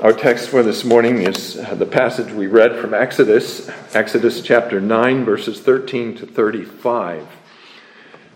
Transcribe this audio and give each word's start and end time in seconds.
Our 0.00 0.12
text 0.12 0.50
for 0.50 0.62
this 0.62 0.84
morning 0.84 1.22
is 1.22 1.54
the 1.54 1.84
passage 1.84 2.32
we 2.32 2.46
read 2.46 2.78
from 2.78 2.94
Exodus, 2.94 3.68
Exodus 3.94 4.42
chapter 4.42 4.80
9, 4.80 5.24
verses 5.24 5.58
13 5.58 6.18
to 6.18 6.26
35. 6.26 7.26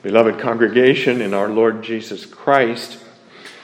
Beloved 0.02 0.40
congregation 0.40 1.20
in 1.20 1.32
our 1.32 1.48
Lord 1.48 1.84
Jesus 1.84 2.26
Christ, 2.26 2.98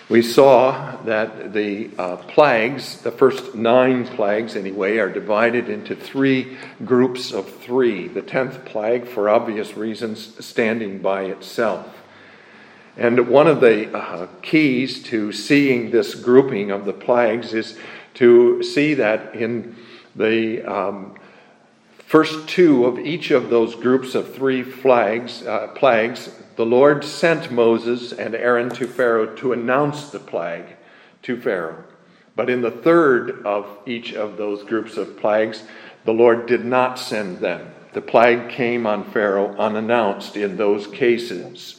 we 0.08 0.22
saw 0.22 1.02
that 1.06 1.52
the 1.52 1.90
uh, 1.98 2.18
plagues, 2.18 3.00
the 3.00 3.10
first 3.10 3.56
nine 3.56 4.06
plagues 4.06 4.54
anyway, 4.54 4.98
are 4.98 5.10
divided 5.10 5.68
into 5.68 5.96
three 5.96 6.56
groups 6.84 7.32
of 7.32 7.52
three. 7.62 8.06
The 8.06 8.22
tenth 8.22 8.64
plague, 8.64 9.08
for 9.08 9.28
obvious 9.28 9.76
reasons, 9.76 10.44
standing 10.46 11.00
by 11.00 11.22
itself. 11.24 11.97
And 12.98 13.28
one 13.28 13.46
of 13.46 13.60
the 13.60 13.96
uh, 13.96 14.26
keys 14.42 15.04
to 15.04 15.30
seeing 15.30 15.92
this 15.92 16.16
grouping 16.16 16.72
of 16.72 16.84
the 16.84 16.92
plagues 16.92 17.54
is 17.54 17.78
to 18.14 18.60
see 18.64 18.94
that 18.94 19.36
in 19.36 19.76
the 20.16 20.64
um, 20.64 21.14
first 21.98 22.48
two 22.48 22.86
of 22.86 22.98
each 22.98 23.30
of 23.30 23.50
those 23.50 23.76
groups 23.76 24.16
of 24.16 24.34
three 24.34 24.64
flags, 24.64 25.46
uh, 25.46 25.68
plagues, 25.68 26.34
the 26.56 26.66
Lord 26.66 27.04
sent 27.04 27.52
Moses 27.52 28.12
and 28.12 28.34
Aaron 28.34 28.68
to 28.70 28.88
Pharaoh 28.88 29.32
to 29.36 29.52
announce 29.52 30.10
the 30.10 30.18
plague 30.18 30.66
to 31.22 31.40
Pharaoh. 31.40 31.84
But 32.34 32.50
in 32.50 32.62
the 32.62 32.72
third 32.72 33.46
of 33.46 33.78
each 33.86 34.12
of 34.12 34.36
those 34.36 34.64
groups 34.64 34.96
of 34.96 35.16
plagues, 35.16 35.62
the 36.04 36.12
Lord 36.12 36.46
did 36.46 36.64
not 36.64 36.98
send 36.98 37.38
them. 37.38 37.70
The 37.92 38.00
plague 38.00 38.48
came 38.48 38.88
on 38.88 39.04
Pharaoh 39.04 39.54
unannounced 39.56 40.36
in 40.36 40.56
those 40.56 40.88
cases. 40.88 41.77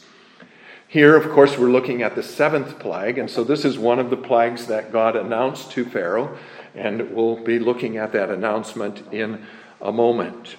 Here, 0.90 1.14
of 1.14 1.30
course, 1.30 1.56
we're 1.56 1.70
looking 1.70 2.02
at 2.02 2.16
the 2.16 2.22
seventh 2.24 2.80
plague, 2.80 3.16
and 3.16 3.30
so 3.30 3.44
this 3.44 3.64
is 3.64 3.78
one 3.78 4.00
of 4.00 4.10
the 4.10 4.16
plagues 4.16 4.66
that 4.66 4.90
God 4.90 5.14
announced 5.14 5.70
to 5.70 5.84
Pharaoh, 5.84 6.36
and 6.74 7.12
we'll 7.12 7.36
be 7.36 7.60
looking 7.60 7.96
at 7.96 8.10
that 8.10 8.28
announcement 8.28 9.04
in 9.12 9.46
a 9.80 9.92
moment. 9.92 10.56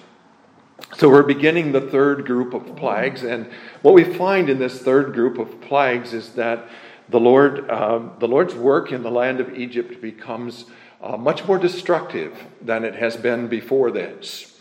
So 0.96 1.10
we're 1.10 1.22
beginning 1.22 1.72
the 1.72 1.82
third 1.82 2.24
group 2.24 2.54
of 2.54 2.76
plagues, 2.76 3.24
and 3.24 3.46
what 3.82 3.92
we 3.92 4.04
find 4.04 4.48
in 4.48 4.58
this 4.58 4.80
third 4.80 5.12
group 5.12 5.36
of 5.36 5.60
plagues 5.60 6.14
is 6.14 6.30
that 6.30 6.66
the 7.10 7.20
Lord, 7.20 7.68
uh, 7.68 8.00
the 8.18 8.26
Lord's 8.26 8.54
work 8.54 8.90
in 8.90 9.02
the 9.02 9.10
land 9.10 9.38
of 9.38 9.54
Egypt 9.54 10.00
becomes 10.00 10.64
uh, 11.02 11.18
much 11.18 11.44
more 11.44 11.58
destructive 11.58 12.46
than 12.62 12.84
it 12.84 12.94
has 12.94 13.18
been 13.18 13.48
before 13.48 13.90
this. 13.90 14.51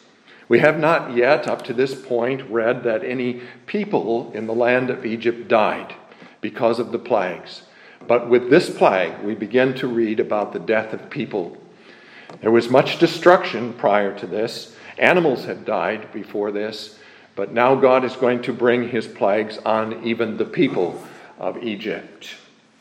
We 0.52 0.59
have 0.59 0.77
not 0.77 1.16
yet, 1.16 1.47
up 1.47 1.63
to 1.63 1.73
this 1.73 1.95
point, 1.95 2.41
read 2.49 2.83
that 2.83 3.05
any 3.05 3.39
people 3.67 4.33
in 4.33 4.47
the 4.47 4.53
land 4.53 4.89
of 4.89 5.05
Egypt 5.05 5.47
died 5.47 5.95
because 6.41 6.77
of 6.77 6.91
the 6.91 6.99
plagues. 6.99 7.61
But 8.05 8.30
with 8.30 8.49
this 8.49 8.69
plague, 8.69 9.17
we 9.23 9.33
begin 9.33 9.73
to 9.75 9.88
read 9.88 10.19
about 10.19 10.52
the 10.52 10.59
death 10.59 10.91
of 10.91 11.09
people. 11.09 11.55
There 12.41 12.52
was 12.52 12.69
much 12.69 12.99
destruction 12.99 13.72
prior 13.72 14.13
to 14.19 14.27
this. 14.27 14.75
Animals 14.97 15.45
had 15.45 15.63
died 15.63 16.11
before 16.11 16.52
this, 16.52 16.99
but 17.38 17.53
now 17.53 17.73
God 17.75 18.03
is 18.03 18.17
going 18.17 18.41
to 18.41 18.52
bring 18.52 18.89
his 18.89 19.07
plagues 19.07 19.57
on 19.59 20.03
even 20.03 20.35
the 20.35 20.44
people 20.44 21.02
of 21.39 21.63
Egypt. 21.63 22.35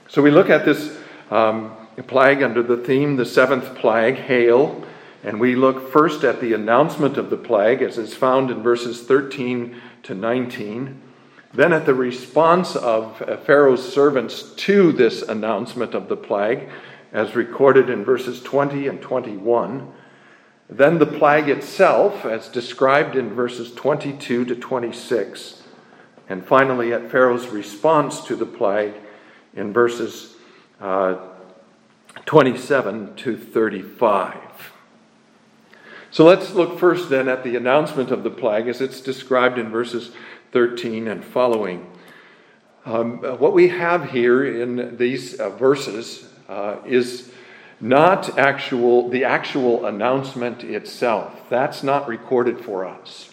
So 0.09 0.21
we 0.23 0.33
look 0.33 0.51
at 0.51 0.65
this 0.65 0.99
um, 1.31 1.77
plague 2.09 2.43
under 2.43 2.65
the 2.65 2.79
theme, 2.79 3.15
the 3.15 3.25
seventh 3.25 3.77
plague, 3.77 4.17
hail. 4.17 4.85
And 5.23 5.39
we 5.39 5.55
look 5.55 5.91
first 5.93 6.25
at 6.25 6.41
the 6.41 6.55
announcement 6.55 7.17
of 7.17 7.29
the 7.29 7.37
plague, 7.37 7.83
as 7.83 7.99
is 7.99 8.15
found 8.15 8.51
in 8.51 8.63
verses 8.63 9.03
13 9.03 9.77
to 10.05 10.15
19, 10.15 11.01
then 11.53 11.73
at 11.73 11.85
the 11.85 11.95
response 11.95 12.77
of 12.77 13.19
Pharaoh's 13.45 13.93
servants 13.93 14.55
to 14.55 14.93
this 14.93 15.23
announcement 15.23 15.95
of 15.95 16.09
the 16.09 16.17
plague, 16.17 16.69
as 17.13 17.35
recorded 17.35 17.91
in 17.91 18.05
verses 18.05 18.41
20 18.43 18.87
and 18.87 19.03
21, 19.03 19.93
then 20.69 20.99
the 20.99 21.07
plague 21.07 21.49
itself, 21.49 22.25
as 22.25 22.49
described 22.49 23.17
in 23.17 23.35
verses 23.35 23.75
22 23.75 24.45
to 24.45 24.55
26, 24.55 25.65
and 26.29 26.47
finally 26.47 26.93
at 26.93 27.11
Pharaoh's 27.11 27.49
response 27.49 28.25
to 28.27 28.37
the 28.37 28.47
plague 28.47 28.95
in 29.55 29.73
verses 29.73 30.37
uh, 30.81 31.17
27 32.25 33.17
to 33.17 33.37
35. 33.37 34.50
So 36.13 36.25
let's 36.25 36.55
look 36.55 36.79
first 36.79 37.09
then 37.09 37.29
at 37.29 37.45
the 37.45 37.55
announcement 37.55 38.11
of 38.11 38.25
the 38.25 38.31
plague 38.31 38.67
as 38.67 38.81
it's 38.81 39.01
described 39.01 39.59
in 39.59 39.71
verses 39.71 40.11
13 40.51 41.07
and 41.07 41.25
following. 41.25 41.89
Um, 42.85 43.19
what 43.39 43.53
we 43.53 43.69
have 43.69 44.11
here 44.11 44.45
in 44.45 44.97
these 44.97 45.39
uh, 45.39 45.51
verses 45.51 46.27
uh, 46.49 46.79
is 46.85 47.31
not 47.81 48.37
actual 48.39 49.09
the 49.09 49.25
actual 49.25 49.87
announcement 49.87 50.65
itself. 50.65 51.49
That's 51.49 51.85
not 51.85 52.09
recorded 52.09 52.65
for 52.65 52.85
us. 52.85 53.31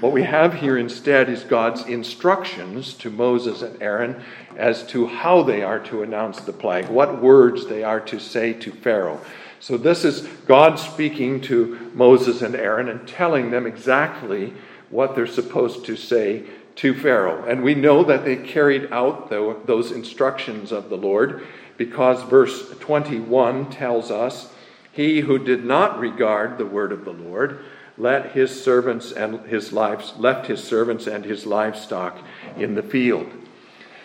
What 0.00 0.12
we 0.12 0.22
have 0.22 0.54
here 0.54 0.76
instead 0.76 1.28
is 1.28 1.44
God's 1.44 1.86
instructions 1.86 2.94
to 2.94 3.10
Moses 3.10 3.62
and 3.62 3.82
Aaron 3.82 4.22
as 4.56 4.86
to 4.88 5.06
how 5.06 5.42
they 5.42 5.62
are 5.62 5.80
to 5.80 6.02
announce 6.02 6.40
the 6.40 6.52
plague, 6.52 6.88
what 6.88 7.22
words 7.22 7.66
they 7.66 7.82
are 7.82 8.00
to 8.00 8.18
say 8.18 8.52
to 8.54 8.72
Pharaoh. 8.72 9.20
So, 9.60 9.76
this 9.76 10.06
is 10.06 10.22
God 10.46 10.78
speaking 10.78 11.42
to 11.42 11.90
Moses 11.94 12.40
and 12.40 12.54
Aaron 12.54 12.88
and 12.88 13.06
telling 13.06 13.50
them 13.50 13.66
exactly 13.66 14.54
what 14.88 15.14
they're 15.14 15.26
supposed 15.26 15.84
to 15.84 15.96
say 15.96 16.44
to 16.76 16.94
Pharaoh. 16.94 17.44
And 17.44 17.62
we 17.62 17.74
know 17.74 18.02
that 18.04 18.24
they 18.24 18.36
carried 18.36 18.90
out 18.90 19.28
those 19.28 19.92
instructions 19.92 20.72
of 20.72 20.88
the 20.88 20.96
Lord 20.96 21.46
because 21.76 22.22
verse 22.22 22.70
21 22.80 23.70
tells 23.70 24.10
us, 24.10 24.50
He 24.92 25.20
who 25.20 25.38
did 25.38 25.64
not 25.64 26.00
regard 26.00 26.56
the 26.56 26.66
word 26.66 26.90
of 26.90 27.04
the 27.04 27.12
Lord, 27.12 27.62
let 27.98 28.32
his 28.32 28.64
servants 28.64 29.12
and 29.12 29.40
his 29.40 29.74
lives 29.74 30.14
left 30.16 30.46
his 30.46 30.64
servants 30.64 31.06
and 31.06 31.22
his 31.22 31.44
livestock 31.44 32.18
in 32.56 32.74
the 32.74 32.82
field. 32.82 33.30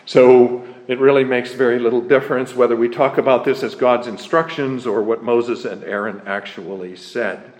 So 0.05 0.65
it 0.87 0.99
really 0.99 1.23
makes 1.23 1.53
very 1.53 1.79
little 1.79 2.01
difference 2.01 2.55
whether 2.55 2.75
we 2.75 2.89
talk 2.89 3.17
about 3.17 3.43
this 3.43 3.63
as 3.63 3.75
God's 3.75 4.07
instructions 4.07 4.85
or 4.85 5.01
what 5.01 5.23
Moses 5.23 5.65
and 5.65 5.83
Aaron 5.83 6.21
actually 6.25 6.95
said. 6.95 7.51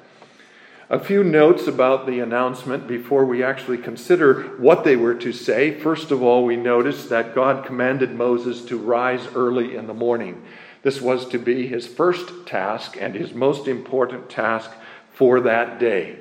A 0.88 1.00
few 1.00 1.24
notes 1.24 1.66
about 1.66 2.06
the 2.06 2.20
announcement 2.20 2.88
before 2.88 3.26
we 3.26 3.42
actually 3.42 3.80
consider 3.80 4.44
what 4.60 4.84
they 4.84 4.96
were 4.96 5.16
to 5.16 5.34
say. 5.34 5.72
First 5.72 6.12
of 6.12 6.22
all, 6.22 6.46
we 6.46 6.56
notice 6.56 7.08
that 7.08 7.34
God 7.34 7.66
commanded 7.66 8.12
Moses 8.12 8.64
to 8.66 8.78
rise 8.78 9.28
early 9.34 9.76
in 9.76 9.88
the 9.88 9.96
morning. 9.96 10.44
This 10.84 11.02
was 11.02 11.28
to 11.30 11.40
be 11.40 11.66
his 11.66 11.88
first 11.88 12.46
task 12.46 12.96
and 13.02 13.16
his 13.16 13.34
most 13.34 13.68
important 13.68 14.30
task 14.30 14.70
for 15.12 15.40
that 15.42 15.80
day. 15.80 16.20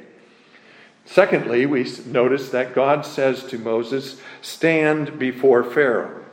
Secondly, 1.07 1.67
we 1.67 1.87
notice 2.07 2.51
that 2.51 2.75
God 2.75 3.05
says 3.05 3.45
to 3.45 3.59
Moses, 3.59 4.21
Stand 4.41 5.19
before 5.19 5.63
Pharaoh. 5.63 6.25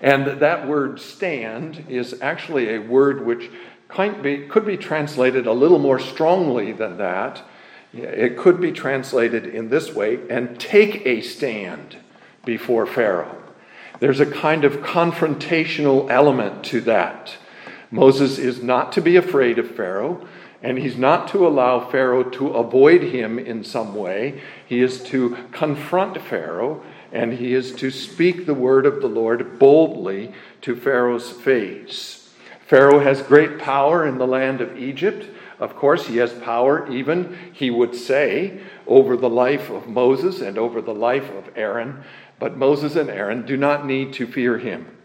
And 0.00 0.40
that 0.40 0.68
word 0.68 1.00
stand 1.00 1.86
is 1.88 2.20
actually 2.20 2.74
a 2.74 2.78
word 2.78 3.24
which 3.24 3.50
could 3.88 4.66
be 4.66 4.76
translated 4.76 5.46
a 5.46 5.52
little 5.52 5.78
more 5.78 5.98
strongly 5.98 6.72
than 6.72 6.98
that. 6.98 7.42
It 7.92 8.36
could 8.36 8.60
be 8.60 8.72
translated 8.72 9.46
in 9.46 9.70
this 9.70 9.94
way 9.94 10.18
and 10.28 10.58
take 10.58 11.06
a 11.06 11.20
stand 11.20 11.96
before 12.44 12.86
Pharaoh. 12.86 13.40
There's 14.00 14.20
a 14.20 14.26
kind 14.26 14.64
of 14.64 14.78
confrontational 14.78 16.10
element 16.10 16.64
to 16.64 16.80
that. 16.82 17.36
Moses 17.90 18.38
is 18.38 18.62
not 18.62 18.92
to 18.92 19.00
be 19.00 19.16
afraid 19.16 19.58
of 19.58 19.70
Pharaoh, 19.70 20.26
and 20.64 20.78
he's 20.78 20.96
not 20.96 21.28
to 21.28 21.46
allow 21.46 21.78
Pharaoh 21.78 22.22
to 22.22 22.48
avoid 22.54 23.02
him 23.02 23.38
in 23.38 23.62
some 23.62 23.94
way. 23.94 24.40
He 24.66 24.80
is 24.80 25.02
to 25.04 25.36
confront 25.52 26.22
Pharaoh 26.22 26.82
and 27.12 27.34
he 27.34 27.52
is 27.52 27.72
to 27.72 27.90
speak 27.90 28.46
the 28.46 28.54
word 28.54 28.86
of 28.86 29.02
the 29.02 29.06
Lord 29.06 29.58
boldly 29.58 30.32
to 30.62 30.74
Pharaoh's 30.74 31.30
face. 31.30 32.30
Pharaoh 32.66 33.00
has 33.00 33.20
great 33.20 33.58
power 33.58 34.06
in 34.06 34.16
the 34.16 34.26
land 34.26 34.62
of 34.62 34.78
Egypt. 34.78 35.26
Of 35.60 35.76
course, 35.76 36.06
he 36.06 36.16
has 36.16 36.32
power, 36.32 36.90
even, 36.90 37.36
he 37.52 37.70
would 37.70 37.94
say, 37.94 38.58
over 38.86 39.18
the 39.18 39.28
life 39.28 39.68
of 39.68 39.86
Moses 39.86 40.40
and 40.40 40.56
over 40.56 40.80
the 40.80 40.94
life 40.94 41.30
of 41.30 41.50
Aaron. 41.54 42.02
But 42.38 42.56
Moses 42.56 42.96
and 42.96 43.10
Aaron 43.10 43.44
do 43.44 43.58
not 43.58 43.86
need 43.86 44.14
to 44.14 44.26
fear 44.26 44.56
him. 44.56 44.96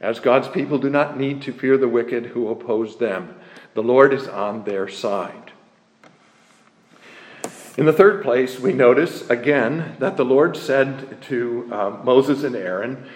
As 0.00 0.18
God's 0.18 0.48
people 0.48 0.78
do 0.78 0.88
not 0.88 1.18
need 1.18 1.42
to 1.42 1.52
fear 1.52 1.76
the 1.76 1.88
wicked 1.88 2.26
who 2.26 2.48
oppose 2.48 2.96
them. 2.96 3.34
The 3.78 3.84
Lord 3.84 4.12
is 4.12 4.26
on 4.26 4.64
their 4.64 4.88
side. 4.88 5.52
In 7.76 7.86
the 7.86 7.92
third 7.92 8.24
place, 8.24 8.58
we 8.58 8.72
notice 8.72 9.30
again 9.30 9.94
that 10.00 10.16
the 10.16 10.24
Lord 10.24 10.56
said 10.56 11.22
to 11.28 11.68
uh, 11.70 11.90
Moses 12.02 12.42
and 12.42 12.56
Aaron, 12.56 13.06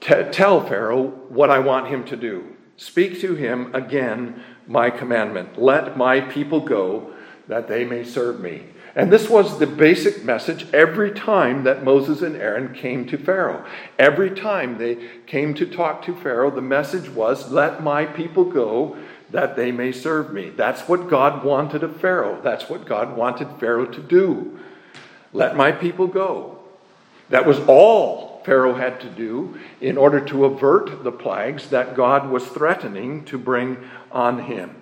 Tell 0.00 0.60
Pharaoh 0.60 1.06
what 1.30 1.48
I 1.48 1.60
want 1.60 1.88
him 1.88 2.04
to 2.08 2.16
do. 2.18 2.44
Speak 2.76 3.22
to 3.22 3.36
him 3.36 3.74
again 3.74 4.42
my 4.66 4.90
commandment. 4.90 5.58
Let 5.58 5.96
my 5.96 6.20
people 6.20 6.60
go 6.60 7.14
that 7.48 7.66
they 7.66 7.86
may 7.86 8.04
serve 8.04 8.38
me. 8.38 8.64
And 8.94 9.10
this 9.10 9.30
was 9.30 9.58
the 9.58 9.66
basic 9.66 10.24
message 10.24 10.66
every 10.74 11.10
time 11.10 11.64
that 11.64 11.84
Moses 11.84 12.20
and 12.20 12.36
Aaron 12.36 12.74
came 12.74 13.06
to 13.08 13.16
Pharaoh. 13.16 13.64
Every 13.98 14.30
time 14.30 14.76
they 14.76 14.96
came 15.26 15.54
to 15.54 15.64
talk 15.64 16.02
to 16.04 16.14
Pharaoh, 16.14 16.50
the 16.50 16.60
message 16.60 17.08
was, 17.08 17.50
Let 17.50 17.82
my 17.82 18.04
people 18.04 18.44
go 18.44 18.96
that 19.30 19.56
they 19.56 19.72
may 19.72 19.92
serve 19.92 20.32
me. 20.32 20.50
That's 20.50 20.82
what 20.82 21.08
God 21.08 21.44
wanted 21.44 21.82
of 21.82 22.00
Pharaoh. 22.00 22.40
That's 22.42 22.68
what 22.68 22.86
God 22.86 23.16
wanted 23.16 23.48
Pharaoh 23.58 23.86
to 23.86 24.02
do. 24.02 24.58
Let 25.32 25.56
my 25.56 25.72
people 25.72 26.06
go. 26.06 26.58
That 27.30 27.46
was 27.46 27.58
all 27.66 28.42
Pharaoh 28.44 28.74
had 28.74 29.00
to 29.00 29.10
do 29.10 29.58
in 29.80 29.98
order 29.98 30.20
to 30.20 30.44
avert 30.44 31.02
the 31.02 31.10
plagues 31.10 31.70
that 31.70 31.96
God 31.96 32.30
was 32.30 32.46
threatening 32.46 33.24
to 33.24 33.36
bring 33.36 33.76
on 34.12 34.44
him. 34.44 34.76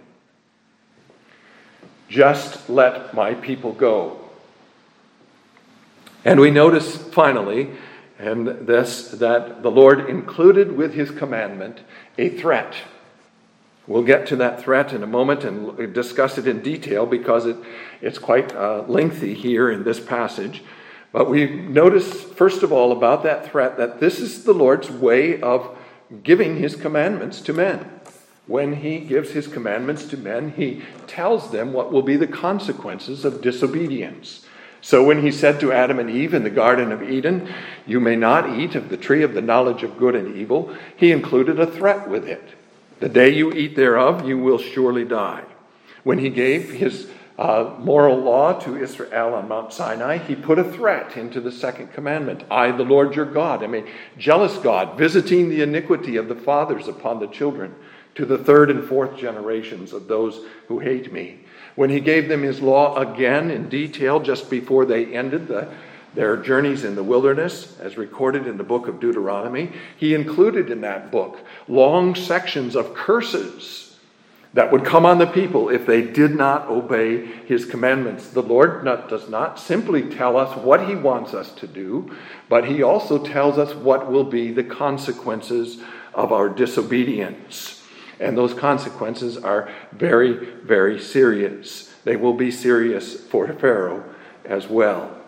Just 2.09 2.69
let 2.69 3.15
my 3.15 3.33
people 3.35 3.73
go. 3.73 4.21
And 6.25 6.39
we 6.39 6.51
notice 6.51 6.97
finally, 6.97 7.71
and 8.19 8.47
this, 8.47 9.09
that 9.09 9.63
the 9.63 9.71
Lord 9.71 10.09
included 10.09 10.77
with 10.77 10.95
his 10.95 11.11
commandment 11.11 11.81
a 12.19 12.29
threat. 12.29 12.75
We'll 13.87 14.03
get 14.03 14.27
to 14.29 14.37
that 14.37 14.63
threat 14.63 14.93
in 14.93 15.03
a 15.03 15.07
moment 15.07 15.45
and 15.45 15.93
discuss 15.93 16.39
it 16.39 16.47
in 16.47 16.63
detail 16.63 17.05
because 17.05 17.47
it, 17.47 17.57
it's 18.01 18.19
quite 18.19 18.55
uh, 18.55 18.85
lengthy 18.87 19.35
here 19.35 19.71
in 19.71 19.85
this 19.85 20.01
passage. 20.01 20.63
But 21.13 21.29
we 21.29 21.47
notice, 21.47 22.23
first 22.23 22.63
of 22.63 22.73
all, 22.73 22.93
about 22.93 23.23
that 23.25 23.51
threat 23.51 23.77
that 23.77 24.01
this 24.01 24.21
is 24.21 24.45
the 24.45 24.55
Lord's 24.55 24.91
way 24.91 25.41
of 25.41 25.77
giving 26.23 26.57
his 26.57 26.77
commandments 26.77 27.41
to 27.43 27.53
men 27.53 27.91
when 28.47 28.77
he 28.77 28.99
gives 28.99 29.31
his 29.31 29.47
commandments 29.47 30.05
to 30.07 30.17
men, 30.17 30.51
he 30.51 30.83
tells 31.07 31.51
them 31.51 31.73
what 31.73 31.93
will 31.93 32.03
be 32.03 32.17
the 32.17 32.27
consequences 32.27 33.25
of 33.25 33.41
disobedience. 33.41 34.45
So 34.83 35.03
when 35.03 35.23
he 35.23 35.33
said 35.33 35.61
to 35.61 35.73
Adam 35.73 35.99
and 35.99 36.11
Eve 36.11 36.35
in 36.35 36.45
the 36.45 36.51
Garden 36.51 36.93
of 36.93 37.03
Eden, 37.03 37.51
You 37.87 38.01
may 38.01 38.17
not 38.17 38.51
eat 38.51 38.75
of 38.75 38.91
the 38.91 38.99
tree 38.99 39.23
of 39.23 39.33
the 39.33 39.41
knowledge 39.41 39.83
of 39.83 39.97
good 39.97 40.15
and 40.15 40.37
evil, 40.37 40.77
he 40.95 41.11
included 41.11 41.59
a 41.59 41.67
threat 41.67 42.09
with 42.09 42.29
it. 42.29 42.47
The 43.05 43.11
day 43.11 43.35
you 43.35 43.53
eat 43.53 43.77
thereof, 43.77 44.27
you 44.27 44.39
will 44.39 44.57
surely 44.57 45.05
die. 45.05 45.45
When 46.05 46.21
he 46.21 46.31
gave 46.31 46.71
his 46.71 47.07
uh, 47.39 47.75
moral 47.79 48.17
law 48.17 48.59
to 48.61 48.79
Israel 48.79 49.35
on 49.35 49.47
Mount 49.47 49.75
Sinai, 49.75 50.17
he 50.17 50.35
put 50.35 50.59
a 50.59 50.65
threat 50.65 51.15
into 51.15 51.39
the 51.43 51.53
second 51.53 51.93
commandment 51.93 52.45
I, 52.51 52.71
the 52.71 52.83
Lord 52.83 53.15
your 53.15 53.27
God, 53.27 53.63
am 53.63 53.75
a 53.75 53.85
jealous 54.17 54.57
God, 54.57 54.97
visiting 54.97 55.51
the 55.51 55.61
iniquity 55.61 56.17
of 56.17 56.29
the 56.29 56.35
fathers 56.35 56.89
upon 56.89 57.21
the 57.21 57.27
children 57.27 57.75
to 58.15 58.25
the 58.25 58.39
third 58.39 58.71
and 58.71 58.83
fourth 58.83 59.19
generations 59.19 59.93
of 59.93 60.09
those 60.09 60.41
who 60.69 60.79
hate 60.79 61.13
me. 61.13 61.41
When 61.75 61.91
he 61.91 62.01
gave 62.01 62.31
them 62.31 62.43
his 62.43 62.63
law 62.63 62.97
again 62.97 63.51
in 63.51 63.69
detail 63.69 64.19
just 64.19 64.49
before 64.49 64.87
they 64.87 65.15
ended 65.15 65.49
the, 65.49 65.69
their 66.15 66.37
journeys 66.37 66.85
in 66.85 66.95
the 66.95 67.03
wilderness, 67.03 67.79
as 67.81 67.97
recorded 67.97 68.47
in 68.47 68.57
the 68.57 68.65
book 68.65 68.87
of 68.89 69.01
Deuteronomy, 69.01 69.73
he 69.97 70.15
included 70.15 70.71
in 70.71 70.81
that 70.83 71.11
book 71.11 71.41
long 71.69 72.15
sections 72.15 72.77
of 72.77 72.95
curses 72.95 73.85
that 74.55 74.71
would 74.71 74.85
come 74.85 75.05
on 75.05 75.19
the 75.19 75.27
people 75.27 75.69
if 75.69 75.85
they 75.85 76.01
did 76.01 76.35
not 76.35 76.69
obey 76.69 77.27
his 77.27 77.65
commandments. 77.65 78.29
The 78.29 78.43
Lord 78.43 78.85
not, 78.85 79.09
does 79.09 79.29
not 79.29 79.59
simply 79.59 80.09
tell 80.09 80.37
us 80.37 80.57
what 80.57 80.89
he 80.89 80.95
wants 80.95 81.35
us 81.35 81.51
to 81.55 81.67
do, 81.67 82.15
but 82.49 82.69
he 82.69 82.81
also 82.81 83.19
tells 83.19 83.59
us 83.59 83.75
what 83.75 84.11
will 84.11 84.25
be 84.25 84.53
the 84.53 84.63
consequences 84.63 85.83
of 86.15 86.33
our 86.33 86.49
disobedience. 86.49 87.83
And 88.21 88.39
those 88.39 88.55
consequences 88.55 89.37
are 89.37 89.69
very, 89.91 90.35
very 90.63 91.01
serious. 91.01 91.93
They 92.05 92.15
will 92.15 92.35
be 92.35 92.53
serious 92.53 93.21
for 93.21 93.53
Pharaoh 93.55 94.05
as 94.45 94.69
well. 94.69 95.24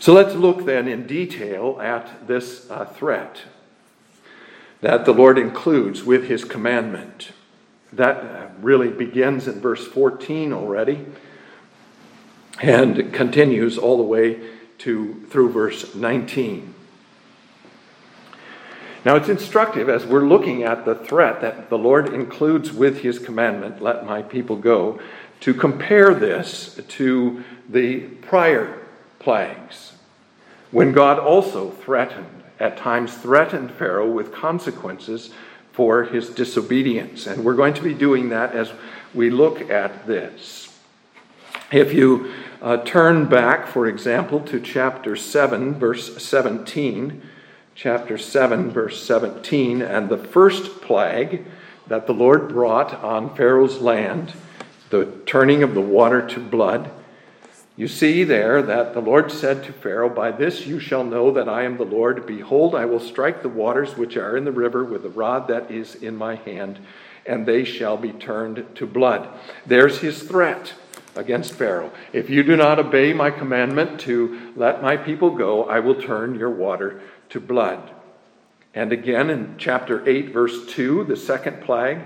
So 0.00 0.14
let's 0.14 0.34
look 0.34 0.64
then 0.64 0.88
in 0.88 1.06
detail 1.06 1.78
at 1.78 2.26
this 2.26 2.70
uh, 2.70 2.86
threat 2.86 3.42
that 4.80 5.04
the 5.04 5.12
Lord 5.12 5.38
includes 5.38 6.02
with 6.02 6.26
his 6.26 6.42
commandment. 6.42 7.32
That 7.92 8.16
uh, 8.16 8.46
really 8.62 8.88
begins 8.88 9.46
in 9.46 9.60
verse 9.60 9.86
14 9.86 10.54
already 10.54 11.04
and 12.62 13.12
continues 13.12 13.76
all 13.76 13.98
the 13.98 14.02
way 14.02 14.40
to 14.78 15.22
through 15.28 15.52
verse 15.52 15.94
19. 15.94 16.74
Now, 19.04 19.16
it's 19.16 19.28
instructive 19.28 19.90
as 19.90 20.06
we're 20.06 20.26
looking 20.26 20.62
at 20.62 20.86
the 20.86 20.94
threat 20.94 21.42
that 21.42 21.68
the 21.68 21.78
Lord 21.78 22.14
includes 22.14 22.72
with 22.72 23.00
his 23.00 23.18
commandment, 23.18 23.82
let 23.82 24.06
my 24.06 24.22
people 24.22 24.56
go, 24.56 24.98
to 25.40 25.52
compare 25.52 26.14
this 26.14 26.80
to 26.88 27.44
the 27.68 28.00
prior 28.00 28.79
plagues, 29.20 29.92
when 30.72 30.92
God 30.92 31.20
also 31.20 31.70
threatened, 31.70 32.42
at 32.58 32.76
times 32.76 33.14
threatened 33.14 33.70
Pharaoh 33.72 34.10
with 34.10 34.32
consequences 34.32 35.30
for 35.72 36.04
his 36.04 36.28
disobedience. 36.28 37.26
And 37.26 37.44
we're 37.44 37.54
going 37.54 37.74
to 37.74 37.82
be 37.82 37.94
doing 37.94 38.28
that 38.30 38.54
as 38.54 38.72
we 39.14 39.30
look 39.30 39.70
at 39.70 40.06
this. 40.06 40.76
If 41.72 41.94
you 41.94 42.32
uh, 42.60 42.78
turn 42.78 43.26
back, 43.26 43.66
for 43.66 43.86
example, 43.86 44.40
to 44.40 44.60
chapter 44.60 45.16
7, 45.16 45.74
verse 45.74 46.22
17, 46.22 47.22
chapter 47.74 48.18
7, 48.18 48.70
verse 48.70 49.02
17, 49.02 49.80
and 49.80 50.08
the 50.08 50.18
first 50.18 50.82
plague 50.82 51.46
that 51.86 52.06
the 52.06 52.12
Lord 52.12 52.48
brought 52.48 52.92
on 53.02 53.34
Pharaoh's 53.34 53.80
land, 53.80 54.34
the 54.90 55.06
turning 55.26 55.62
of 55.62 55.74
the 55.74 55.80
water 55.80 56.26
to 56.28 56.40
blood, 56.40 56.90
you 57.80 57.88
see 57.88 58.24
there 58.24 58.60
that 58.60 58.92
the 58.92 59.00
Lord 59.00 59.32
said 59.32 59.64
to 59.64 59.72
Pharaoh, 59.72 60.10
By 60.10 60.32
this 60.32 60.66
you 60.66 60.78
shall 60.78 61.02
know 61.02 61.30
that 61.30 61.48
I 61.48 61.62
am 61.62 61.78
the 61.78 61.84
Lord. 61.86 62.26
Behold, 62.26 62.74
I 62.74 62.84
will 62.84 63.00
strike 63.00 63.40
the 63.40 63.48
waters 63.48 63.96
which 63.96 64.18
are 64.18 64.36
in 64.36 64.44
the 64.44 64.52
river 64.52 64.84
with 64.84 65.02
the 65.02 65.08
rod 65.08 65.48
that 65.48 65.70
is 65.70 65.94
in 65.94 66.14
my 66.14 66.34
hand, 66.34 66.78
and 67.24 67.46
they 67.46 67.64
shall 67.64 67.96
be 67.96 68.12
turned 68.12 68.66
to 68.74 68.86
blood. 68.86 69.26
There's 69.64 69.98
his 70.00 70.22
threat 70.22 70.74
against 71.16 71.54
Pharaoh. 71.54 71.90
If 72.12 72.28
you 72.28 72.42
do 72.42 72.54
not 72.54 72.78
obey 72.78 73.14
my 73.14 73.30
commandment 73.30 73.98
to 74.00 74.52
let 74.56 74.82
my 74.82 74.98
people 74.98 75.30
go, 75.30 75.64
I 75.64 75.80
will 75.80 76.02
turn 76.02 76.34
your 76.34 76.50
water 76.50 77.00
to 77.30 77.40
blood. 77.40 77.90
And 78.74 78.92
again 78.92 79.30
in 79.30 79.54
chapter 79.56 80.06
8, 80.06 80.34
verse 80.34 80.66
2, 80.66 81.04
the 81.04 81.16
second 81.16 81.62
plague 81.62 82.00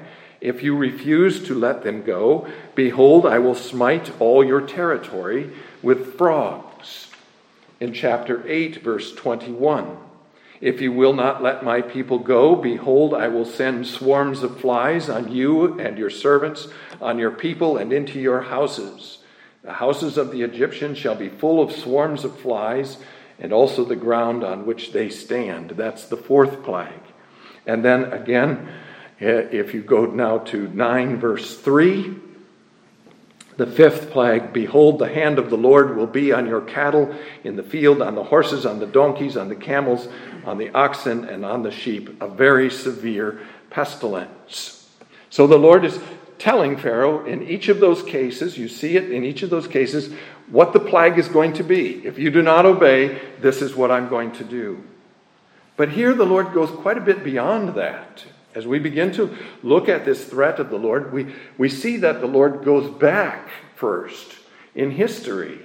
if 0.45 0.63
you 0.63 0.77
refuse 0.77 1.43
to 1.47 1.55
let 1.55 1.83
them 1.83 2.03
go, 2.03 2.47
behold, 2.75 3.25
I 3.25 3.39
will 3.39 3.55
smite 3.55 4.13
all 4.21 4.45
your 4.45 4.61
territory 4.61 5.51
with 5.83 6.19
frogs. 6.19 7.09
In 7.81 7.95
chapter 7.95 8.47
8, 8.47 8.83
verse 8.83 9.15
21, 9.15 9.97
if 10.61 10.83
you 10.83 10.93
will 10.93 11.15
not 11.15 11.43
let 11.43 11.65
my 11.65 11.81
people 11.81 12.19
go, 12.19 12.57
behold, 12.57 13.15
I 13.15 13.27
will 13.29 13.47
send 13.47 13.87
swarms 13.87 14.43
of 14.43 14.61
flies 14.61 15.09
on 15.09 15.33
you 15.33 15.81
and 15.81 15.97
your 15.97 16.11
servants, 16.11 16.69
on 17.01 17.19
your 17.19 17.31
people, 17.31 17.79
and 17.79 17.91
into 17.91 18.21
your 18.21 18.43
houses. 18.43 19.21
The 19.63 19.73
houses 19.73 20.19
of 20.19 20.31
the 20.31 20.43
Egyptians 20.43 20.99
shall 20.99 21.15
be 21.15 21.31
full 21.31 21.63
of 21.63 21.73
swarms 21.73 22.23
of 22.23 22.39
flies 22.39 22.99
and 23.39 23.51
also 23.51 23.83
the 23.83 23.97
ground 23.97 24.45
on 24.45 24.67
which 24.67 24.93
they 24.93 25.09
stand. 25.09 25.71
That's 25.71 26.05
the 26.05 26.19
fourth 26.19 26.63
plague. 26.63 26.93
And 27.67 27.83
then 27.83 28.13
again, 28.13 28.69
if 29.25 29.75
you 29.75 29.83
go 29.83 30.07
now 30.07 30.39
to 30.39 30.69
9, 30.69 31.19
verse 31.19 31.59
3, 31.59 32.15
the 33.57 33.67
fifth 33.67 34.11
plague 34.11 34.53
Behold, 34.53 34.99
the 34.99 35.09
hand 35.09 35.39
of 35.39 35.51
the 35.51 35.57
Lord 35.57 35.97
will 35.97 36.09
be 36.09 36.33
on 36.33 36.47
your 36.47 36.61
cattle 36.61 37.15
in 37.45 37.57
the 37.57 37.63
field, 37.63 38.03
on 38.03 38.15
the 38.15 38.25
horses, 38.25 38.67
on 38.67 38.81
the 38.81 38.87
donkeys, 38.87 39.37
on 39.37 39.49
the 39.49 39.55
camels, 39.55 40.09
on 40.45 40.59
the 40.59 40.71
oxen, 40.71 41.25
and 41.25 41.45
on 41.45 41.63
the 41.63 41.71
sheep. 41.71 42.21
A 42.21 42.29
very 42.29 42.69
severe 42.69 43.41
pestilence. 43.71 44.91
So 45.31 45.47
the 45.47 45.59
Lord 45.59 45.85
is 45.85 45.99
telling 46.39 46.77
Pharaoh 46.77 47.25
in 47.25 47.47
each 47.47 47.69
of 47.69 47.81
those 47.81 48.03
cases, 48.03 48.59
you 48.59 48.69
see 48.69 48.97
it 48.97 49.11
in 49.11 49.25
each 49.25 49.43
of 49.43 49.51
those 49.51 49.69
cases, 49.69 50.13
what 50.49 50.73
the 50.73 50.81
plague 50.81 51.19
is 51.19 51.29
going 51.29 51.53
to 51.55 51.63
be. 51.63 52.05
If 52.05 52.19
you 52.19 52.31
do 52.31 52.43
not 52.43 52.67
obey, 52.67 53.21
this 53.41 53.63
is 53.63 53.75
what 53.75 53.91
I'm 53.91 54.09
going 54.09 54.33
to 54.33 54.45
do. 54.45 54.83
But 55.77 55.91
here 55.91 56.13
the 56.13 56.27
Lord 56.27 56.53
goes 56.53 56.71
quite 56.71 56.99
a 56.99 57.01
bit 57.01 57.25
beyond 57.25 57.75
that. 57.77 58.25
As 58.55 58.67
we 58.67 58.79
begin 58.79 59.13
to 59.13 59.37
look 59.63 59.89
at 59.89 60.05
this 60.05 60.25
threat 60.25 60.61
of 60.61 60.71
the 60.71 60.79
Lord, 60.79 61.13
we, 61.13 61.35
we 61.59 61.69
see 61.69 61.97
that 61.99 62.21
the 62.21 62.27
Lord 62.27 62.65
goes 62.65 62.91
back 62.91 63.49
first 63.75 64.37
in 64.75 64.93
history 64.93 65.61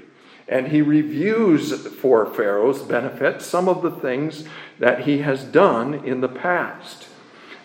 and 0.47 0.69
he 0.69 0.81
reviews 0.81 1.87
for 1.87 2.25
Pharaoh's 2.25 2.81
benefit 2.81 3.41
some 3.41 3.69
of 3.69 3.83
the 3.83 3.91
things 3.91 4.45
that 4.79 5.01
he 5.01 5.19
has 5.19 5.43
done 5.43 5.93
in 5.93 6.21
the 6.21 6.27
past. 6.27 7.07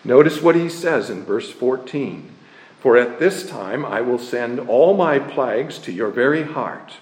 Notice 0.03 0.41
what 0.41 0.55
he 0.55 0.69
says 0.69 1.09
in 1.09 1.25
verse 1.25 1.51
14 1.51 2.29
For 2.79 2.95
at 2.95 3.17
this 3.17 3.49
time 3.49 3.83
I 3.83 4.01
will 4.01 4.19
send 4.19 4.59
all 4.59 4.95
my 4.95 5.17
plagues 5.17 5.79
to 5.79 5.91
your 5.91 6.11
very 6.11 6.43
heart 6.43 6.97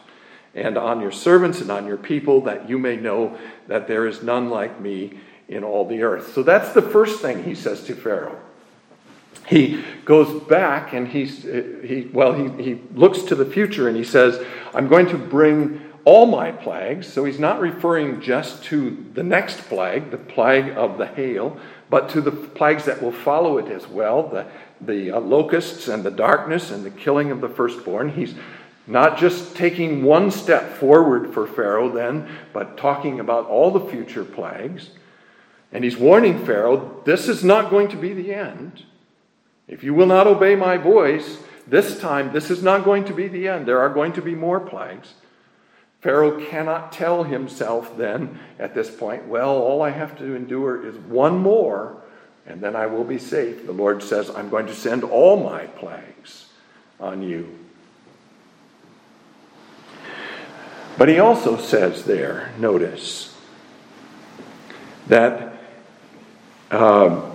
and 0.55 0.77
on 0.77 1.01
your 1.01 1.11
servants 1.11 1.59
and 1.59 1.69
on 1.69 1.85
your 1.85 1.97
people, 1.97 2.39
that 2.41 2.69
you 2.69 2.77
may 2.77 2.95
know 2.95 3.37
that 3.67 3.87
there 3.87 4.07
is 4.07 4.23
none 4.23 4.49
like 4.49 4.79
me 4.79 5.19
in 5.47 5.63
all 5.63 5.85
the 5.85 6.03
earth. 6.03 6.33
So 6.33 6.43
that's 6.43 6.73
the 6.73 6.81
first 6.81 7.21
thing 7.21 7.43
he 7.43 7.55
says 7.55 7.83
to 7.85 7.95
Pharaoh. 7.95 8.39
he 9.47 9.83
goes 10.05 10.43
back 10.43 10.93
and 10.93 11.07
he's, 11.07 11.43
he, 11.43 12.09
well, 12.13 12.33
he, 12.33 12.63
he 12.63 12.81
looks 12.93 13.23
to 13.23 13.35
the 13.35 13.45
future 13.45 13.87
and 13.87 13.97
he 13.97 14.03
says, 14.03 14.43
I'm 14.73 14.87
going 14.87 15.07
to 15.07 15.17
bring 15.17 15.81
all 16.05 16.25
my 16.25 16.51
plagues. 16.51 17.11
So 17.11 17.25
he's 17.25 17.39
not 17.39 17.59
referring 17.59 18.21
just 18.21 18.63
to 18.65 19.05
the 19.13 19.23
next 19.23 19.61
plague, 19.61 20.11
the 20.11 20.17
plague 20.17 20.69
of 20.77 20.97
the 20.97 21.07
hail, 21.07 21.57
but 21.89 22.09
to 22.09 22.21
the 22.21 22.31
plagues 22.31 22.85
that 22.85 23.01
will 23.01 23.11
follow 23.11 23.57
it 23.57 23.67
as 23.67 23.87
well 23.87 24.27
the, 24.27 24.45
the 24.81 25.11
uh, 25.11 25.19
locusts 25.19 25.87
and 25.87 26.03
the 26.03 26.11
darkness 26.11 26.71
and 26.71 26.83
the 26.83 26.89
killing 26.89 27.31
of 27.31 27.41
the 27.41 27.49
firstborn. 27.49 28.09
He's 28.09 28.35
not 28.85 29.17
just 29.17 29.55
taking 29.55 30.03
one 30.03 30.29
step 30.29 30.77
forward 30.77 31.33
for 31.33 31.47
Pharaoh 31.47 31.89
then, 31.89 32.27
but 32.51 32.77
talking 32.77 33.19
about 33.19 33.47
all 33.47 33.71
the 33.71 33.79
future 33.91 34.25
plagues. 34.25 34.89
And 35.73 35.83
he's 35.83 35.97
warning 35.97 36.45
Pharaoh 36.45 37.01
this 37.03 37.27
is 37.27 37.43
not 37.43 37.69
going 37.69 37.89
to 37.89 37.97
be 37.97 38.13
the 38.13 38.33
end. 38.33 38.83
If 39.67 39.83
you 39.83 39.93
will 39.93 40.05
not 40.05 40.27
obey 40.27 40.55
my 40.55 40.77
voice, 40.77 41.39
this 41.67 41.99
time 41.99 42.31
this 42.31 42.51
is 42.51 42.61
not 42.61 42.85
going 42.85 43.05
to 43.05 43.13
be 43.13 43.27
the 43.27 43.47
end. 43.47 43.65
There 43.65 43.79
are 43.79 43.89
going 43.89 44.13
to 44.13 44.21
be 44.21 44.35
more 44.35 44.59
plagues. 44.59 45.15
Pharaoh 46.01 46.45
cannot 46.45 46.91
tell 46.91 47.23
himself 47.23 47.97
then 47.97 48.37
at 48.59 48.75
this 48.75 48.93
point, 48.93 49.25
well, 49.27 49.57
all 49.57 49.81
I 49.81 49.89
have 49.89 50.17
to 50.17 50.35
endure 50.35 50.85
is 50.85 50.95
one 50.95 51.37
more, 51.37 51.95
and 52.45 52.59
then 52.59 52.75
I 52.75 52.87
will 52.87 53.05
be 53.05 53.17
safe. 53.17 53.65
The 53.65 53.71
Lord 53.71 54.03
says, 54.03 54.29
I'm 54.29 54.49
going 54.49 54.67
to 54.67 54.75
send 54.75 55.05
all 55.05 55.41
my 55.41 55.65
plagues 55.67 56.47
on 56.99 57.21
you. 57.23 57.57
But 60.97 61.07
he 61.07 61.19
also 61.19 61.57
says 61.57 62.03
there, 62.03 62.51
notice, 62.59 63.33
that 65.07 65.52
um, 66.71 67.31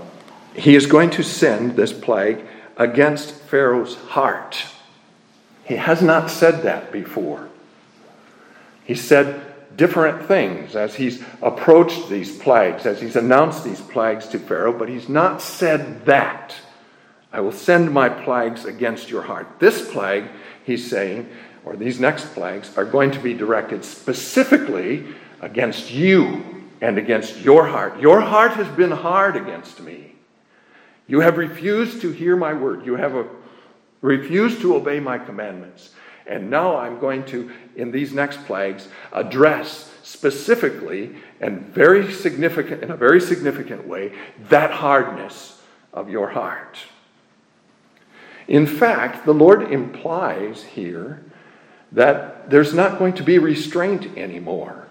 he 0.54 0.75
is 0.75 0.87
going 0.87 1.11
to 1.11 1.23
send 1.23 1.76
this 1.76 1.92
plague 1.92 2.44
against 2.76 3.32
Pharaoh's 3.32 3.94
heart. 3.94 4.64
He 5.64 5.76
has 5.76 6.02
not 6.02 6.30
said 6.30 6.62
that 6.62 6.90
before. 6.90 7.49
He 8.85 8.94
said 8.94 9.76
different 9.76 10.26
things 10.26 10.75
as 10.75 10.94
he's 10.94 11.23
approached 11.42 12.08
these 12.08 12.37
plagues, 12.38 12.87
as 12.87 13.00
he's 13.00 13.16
announced 13.16 13.64
these 13.64 13.80
plagues 13.80 14.26
to 14.28 14.38
Pharaoh, 14.38 14.76
but 14.76 14.88
he's 14.88 15.08
not 15.08 15.40
said 15.40 16.04
that. 16.06 16.54
I 17.32 17.40
will 17.40 17.52
send 17.52 17.92
my 17.92 18.08
plagues 18.08 18.64
against 18.64 19.11
your 19.11 19.23
heart. 19.23 19.47
This 19.61 19.90
plague, 19.92 20.25
he's 20.64 20.88
saying, 20.88 21.28
or 21.64 21.76
these 21.76 22.00
next 22.00 22.32
plagues, 22.35 22.76
are 22.78 22.85
going 22.85 23.11
to 23.11 23.18
be 23.18 23.35
directed 23.35 23.85
specifically 23.85 25.04
against 25.40 25.92
you 25.92 26.57
and 26.80 26.99
against 26.99 27.38
your 27.40 27.66
heart. 27.66 28.00
Your 28.00 28.20
heart 28.20 28.52
has 28.52 28.68
been 28.76 28.90
hard 28.90 29.37
against 29.37 29.80
me. 29.80 30.14
You 31.06 31.20
have 31.20 31.38
refused 31.38 32.00
to 32.02 32.12
hear 32.12 32.37
my 32.37 32.52
word. 32.52 32.85
You 32.85 32.97
have 32.97 33.16
uh, 33.16 33.25
refused 34.02 34.61
to 34.61 34.76
obey 34.76 35.00
my 35.00 35.18
commandments. 35.18 35.90
And 36.26 36.50
now 36.50 36.76
I'm 36.76 36.99
going 36.99 37.25
to, 37.26 37.50
in 37.75 37.90
these 37.90 38.12
next 38.12 38.44
plagues, 38.44 38.88
address 39.12 39.90
specifically 40.02 41.16
and 41.40 41.62
very 41.62 42.12
significant, 42.12 42.82
in 42.82 42.90
a 42.90 42.97
very 42.97 43.20
significant 43.20 43.87
way, 43.87 44.12
that 44.50 44.70
hardness 44.70 45.61
of 45.94 46.11
your 46.11 46.28
heart. 46.28 46.78
In 48.47 48.66
fact, 48.66 49.25
the 49.25 49.35
Lord 49.35 49.73
implies 49.73 50.62
here 50.62 51.25
that 51.92 52.50
there's 52.50 52.75
not 52.75 52.99
going 52.99 53.14
to 53.14 53.23
be 53.23 53.38
restraint 53.38 54.18
anymore. 54.18 54.88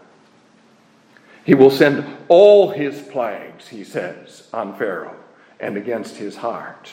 He 1.48 1.56
will 1.56 1.72
send 1.72 2.06
all 2.28 2.72
his 2.72 3.02
plagues, 3.02 3.70
he 3.70 3.86
says, 3.86 4.50
on 4.52 4.78
Pharaoh 4.78 5.16
and 5.62 5.78
against 5.78 6.18
his 6.18 6.36
heart. 6.36 6.92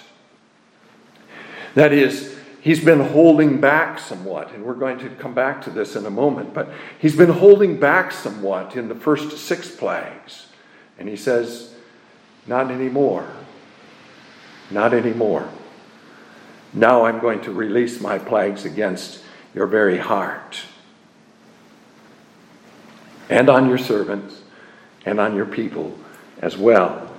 That 1.74 1.92
is, 1.92 2.38
he's 2.60 2.82
been 2.82 3.00
holding 3.00 3.60
back 3.60 3.98
somewhat, 3.98 4.52
and 4.52 4.64
we're 4.64 4.74
going 4.74 5.00
to 5.00 5.10
come 5.10 5.34
back 5.34 5.60
to 5.62 5.70
this 5.70 5.96
in 5.96 6.06
a 6.06 6.10
moment, 6.10 6.54
but 6.54 6.70
he's 7.00 7.16
been 7.16 7.30
holding 7.30 7.80
back 7.80 8.12
somewhat 8.12 8.76
in 8.76 8.86
the 8.86 8.94
first 8.94 9.36
six 9.38 9.74
plagues. 9.74 10.46
And 11.00 11.08
he 11.08 11.16
says, 11.16 11.74
Not 12.46 12.70
anymore. 12.70 13.28
Not 14.70 14.94
anymore. 14.94 15.50
Now 16.72 17.06
I'm 17.06 17.18
going 17.18 17.40
to 17.40 17.52
release 17.52 18.00
my 18.00 18.20
plagues 18.20 18.64
against 18.64 19.20
your 19.52 19.66
very 19.66 19.98
heart, 19.98 20.62
and 23.28 23.48
on 23.48 23.68
your 23.68 23.78
servants, 23.78 24.42
and 25.06 25.20
on 25.20 25.34
your 25.34 25.46
people 25.46 25.96
as 26.40 26.56
well. 26.56 27.10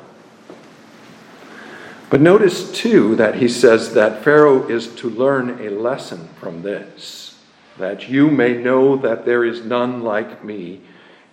But 2.10 2.22
notice 2.22 2.72
too 2.72 3.16
that 3.16 3.36
he 3.36 3.48
says 3.48 3.94
that 3.94 4.24
Pharaoh 4.24 4.68
is 4.68 4.88
to 4.96 5.10
learn 5.10 5.60
a 5.60 5.70
lesson 5.70 6.30
from 6.40 6.62
this, 6.62 7.38
that 7.78 8.08
you 8.08 8.30
may 8.30 8.54
know 8.54 8.96
that 8.98 9.26
there 9.26 9.44
is 9.44 9.66
none 9.66 10.04
like 10.04 10.44
me 10.44 10.82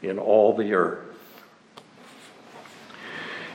in 0.03 0.19
all 0.19 0.57
the 0.57 0.73
earth. 0.73 0.99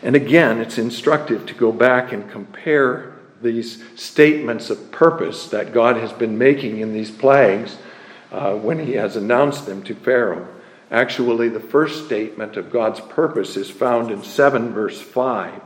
And 0.03 0.15
again, 0.15 0.59
it's 0.59 0.77
instructive 0.77 1.45
to 1.47 1.53
go 1.53 1.71
back 1.71 2.11
and 2.11 2.29
compare 2.29 3.13
these 3.41 3.83
statements 3.95 4.69
of 4.69 4.91
purpose 4.91 5.47
that 5.49 5.73
God 5.73 5.97
has 5.97 6.13
been 6.13 6.37
making 6.37 6.79
in 6.79 6.93
these 6.93 7.11
plagues 7.11 7.77
uh, 8.31 8.53
when 8.55 8.85
he 8.85 8.93
has 8.93 9.15
announced 9.15 9.65
them 9.65 9.83
to 9.83 9.95
Pharaoh. 9.95 10.47
Actually, 10.89 11.49
the 11.49 11.59
first 11.59 12.05
statement 12.05 12.55
of 12.55 12.71
God's 12.71 13.01
purpose 13.01 13.57
is 13.57 13.69
found 13.69 14.11
in 14.11 14.23
7 14.23 14.73
verse 14.73 15.01
5 15.01 15.61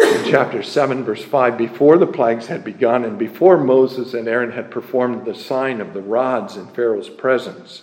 in 0.00 0.24
chapter 0.24 0.62
7, 0.62 1.04
verse 1.04 1.24
5, 1.24 1.58
before 1.58 1.98
the 1.98 2.06
plagues 2.06 2.46
had 2.46 2.64
begun 2.64 3.04
and 3.04 3.18
before 3.18 3.58
Moses 3.58 4.14
and 4.14 4.28
Aaron 4.28 4.52
had 4.52 4.70
performed 4.70 5.24
the 5.24 5.34
sign 5.34 5.80
of 5.80 5.92
the 5.92 6.00
rods 6.00 6.56
in 6.56 6.68
Pharaoh's 6.68 7.08
presence. 7.08 7.82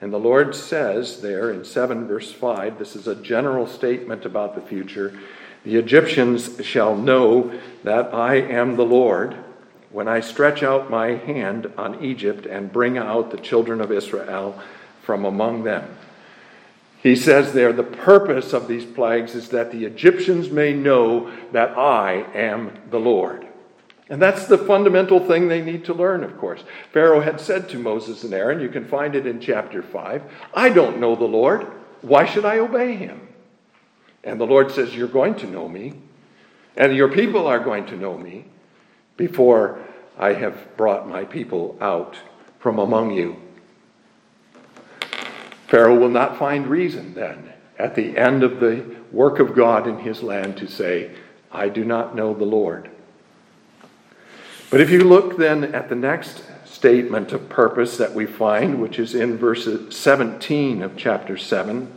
And 0.00 0.12
the 0.12 0.18
Lord 0.18 0.54
says 0.54 1.22
there 1.22 1.50
in 1.50 1.64
7, 1.64 2.06
verse 2.06 2.30
5, 2.30 2.78
this 2.78 2.94
is 2.94 3.06
a 3.06 3.14
general 3.14 3.66
statement 3.66 4.24
about 4.24 4.54
the 4.54 4.60
future 4.60 5.18
the 5.64 5.76
Egyptians 5.76 6.64
shall 6.64 6.94
know 6.94 7.52
that 7.82 8.14
I 8.14 8.36
am 8.36 8.76
the 8.76 8.84
Lord 8.84 9.34
when 9.90 10.06
I 10.06 10.20
stretch 10.20 10.62
out 10.62 10.90
my 10.90 11.16
hand 11.16 11.72
on 11.76 12.04
Egypt 12.04 12.46
and 12.46 12.72
bring 12.72 12.96
out 12.96 13.32
the 13.32 13.36
children 13.36 13.80
of 13.80 13.90
Israel 13.90 14.56
from 15.06 15.24
among 15.24 15.62
them. 15.62 15.96
He 17.02 17.14
says 17.14 17.52
there, 17.52 17.72
the 17.72 17.84
purpose 17.84 18.52
of 18.52 18.66
these 18.66 18.84
plagues 18.84 19.36
is 19.36 19.50
that 19.50 19.70
the 19.70 19.84
Egyptians 19.84 20.50
may 20.50 20.72
know 20.72 21.30
that 21.52 21.78
I 21.78 22.26
am 22.34 22.72
the 22.90 22.98
Lord. 22.98 23.46
And 24.10 24.20
that's 24.20 24.46
the 24.46 24.58
fundamental 24.58 25.20
thing 25.20 25.46
they 25.46 25.62
need 25.62 25.84
to 25.84 25.94
learn, 25.94 26.24
of 26.24 26.36
course. 26.38 26.64
Pharaoh 26.92 27.20
had 27.20 27.40
said 27.40 27.68
to 27.68 27.78
Moses 27.78 28.24
and 28.24 28.34
Aaron, 28.34 28.60
you 28.60 28.68
can 28.68 28.84
find 28.86 29.14
it 29.14 29.26
in 29.26 29.40
chapter 29.40 29.82
5, 29.82 30.22
I 30.52 30.68
don't 30.68 30.98
know 30.98 31.14
the 31.14 31.24
Lord. 31.24 31.66
Why 32.02 32.24
should 32.24 32.44
I 32.44 32.58
obey 32.58 32.96
him? 32.96 33.28
And 34.24 34.40
the 34.40 34.46
Lord 34.46 34.72
says, 34.72 34.94
You're 34.94 35.06
going 35.06 35.36
to 35.36 35.46
know 35.46 35.68
me, 35.68 35.94
and 36.76 36.94
your 36.94 37.08
people 37.08 37.46
are 37.46 37.60
going 37.60 37.86
to 37.86 37.96
know 37.96 38.18
me 38.18 38.46
before 39.16 39.78
I 40.18 40.32
have 40.32 40.76
brought 40.76 41.08
my 41.08 41.24
people 41.24 41.78
out 41.80 42.16
from 42.58 42.80
among 42.80 43.12
you. 43.12 43.36
Pharaoh 45.68 45.98
will 45.98 46.08
not 46.08 46.38
find 46.38 46.66
reason 46.66 47.14
then 47.14 47.52
at 47.78 47.94
the 47.94 48.16
end 48.16 48.42
of 48.42 48.60
the 48.60 48.96
work 49.12 49.38
of 49.38 49.54
God 49.54 49.86
in 49.86 49.98
his 49.98 50.22
land 50.22 50.56
to 50.58 50.66
say, 50.66 51.10
I 51.50 51.68
do 51.68 51.84
not 51.84 52.14
know 52.14 52.34
the 52.34 52.44
Lord. 52.44 52.90
But 54.70 54.80
if 54.80 54.90
you 54.90 55.04
look 55.04 55.36
then 55.36 55.74
at 55.74 55.88
the 55.88 55.94
next 55.94 56.42
statement 56.64 57.32
of 57.32 57.48
purpose 57.48 57.96
that 57.96 58.14
we 58.14 58.26
find, 58.26 58.80
which 58.80 58.98
is 58.98 59.14
in 59.14 59.38
verse 59.38 59.68
17 59.90 60.82
of 60.82 60.96
chapter 60.96 61.36
7, 61.36 61.92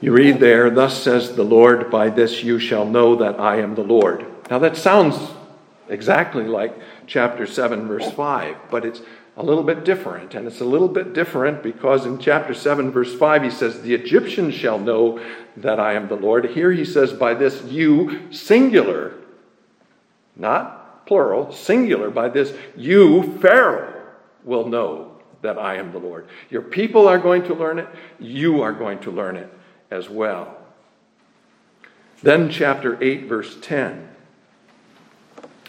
you 0.00 0.12
read 0.12 0.40
there, 0.40 0.70
Thus 0.70 1.02
says 1.02 1.34
the 1.34 1.44
Lord, 1.44 1.90
by 1.90 2.10
this 2.10 2.42
you 2.42 2.58
shall 2.58 2.84
know 2.84 3.16
that 3.16 3.38
I 3.38 3.60
am 3.60 3.74
the 3.74 3.82
Lord. 3.82 4.26
Now 4.50 4.58
that 4.58 4.76
sounds 4.76 5.16
exactly 5.88 6.44
like 6.44 6.74
chapter 7.06 7.46
7, 7.46 7.86
verse 7.86 8.10
5, 8.10 8.56
but 8.70 8.84
it's 8.84 9.00
a 9.36 9.42
little 9.42 9.62
bit 9.62 9.84
different. 9.84 10.34
And 10.34 10.46
it's 10.46 10.60
a 10.60 10.64
little 10.64 10.88
bit 10.88 11.12
different 11.12 11.62
because 11.62 12.04
in 12.04 12.18
chapter 12.18 12.54
7, 12.54 12.90
verse 12.90 13.14
5, 13.14 13.42
he 13.42 13.50
says, 13.50 13.80
The 13.80 13.94
Egyptians 13.94 14.54
shall 14.54 14.78
know 14.78 15.20
that 15.56 15.80
I 15.80 15.94
am 15.94 16.08
the 16.08 16.16
Lord. 16.16 16.50
Here 16.50 16.72
he 16.72 16.84
says, 16.84 17.12
By 17.12 17.34
this 17.34 17.62
you, 17.64 18.32
singular, 18.32 19.14
not 20.36 21.06
plural, 21.06 21.52
singular, 21.52 22.10
by 22.10 22.28
this 22.28 22.54
you, 22.76 23.38
Pharaoh, 23.38 24.02
will 24.44 24.68
know 24.68 25.18
that 25.40 25.58
I 25.58 25.76
am 25.76 25.92
the 25.92 25.98
Lord. 25.98 26.26
Your 26.50 26.62
people 26.62 27.08
are 27.08 27.18
going 27.18 27.44
to 27.44 27.54
learn 27.54 27.78
it, 27.78 27.88
you 28.18 28.62
are 28.62 28.72
going 28.72 29.00
to 29.00 29.10
learn 29.10 29.36
it 29.36 29.52
as 29.90 30.08
well. 30.08 30.58
Then, 32.22 32.50
chapter 32.50 33.02
8, 33.02 33.26
verse 33.26 33.56
10. 33.60 34.08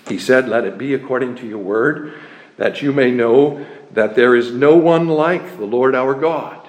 He 0.08 0.20
said, 0.20 0.48
Let 0.48 0.66
it 0.66 0.78
be 0.78 0.94
according 0.94 1.38
to 1.38 1.48
your 1.48 1.60
word 1.60 2.14
that 2.58 2.82
you 2.82 2.92
may 2.92 3.12
know 3.12 3.66
that 3.92 4.16
there 4.16 4.36
is 4.36 4.52
no 4.52 4.76
one 4.76 5.08
like 5.08 5.58
the 5.58 5.66
Lord 5.66 5.96
our 5.96 6.14
God. 6.14 6.68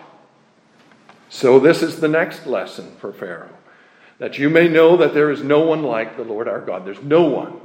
So, 1.28 1.58
this 1.58 1.82
is 1.82 2.00
the 2.00 2.08
next 2.08 2.46
lesson 2.46 2.94
for 2.96 3.12
Pharaoh 3.12 3.50
that 4.18 4.38
you 4.38 4.48
may 4.48 4.68
know 4.68 4.96
that 4.96 5.14
there 5.14 5.30
is 5.30 5.42
no 5.42 5.60
one 5.60 5.82
like 5.82 6.16
the 6.16 6.24
Lord 6.24 6.48
our 6.48 6.60
God. 6.60 6.84
There's 6.84 7.02
no 7.02 7.24
one 7.24 7.60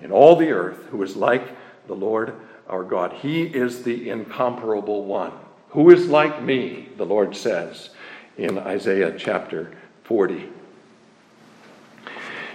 in 0.00 0.10
all 0.10 0.36
the 0.36 0.50
earth 0.50 0.86
who 0.90 1.02
is 1.02 1.16
like 1.16 1.46
the 1.86 1.94
Lord 1.94 2.34
our 2.68 2.82
God. 2.82 3.12
He 3.12 3.42
is 3.42 3.82
the 3.82 4.08
incomparable 4.08 5.04
one. 5.04 5.32
Who 5.70 5.90
is 5.90 6.08
like 6.08 6.42
me, 6.42 6.88
the 6.96 7.04
Lord 7.04 7.36
says 7.36 7.90
in 8.36 8.58
Isaiah 8.58 9.14
chapter 9.18 9.72
40. 10.04 10.48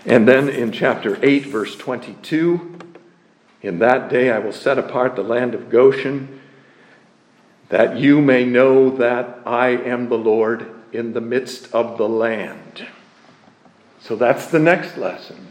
And 0.06 0.28
then 0.28 0.50
in 0.50 0.72
chapter 0.72 1.18
8, 1.24 1.46
verse 1.46 1.76
22, 1.76 2.80
in 3.64 3.80
that 3.80 4.10
day 4.10 4.30
I 4.30 4.38
will 4.38 4.54
set 4.54 4.78
apart 4.78 5.16
the 5.16 5.24
land 5.24 5.56
of 5.56 5.70
Goshen, 5.70 6.42
that 7.70 7.98
you 7.98 8.22
may 8.22 8.46
know 8.46 8.96
that 8.98 9.40
I 9.46 9.70
am 9.70 10.10
the 10.10 10.18
Lord 10.18 10.70
in 10.92 11.14
the 11.14 11.22
midst 11.22 11.74
of 11.74 11.98
the 11.98 12.08
land. 12.08 12.86
So 14.00 14.16
that's 14.16 14.48
the 14.48 14.60
next 14.60 14.98
lesson. 14.98 15.48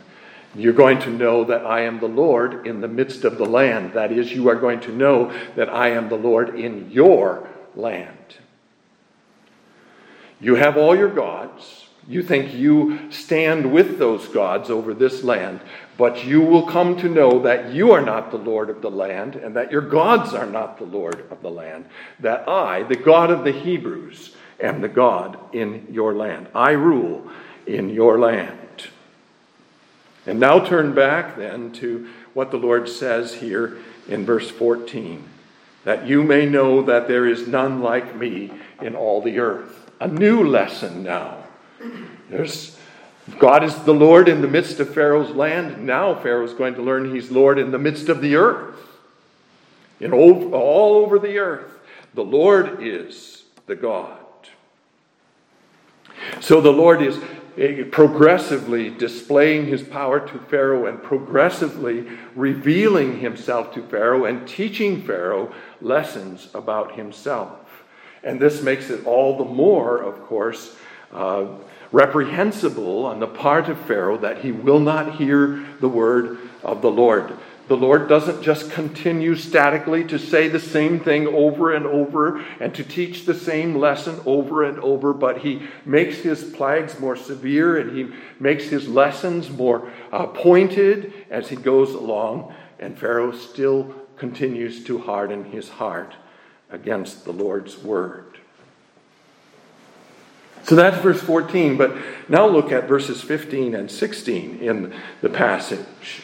You're 0.54 0.74
going 0.74 0.98
to 1.00 1.10
know 1.10 1.44
that 1.44 1.64
I 1.64 1.80
am 1.80 1.98
the 1.98 2.08
Lord 2.08 2.66
in 2.66 2.82
the 2.82 2.88
midst 2.88 3.24
of 3.24 3.38
the 3.38 3.46
land. 3.46 3.94
That 3.94 4.12
is, 4.12 4.32
you 4.32 4.48
are 4.50 4.54
going 4.54 4.80
to 4.80 4.92
know 4.94 5.32
that 5.56 5.70
I 5.70 5.88
am 5.88 6.10
the 6.10 6.16
Lord 6.16 6.60
in 6.60 6.90
your 6.90 7.48
land. 7.74 8.36
You 10.38 10.56
have 10.56 10.76
all 10.76 10.94
your 10.94 11.08
gods. 11.08 11.81
You 12.08 12.22
think 12.22 12.52
you 12.54 13.10
stand 13.12 13.72
with 13.72 13.98
those 13.98 14.26
gods 14.28 14.70
over 14.70 14.92
this 14.92 15.22
land, 15.22 15.60
but 15.96 16.24
you 16.24 16.40
will 16.40 16.66
come 16.66 16.96
to 16.98 17.08
know 17.08 17.40
that 17.42 17.72
you 17.72 17.92
are 17.92 18.00
not 18.00 18.30
the 18.30 18.38
Lord 18.38 18.70
of 18.70 18.82
the 18.82 18.90
land, 18.90 19.36
and 19.36 19.54
that 19.54 19.70
your 19.70 19.82
gods 19.82 20.34
are 20.34 20.46
not 20.46 20.78
the 20.78 20.84
Lord 20.84 21.24
of 21.30 21.42
the 21.42 21.50
land. 21.50 21.84
That 22.18 22.48
I, 22.48 22.82
the 22.82 22.96
God 22.96 23.30
of 23.30 23.44
the 23.44 23.52
Hebrews, 23.52 24.34
am 24.60 24.80
the 24.80 24.88
God 24.88 25.38
in 25.54 25.86
your 25.90 26.14
land. 26.14 26.48
I 26.54 26.72
rule 26.72 27.30
in 27.66 27.88
your 27.90 28.18
land. 28.18 28.58
And 30.26 30.38
now 30.40 30.64
turn 30.64 30.94
back 30.94 31.36
then 31.36 31.72
to 31.74 32.08
what 32.34 32.50
the 32.50 32.56
Lord 32.56 32.88
says 32.88 33.34
here 33.34 33.78
in 34.08 34.24
verse 34.24 34.50
14 34.50 35.28
that 35.84 36.06
you 36.06 36.22
may 36.22 36.46
know 36.46 36.82
that 36.82 37.08
there 37.08 37.26
is 37.26 37.48
none 37.48 37.80
like 37.80 38.14
me 38.14 38.50
in 38.80 38.94
all 38.94 39.20
the 39.20 39.38
earth. 39.38 39.90
A 40.00 40.06
new 40.06 40.46
lesson 40.46 41.02
now. 41.02 41.41
There's, 42.28 42.78
God 43.38 43.64
is 43.64 43.76
the 43.84 43.94
Lord 43.94 44.28
in 44.28 44.42
the 44.42 44.48
midst 44.48 44.80
of 44.80 44.92
Pharaoh's 44.92 45.34
land. 45.34 45.84
Now 45.86 46.14
Pharaoh's 46.14 46.54
going 46.54 46.74
to 46.74 46.82
learn 46.82 47.14
he's 47.14 47.30
Lord 47.30 47.58
in 47.58 47.70
the 47.70 47.78
midst 47.78 48.08
of 48.08 48.20
the 48.20 48.36
earth. 48.36 48.76
In 50.00 50.12
all, 50.12 50.54
all 50.54 50.94
over 50.96 51.18
the 51.18 51.38
earth, 51.38 51.78
the 52.14 52.24
Lord 52.24 52.82
is 52.82 53.44
the 53.66 53.76
God. 53.76 54.18
So 56.40 56.60
the 56.60 56.72
Lord 56.72 57.02
is 57.02 57.18
Eh, 57.58 57.84
progressively 57.92 58.88
displaying 58.88 59.66
his 59.66 59.82
power 59.82 60.18
to 60.26 60.38
Pharaoh 60.38 60.86
and 60.86 61.02
progressively 61.02 62.06
revealing 62.34 63.20
himself 63.20 63.74
to 63.74 63.82
Pharaoh 63.82 64.24
and 64.24 64.48
teaching 64.48 65.02
Pharaoh 65.02 65.52
lessons 65.82 66.48
about 66.54 66.94
himself. 66.94 67.58
And 68.24 68.40
this 68.40 68.62
makes 68.62 68.88
it 68.88 69.04
all 69.04 69.36
the 69.36 69.44
more, 69.44 69.98
of 69.98 70.22
course, 70.22 70.76
uh, 71.12 71.44
reprehensible 71.92 73.06
on 73.06 73.20
the 73.20 73.26
part 73.26 73.68
of 73.68 73.78
Pharaoh 73.78 74.18
that 74.18 74.38
he 74.38 74.50
will 74.50 74.80
not 74.80 75.16
hear 75.16 75.64
the 75.80 75.88
word 75.88 76.38
of 76.62 76.82
the 76.82 76.90
Lord. 76.90 77.36
The 77.68 77.76
Lord 77.76 78.08
doesn't 78.08 78.42
just 78.42 78.72
continue 78.72 79.36
statically 79.36 80.04
to 80.04 80.18
say 80.18 80.48
the 80.48 80.60
same 80.60 80.98
thing 80.98 81.28
over 81.28 81.72
and 81.72 81.86
over 81.86 82.44
and 82.60 82.74
to 82.74 82.82
teach 82.82 83.24
the 83.24 83.34
same 83.34 83.76
lesson 83.76 84.20
over 84.26 84.64
and 84.64 84.78
over, 84.80 85.14
but 85.14 85.38
He 85.38 85.68
makes 85.84 86.18
His 86.18 86.42
plagues 86.42 86.98
more 86.98 87.16
severe 87.16 87.78
and 87.78 87.96
He 87.96 88.12
makes 88.40 88.64
His 88.64 88.88
lessons 88.88 89.48
more 89.48 89.90
uh, 90.10 90.26
pointed 90.26 91.12
as 91.30 91.48
He 91.48 91.56
goes 91.56 91.94
along. 91.94 92.52
And 92.80 92.98
Pharaoh 92.98 93.32
still 93.32 93.94
continues 94.22 94.84
to 94.84 94.98
harden 94.98 95.44
his 95.46 95.68
heart 95.68 96.14
against 96.70 97.24
the 97.24 97.32
Lord's 97.32 97.76
word. 97.78 98.31
So 100.64 100.76
that's 100.76 100.96
verse 100.98 101.20
14, 101.20 101.76
but 101.76 101.96
now 102.28 102.46
look 102.46 102.70
at 102.70 102.88
verses 102.88 103.20
15 103.20 103.74
and 103.74 103.90
16 103.90 104.58
in 104.60 104.94
the 105.20 105.28
passage. 105.28 106.22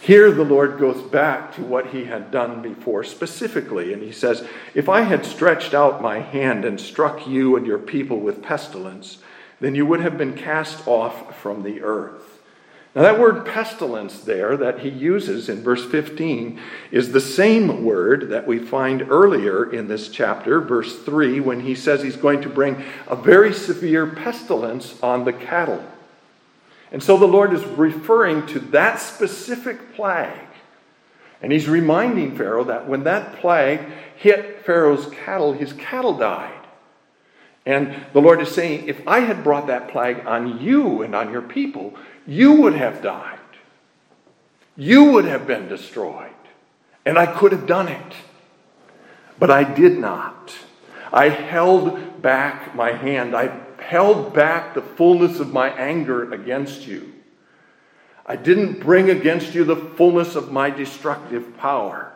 Here, 0.00 0.30
the 0.30 0.44
Lord 0.44 0.78
goes 0.78 1.00
back 1.00 1.54
to 1.54 1.62
what 1.62 1.86
he 1.86 2.04
had 2.04 2.30
done 2.30 2.60
before 2.60 3.04
specifically, 3.04 3.92
and 3.94 4.02
he 4.02 4.12
says, 4.12 4.46
If 4.74 4.88
I 4.88 5.00
had 5.00 5.24
stretched 5.24 5.72
out 5.72 6.02
my 6.02 6.18
hand 6.18 6.66
and 6.66 6.78
struck 6.78 7.26
you 7.26 7.56
and 7.56 7.66
your 7.66 7.78
people 7.78 8.20
with 8.20 8.42
pestilence, 8.42 9.18
then 9.60 9.74
you 9.74 9.86
would 9.86 10.00
have 10.00 10.18
been 10.18 10.34
cast 10.34 10.86
off 10.86 11.40
from 11.40 11.62
the 11.62 11.80
earth. 11.80 12.33
Now, 12.94 13.02
that 13.02 13.18
word 13.18 13.44
pestilence 13.44 14.20
there 14.20 14.56
that 14.56 14.78
he 14.78 14.88
uses 14.88 15.48
in 15.48 15.62
verse 15.62 15.84
15 15.84 16.60
is 16.92 17.10
the 17.10 17.20
same 17.20 17.84
word 17.84 18.28
that 18.28 18.46
we 18.46 18.60
find 18.60 19.10
earlier 19.10 19.72
in 19.72 19.88
this 19.88 20.08
chapter, 20.08 20.60
verse 20.60 21.00
3, 21.00 21.40
when 21.40 21.58
he 21.60 21.74
says 21.74 22.02
he's 22.02 22.16
going 22.16 22.42
to 22.42 22.48
bring 22.48 22.84
a 23.08 23.16
very 23.16 23.52
severe 23.52 24.06
pestilence 24.06 25.02
on 25.02 25.24
the 25.24 25.32
cattle. 25.32 25.84
And 26.92 27.02
so 27.02 27.16
the 27.16 27.26
Lord 27.26 27.52
is 27.52 27.64
referring 27.64 28.46
to 28.48 28.60
that 28.60 29.00
specific 29.00 29.96
plague. 29.96 30.30
And 31.42 31.50
he's 31.50 31.68
reminding 31.68 32.36
Pharaoh 32.36 32.64
that 32.64 32.88
when 32.88 33.02
that 33.04 33.40
plague 33.40 33.80
hit 34.14 34.64
Pharaoh's 34.64 35.06
cattle, 35.06 35.52
his 35.52 35.72
cattle 35.72 36.16
died. 36.16 36.64
And 37.66 37.96
the 38.12 38.20
Lord 38.20 38.40
is 38.40 38.54
saying, 38.54 38.86
if 38.86 39.00
I 39.08 39.20
had 39.20 39.42
brought 39.42 39.66
that 39.66 39.88
plague 39.88 40.24
on 40.26 40.60
you 40.60 41.02
and 41.02 41.14
on 41.14 41.32
your 41.32 41.42
people, 41.42 41.94
you 42.26 42.52
would 42.62 42.74
have 42.74 43.02
died. 43.02 43.38
You 44.76 45.12
would 45.12 45.24
have 45.24 45.46
been 45.46 45.68
destroyed. 45.68 46.30
And 47.06 47.18
I 47.18 47.26
could 47.26 47.52
have 47.52 47.66
done 47.66 47.88
it. 47.88 48.14
But 49.38 49.50
I 49.50 49.64
did 49.64 49.98
not. 49.98 50.54
I 51.12 51.28
held 51.28 52.22
back 52.22 52.74
my 52.74 52.92
hand. 52.92 53.36
I 53.36 53.60
held 53.78 54.32
back 54.32 54.74
the 54.74 54.82
fullness 54.82 55.38
of 55.38 55.52
my 55.52 55.68
anger 55.70 56.32
against 56.32 56.86
you. 56.86 57.12
I 58.26 58.36
didn't 58.36 58.80
bring 58.80 59.10
against 59.10 59.54
you 59.54 59.64
the 59.64 59.76
fullness 59.76 60.34
of 60.34 60.50
my 60.50 60.70
destructive 60.70 61.56
power. 61.58 62.10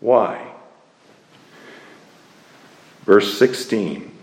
Why? 0.00 0.50
Verse 3.04 3.38
16. 3.38 4.17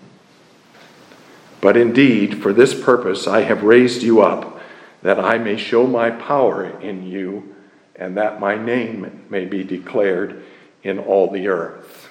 But 1.66 1.78
indeed, 1.78 2.44
for 2.44 2.54
this 2.54 2.80
purpose 2.80 3.26
I 3.26 3.42
have 3.42 3.64
raised 3.64 4.04
you 4.04 4.22
up, 4.22 4.62
that 5.02 5.20
I 5.20 5.40
may 5.40 5.58
show 5.58 5.88
my 5.88 6.12
power 6.12 6.80
in 6.80 7.08
you, 7.08 7.56
and 7.96 8.16
that 8.18 8.40
my 8.40 8.56
name 8.56 9.26
may 9.32 9.46
be 9.46 9.64
declared 9.64 10.44
in 10.84 11.00
all 11.00 11.28
the 11.28 11.48
earth. 11.48 12.08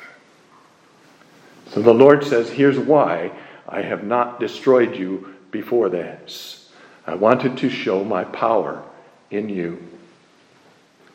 So 1.69 1.83
the 1.83 1.95
Lord 1.95 2.25
says, 2.25 2.51
Here's 2.51 2.81
why 2.81 3.31
I 3.69 3.83
have 3.83 4.03
not 4.03 4.41
destroyed 4.41 4.97
you 4.97 5.37
before 5.53 5.89
this. 5.89 6.73
I 7.07 7.15
wanted 7.15 7.57
to 7.59 7.71
show 7.71 8.03
my 8.03 8.25
power 8.25 8.83
in 9.31 9.49
you. 9.49 9.81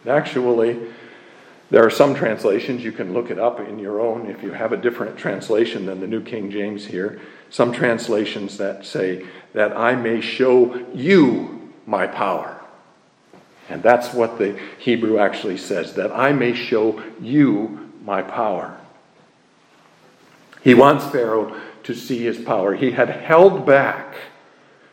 Actually, 0.08 0.80
there 1.72 1.86
are 1.86 1.92
some 1.92 2.16
translations, 2.16 2.86
you 2.86 2.94
can 2.94 3.14
look 3.14 3.32
it 3.32 3.38
up 3.38 3.60
in 3.60 3.80
your 3.80 4.00
own 4.00 4.28
if 4.28 4.42
you 4.42 4.54
have 4.54 4.72
a 4.72 4.78
different 4.78 5.18
translation 5.18 5.86
than 5.86 6.00
the 6.00 6.08
New 6.08 6.24
King 6.24 6.50
James 6.50 6.86
here. 6.86 7.20
Some 7.50 7.72
translations 7.72 8.58
that 8.58 8.86
say, 8.86 9.26
that 9.54 9.76
I 9.76 9.96
may 9.96 10.22
show 10.22 10.76
you 10.94 11.72
my 11.86 12.08
power. 12.08 12.56
And 13.70 13.84
that's 13.84 14.14
what 14.14 14.38
the 14.38 14.60
Hebrew 14.80 15.20
actually 15.20 15.58
says, 15.58 15.94
that 15.94 16.12
I 16.12 16.32
may 16.32 16.54
show 16.54 17.04
you 17.22 17.92
my 18.04 18.22
power. 18.22 18.78
He 20.62 20.74
wants 20.74 21.06
Pharaoh 21.06 21.60
to 21.84 21.94
see 21.94 22.20
his 22.20 22.38
power. 22.38 22.76
He 22.76 22.92
had 22.92 23.10
held 23.10 23.66
back 23.66 24.16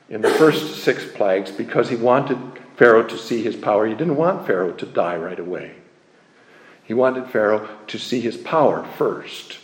in 0.08 0.20
the 0.22 0.30
first 0.30 0.82
six 0.82 1.04
plagues 1.04 1.50
because 1.50 1.88
he 1.88 1.96
wanted 1.96 2.38
Pharaoh 2.76 3.02
to 3.02 3.18
see 3.18 3.42
his 3.42 3.56
power. 3.56 3.86
He 3.86 3.94
didn't 3.94 4.16
want 4.16 4.46
Pharaoh 4.46 4.72
to 4.72 4.86
die 4.86 5.16
right 5.16 5.38
away. 5.38 5.74
He 6.84 6.94
wanted 6.94 7.28
Pharaoh 7.28 7.68
to 7.88 7.98
see 7.98 8.20
his 8.20 8.36
power 8.36 8.86
first. 8.96 9.58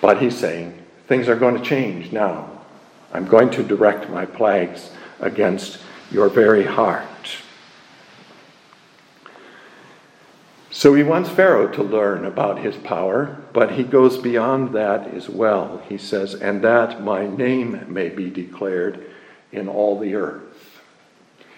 But 0.00 0.22
he's 0.22 0.36
saying, 0.36 0.80
things 1.06 1.28
are 1.28 1.36
going 1.36 1.56
to 1.56 1.62
change 1.62 2.12
now. 2.12 2.48
I'm 3.12 3.26
going 3.26 3.50
to 3.50 3.62
direct 3.62 4.08
my 4.08 4.24
plagues 4.24 4.90
against 5.20 5.78
your 6.10 6.28
very 6.28 6.64
heart. 6.64 7.06
So 10.70 10.94
he 10.94 11.02
wants 11.02 11.28
Pharaoh 11.28 11.68
to 11.72 11.82
learn 11.82 12.24
about 12.24 12.60
his 12.60 12.76
power, 12.76 13.36
but 13.52 13.72
he 13.72 13.82
goes 13.82 14.16
beyond 14.16 14.72
that 14.74 15.08
as 15.08 15.28
well. 15.28 15.82
He 15.88 15.98
says, 15.98 16.34
And 16.34 16.62
that 16.62 17.02
my 17.02 17.26
name 17.26 17.84
may 17.92 18.08
be 18.08 18.30
declared 18.30 19.04
in 19.52 19.68
all 19.68 19.98
the 19.98 20.14
earth. 20.14 20.80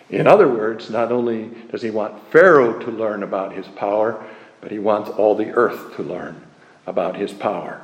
In 0.09 0.27
other 0.27 0.49
words, 0.49 0.91
not 0.91 1.13
only 1.13 1.51
does 1.71 1.83
he 1.83 1.91
want 1.91 2.31
Pharaoh 2.33 2.79
to 2.81 2.91
learn 2.91 3.23
about 3.23 3.53
his 3.53 3.69
power, 3.69 4.25
but 4.61 4.73
he 4.73 4.79
wants 4.79 5.11
all 5.11 5.35
the 5.35 5.53
earth 5.53 5.95
to 5.97 6.03
learn 6.03 6.43
about 6.87 7.17
his 7.17 7.33
power. 7.33 7.83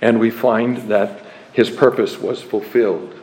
And 0.00 0.20
we 0.20 0.30
find 0.30 0.88
that 0.88 1.24
his 1.52 1.70
purpose 1.70 2.18
was 2.18 2.42
fulfilled. 2.42 3.14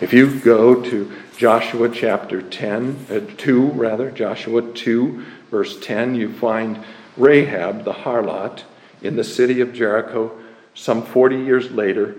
If 0.00 0.12
you 0.12 0.40
go 0.40 0.82
to 0.82 1.12
Joshua 1.36 1.88
chapter 1.88 2.42
10, 2.42 3.06
uh, 3.10 3.20
2 3.36 3.66
rather, 3.70 4.10
Joshua 4.10 4.62
2 4.72 5.24
verse 5.50 5.78
10, 5.80 6.14
you 6.14 6.32
find 6.32 6.82
Rahab 7.16 7.84
the 7.84 7.92
harlot 7.92 8.62
in 9.02 9.16
the 9.16 9.24
city 9.24 9.60
of 9.60 9.72
Jericho 9.72 10.32
some 10.74 11.02
40 11.02 11.36
years 11.36 11.70
later 11.70 12.16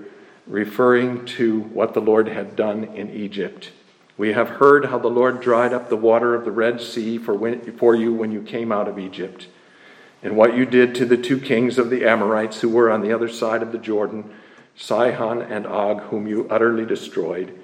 referring 0.47 1.25
to 1.25 1.61
what 1.61 1.93
the 1.93 2.01
Lord 2.01 2.27
had 2.27 2.55
done 2.55 2.83
in 2.83 3.09
Egypt. 3.09 3.71
We 4.17 4.33
have 4.33 4.49
heard 4.49 4.85
how 4.85 4.99
the 4.99 5.07
Lord 5.07 5.41
dried 5.41 5.73
up 5.73 5.89
the 5.89 5.97
water 5.97 6.35
of 6.35 6.45
the 6.45 6.51
Red 6.51 6.79
Sea 6.79 7.17
for, 7.17 7.33
when, 7.33 7.75
for 7.77 7.95
you 7.95 8.13
when 8.13 8.31
you 8.31 8.41
came 8.41 8.71
out 8.71 8.87
of 8.87 8.99
Egypt, 8.99 9.47
and 10.23 10.37
what 10.37 10.55
you 10.55 10.65
did 10.65 10.95
to 10.95 11.05
the 11.05 11.17
two 11.17 11.37
kings 11.37 11.77
of 11.77 11.89
the 11.89 12.05
Amorites 12.05 12.61
who 12.61 12.69
were 12.69 12.89
on 12.89 13.01
the 13.01 13.13
other 13.13 13.27
side 13.27 13.61
of 13.61 13.73
the 13.73 13.77
Jordan, 13.77 14.33
Sihon 14.75 15.41
and 15.41 15.67
Og, 15.67 16.01
whom 16.03 16.27
you 16.27 16.47
utterly 16.49 16.85
destroyed. 16.85 17.59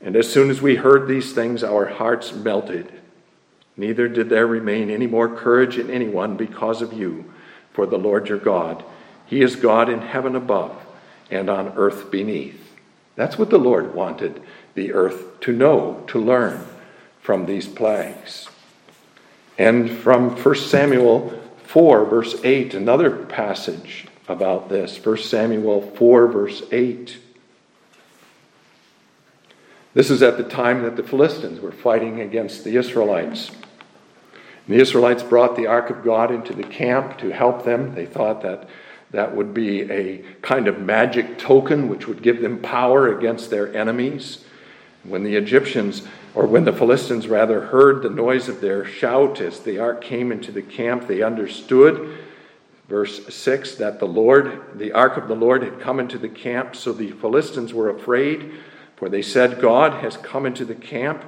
And 0.00 0.16
as 0.16 0.32
soon 0.32 0.50
as 0.50 0.62
we 0.62 0.76
heard 0.76 1.06
these 1.06 1.32
things, 1.32 1.62
our 1.62 1.86
hearts 1.86 2.32
melted. 2.32 2.92
Neither 3.76 4.08
did 4.08 4.30
there 4.30 4.46
remain 4.46 4.90
any 4.90 5.06
more 5.06 5.28
courage 5.28 5.78
in 5.78 5.90
anyone 5.90 6.36
because 6.36 6.82
of 6.82 6.92
you, 6.92 7.30
for 7.72 7.86
the 7.86 7.98
Lord 7.98 8.28
your 8.28 8.38
God. 8.38 8.84
He 9.26 9.42
is 9.42 9.54
God 9.54 9.88
in 9.88 10.00
heaven 10.00 10.34
above 10.34 10.84
and 11.30 11.48
on 11.48 11.74
earth 11.76 12.10
beneath. 12.10 12.74
That's 13.16 13.38
what 13.38 13.50
the 13.50 13.58
Lord 13.58 13.94
wanted 13.94 14.42
the 14.74 14.92
earth 14.92 15.40
to 15.40 15.52
know, 15.52 16.02
to 16.08 16.18
learn 16.18 16.66
from 17.20 17.44
these 17.44 17.68
plagues. 17.68 18.48
And 19.58 19.90
from 19.90 20.30
1 20.30 20.54
Samuel 20.56 21.41
4, 21.72 22.04
verse 22.04 22.38
8, 22.44 22.74
another 22.74 23.10
passage 23.10 24.06
about 24.28 24.68
this. 24.68 25.02
1 25.02 25.16
Samuel 25.16 25.80
4, 25.80 26.26
verse 26.26 26.62
8. 26.70 27.16
This 29.94 30.10
is 30.10 30.22
at 30.22 30.36
the 30.36 30.44
time 30.44 30.82
that 30.82 30.96
the 30.96 31.02
Philistines 31.02 31.60
were 31.60 31.72
fighting 31.72 32.20
against 32.20 32.64
the 32.64 32.76
Israelites. 32.76 33.48
And 33.48 34.76
the 34.76 34.82
Israelites 34.82 35.22
brought 35.22 35.56
the 35.56 35.66
ark 35.66 35.88
of 35.88 36.04
God 36.04 36.30
into 36.30 36.52
the 36.52 36.62
camp 36.62 37.16
to 37.20 37.30
help 37.30 37.64
them. 37.64 37.94
They 37.94 38.04
thought 38.04 38.42
that 38.42 38.68
that 39.10 39.34
would 39.34 39.54
be 39.54 39.90
a 39.90 40.18
kind 40.42 40.68
of 40.68 40.78
magic 40.78 41.38
token 41.38 41.88
which 41.88 42.06
would 42.06 42.20
give 42.20 42.42
them 42.42 42.60
power 42.60 43.16
against 43.16 43.48
their 43.48 43.74
enemies. 43.74 44.44
When 45.04 45.24
the 45.24 45.36
Egyptians, 45.36 46.02
or 46.34 46.46
when 46.46 46.64
the 46.64 46.72
Philistines 46.72 47.28
rather, 47.28 47.66
heard 47.66 48.02
the 48.02 48.10
noise 48.10 48.48
of 48.48 48.60
their 48.60 48.84
shout 48.84 49.40
as 49.40 49.60
the 49.60 49.78
ark 49.78 50.02
came 50.02 50.32
into 50.32 50.50
the 50.50 50.62
camp, 50.62 51.06
they 51.06 51.22
understood, 51.22 52.18
verse 52.88 53.34
6, 53.34 53.74
that 53.76 53.98
the 53.98 54.06
Lord, 54.06 54.78
the 54.78 54.92
ark 54.92 55.16
of 55.16 55.28
the 55.28 55.36
Lord, 55.36 55.62
had 55.62 55.80
come 55.80 56.00
into 56.00 56.18
the 56.18 56.28
camp. 56.28 56.74
So 56.74 56.92
the 56.92 57.10
Philistines 57.10 57.74
were 57.74 57.90
afraid, 57.90 58.52
for 58.96 59.08
they 59.08 59.22
said, 59.22 59.60
God 59.60 60.02
has 60.02 60.16
come 60.16 60.46
into 60.46 60.64
the 60.64 60.74
camp. 60.74 61.24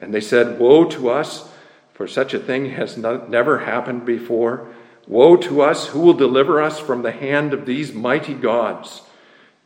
And 0.00 0.14
they 0.14 0.20
said, 0.20 0.58
Woe 0.58 0.84
to 0.90 1.10
us, 1.10 1.50
for 1.92 2.06
such 2.06 2.34
a 2.34 2.38
thing 2.38 2.70
has 2.70 2.96
not, 2.96 3.30
never 3.30 3.60
happened 3.60 4.04
before. 4.04 4.68
Woe 5.06 5.36
to 5.36 5.60
us! 5.60 5.88
Who 5.88 6.00
will 6.00 6.14
deliver 6.14 6.62
us 6.62 6.78
from 6.78 7.02
the 7.02 7.12
hand 7.12 7.52
of 7.52 7.66
these 7.66 7.92
mighty 7.92 8.34
gods? 8.34 9.02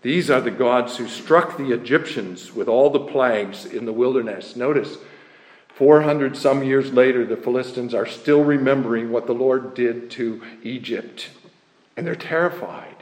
These 0.02 0.30
are 0.30 0.40
the 0.40 0.50
gods 0.50 0.96
who 0.96 1.08
struck 1.08 1.56
the 1.56 1.72
Egyptians 1.72 2.54
with 2.54 2.68
all 2.68 2.90
the 2.90 3.00
plagues 3.00 3.64
in 3.64 3.84
the 3.84 3.92
wilderness. 3.92 4.54
Notice, 4.54 4.96
400 5.74 6.36
some 6.36 6.62
years 6.62 6.92
later, 6.92 7.26
the 7.26 7.36
Philistines 7.36 7.94
are 7.94 8.06
still 8.06 8.44
remembering 8.44 9.10
what 9.10 9.26
the 9.26 9.34
Lord 9.34 9.74
did 9.74 10.10
to 10.12 10.42
Egypt. 10.62 11.30
And 11.96 12.06
they're 12.06 12.14
terrified 12.14 12.96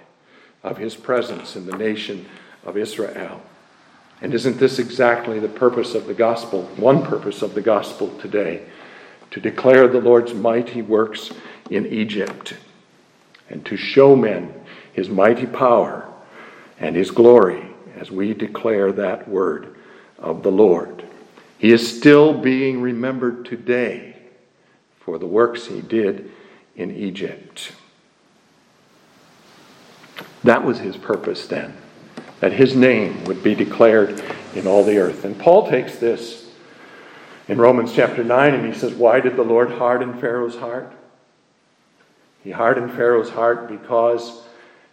of 0.62 0.78
his 0.78 0.94
presence 0.94 1.54
in 1.54 1.66
the 1.66 1.76
nation 1.76 2.26
of 2.64 2.76
Israel. 2.76 3.42
And 4.22 4.32
isn't 4.32 4.58
this 4.58 4.78
exactly 4.78 5.38
the 5.38 5.48
purpose 5.48 5.94
of 5.94 6.06
the 6.06 6.14
gospel? 6.14 6.62
One 6.76 7.04
purpose 7.04 7.42
of 7.42 7.54
the 7.54 7.60
gospel 7.60 8.08
today 8.18 8.66
to 9.32 9.40
declare 9.40 9.86
the 9.86 10.00
Lord's 10.00 10.32
mighty 10.32 10.80
works 10.80 11.30
in 11.70 11.84
Egypt 11.86 12.54
and 13.50 13.64
to 13.66 13.76
show 13.76 14.16
men 14.16 14.54
his 14.94 15.10
mighty 15.10 15.46
power 15.46 16.10
and 16.78 16.96
his 16.96 17.10
glory 17.10 17.66
as 17.96 18.10
we 18.10 18.34
declare 18.34 18.92
that 18.92 19.28
word 19.28 19.76
of 20.18 20.42
the 20.42 20.50
Lord. 20.50 21.04
He 21.58 21.72
is 21.72 21.96
still 21.96 22.34
being 22.34 22.80
remembered 22.80 23.44
today 23.46 24.16
for 25.00 25.18
the 25.18 25.26
works 25.26 25.66
he 25.66 25.80
did 25.80 26.30
in 26.76 26.94
Egypt. 26.94 27.72
That 30.44 30.64
was 30.64 30.78
his 30.78 30.96
purpose 30.96 31.46
then, 31.46 31.76
that 32.40 32.52
his 32.52 32.76
name 32.76 33.24
would 33.24 33.42
be 33.42 33.54
declared 33.54 34.22
in 34.54 34.66
all 34.66 34.84
the 34.84 34.98
earth. 34.98 35.24
And 35.24 35.38
Paul 35.38 35.68
takes 35.68 35.98
this 35.98 36.50
in 37.48 37.58
Romans 37.58 37.92
chapter 37.94 38.22
9 38.22 38.54
and 38.54 38.72
he 38.72 38.78
says, 38.78 38.92
Why 38.92 39.20
did 39.20 39.36
the 39.36 39.42
Lord 39.42 39.70
harden 39.70 40.18
Pharaoh's 40.18 40.56
heart? 40.56 40.92
He 42.44 42.50
hardened 42.50 42.92
Pharaoh's 42.92 43.30
heart 43.30 43.68
because 43.68 44.42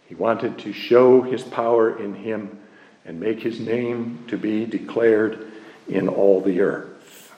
he 0.06 0.14
wanted 0.14 0.58
to 0.58 0.72
show 0.72 1.22
his 1.22 1.42
power 1.42 1.98
in 1.98 2.14
him 2.14 2.58
and 3.04 3.20
make 3.20 3.40
his 3.40 3.60
name 3.60 4.24
to 4.28 4.36
be 4.36 4.64
declared 4.64 5.50
in 5.88 6.08
all 6.08 6.40
the 6.40 6.60
earth. 6.60 7.32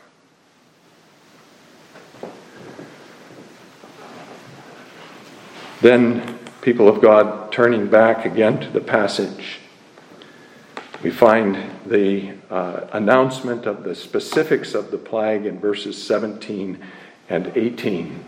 Then, 5.80 6.38
people 6.62 6.88
of 6.88 7.00
God, 7.00 7.52
turning 7.52 7.86
back 7.88 8.24
again 8.24 8.60
to 8.60 8.70
the 8.70 8.80
passage, 8.80 9.58
we 11.02 11.10
find 11.10 11.70
the 11.84 12.32
uh, 12.50 12.86
announcement 12.92 13.66
of 13.66 13.84
the 13.84 13.94
specifics 13.94 14.74
of 14.74 14.90
the 14.90 14.98
plague 14.98 15.44
in 15.46 15.60
verses 15.60 16.02
17 16.02 16.82
and 17.28 17.52
18. 17.54 18.24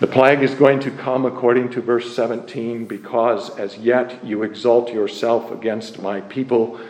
The 0.00 0.06
plague 0.06 0.42
is 0.42 0.54
going 0.54 0.80
to 0.80 0.90
come 0.90 1.26
according 1.26 1.68
to 1.72 1.82
verse 1.82 2.16
17 2.16 2.86
because 2.86 3.50
as 3.58 3.76
yet 3.76 4.24
you 4.24 4.42
exalt 4.42 4.90
yourself 4.90 5.50
against 5.50 6.00
my 6.00 6.22
people 6.22 6.80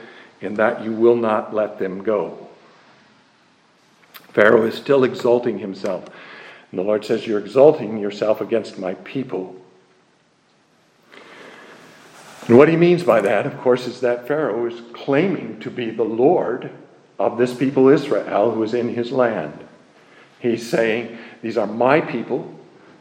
in 0.40 0.54
that 0.54 0.84
you 0.84 0.92
will 0.92 1.16
not 1.16 1.52
let 1.52 1.80
them 1.80 2.04
go. 2.04 2.46
Pharaoh 4.32 4.64
is 4.64 4.76
still 4.76 5.02
exalting 5.02 5.58
himself. 5.58 6.04
And 6.70 6.78
the 6.78 6.84
Lord 6.84 7.04
says, 7.04 7.26
You're 7.26 7.40
exalting 7.40 7.98
yourself 7.98 8.40
against 8.40 8.78
my 8.78 8.94
people. 8.94 9.56
And 12.46 12.56
what 12.56 12.68
he 12.68 12.76
means 12.76 13.02
by 13.02 13.20
that, 13.22 13.44
of 13.44 13.58
course, 13.58 13.88
is 13.88 14.00
that 14.02 14.28
Pharaoh 14.28 14.66
is 14.66 14.80
claiming 14.92 15.58
to 15.60 15.70
be 15.70 15.90
the 15.90 16.04
Lord 16.04 16.70
of 17.18 17.38
this 17.38 17.54
people 17.54 17.88
Israel 17.88 18.52
who 18.52 18.62
is 18.62 18.72
in 18.72 18.94
his 18.94 19.10
land. 19.10 19.64
He's 20.38 20.70
saying, 20.70 21.18
These 21.42 21.58
are 21.58 21.66
my 21.66 22.00
people. 22.00 22.54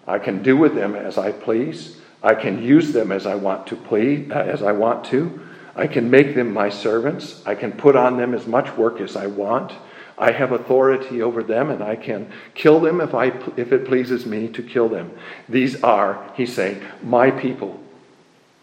I 0.10 0.18
can 0.18 0.42
do 0.42 0.58
with 0.58 0.74
them 0.74 0.96
as 0.96 1.20
I 1.20 1.32
please. 1.32 1.98
I 2.24 2.34
can 2.34 2.64
use 2.64 2.94
them 2.94 3.12
as 3.12 3.28
I 3.28 3.36
want 3.36 3.68
to 3.68 3.76
please, 3.76 4.32
uh, 4.32 4.40
as 4.40 4.64
I 4.64 4.72
want 4.72 5.06
to. 5.06 5.40
I 5.76 5.86
can 5.86 6.10
make 6.10 6.34
them 6.34 6.52
my 6.52 6.70
servants. 6.70 7.44
I 7.46 7.54
can 7.54 7.72
put 7.72 7.96
on 7.96 8.18
them 8.18 8.34
as 8.34 8.48
much 8.48 8.76
work 8.76 9.00
as 9.00 9.16
I 9.16 9.28
want. 9.28 9.72
I 10.18 10.32
have 10.32 10.52
authority 10.52 11.22
over 11.22 11.44
them 11.44 11.70
and 11.70 11.84
I 11.84 11.96
can 11.96 12.32
kill 12.56 12.80
them 12.80 13.00
if, 13.02 13.14
I, 13.14 13.28
if 13.56 13.72
it 13.72 13.86
pleases 13.86 14.26
me 14.26 14.48
to 14.50 14.64
kill 14.64 14.90
them. 14.90 15.12
These 15.48 15.82
are, 15.84 16.34
he's 16.36 16.54
saying, 16.54 16.82
my 17.04 17.30
people. 17.30 17.80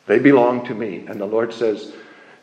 They 0.07 0.19
belong 0.19 0.67
to 0.67 0.75
me. 0.75 1.07
And 1.07 1.21
the 1.21 1.27
Lord 1.27 1.55
says, 1.55 1.95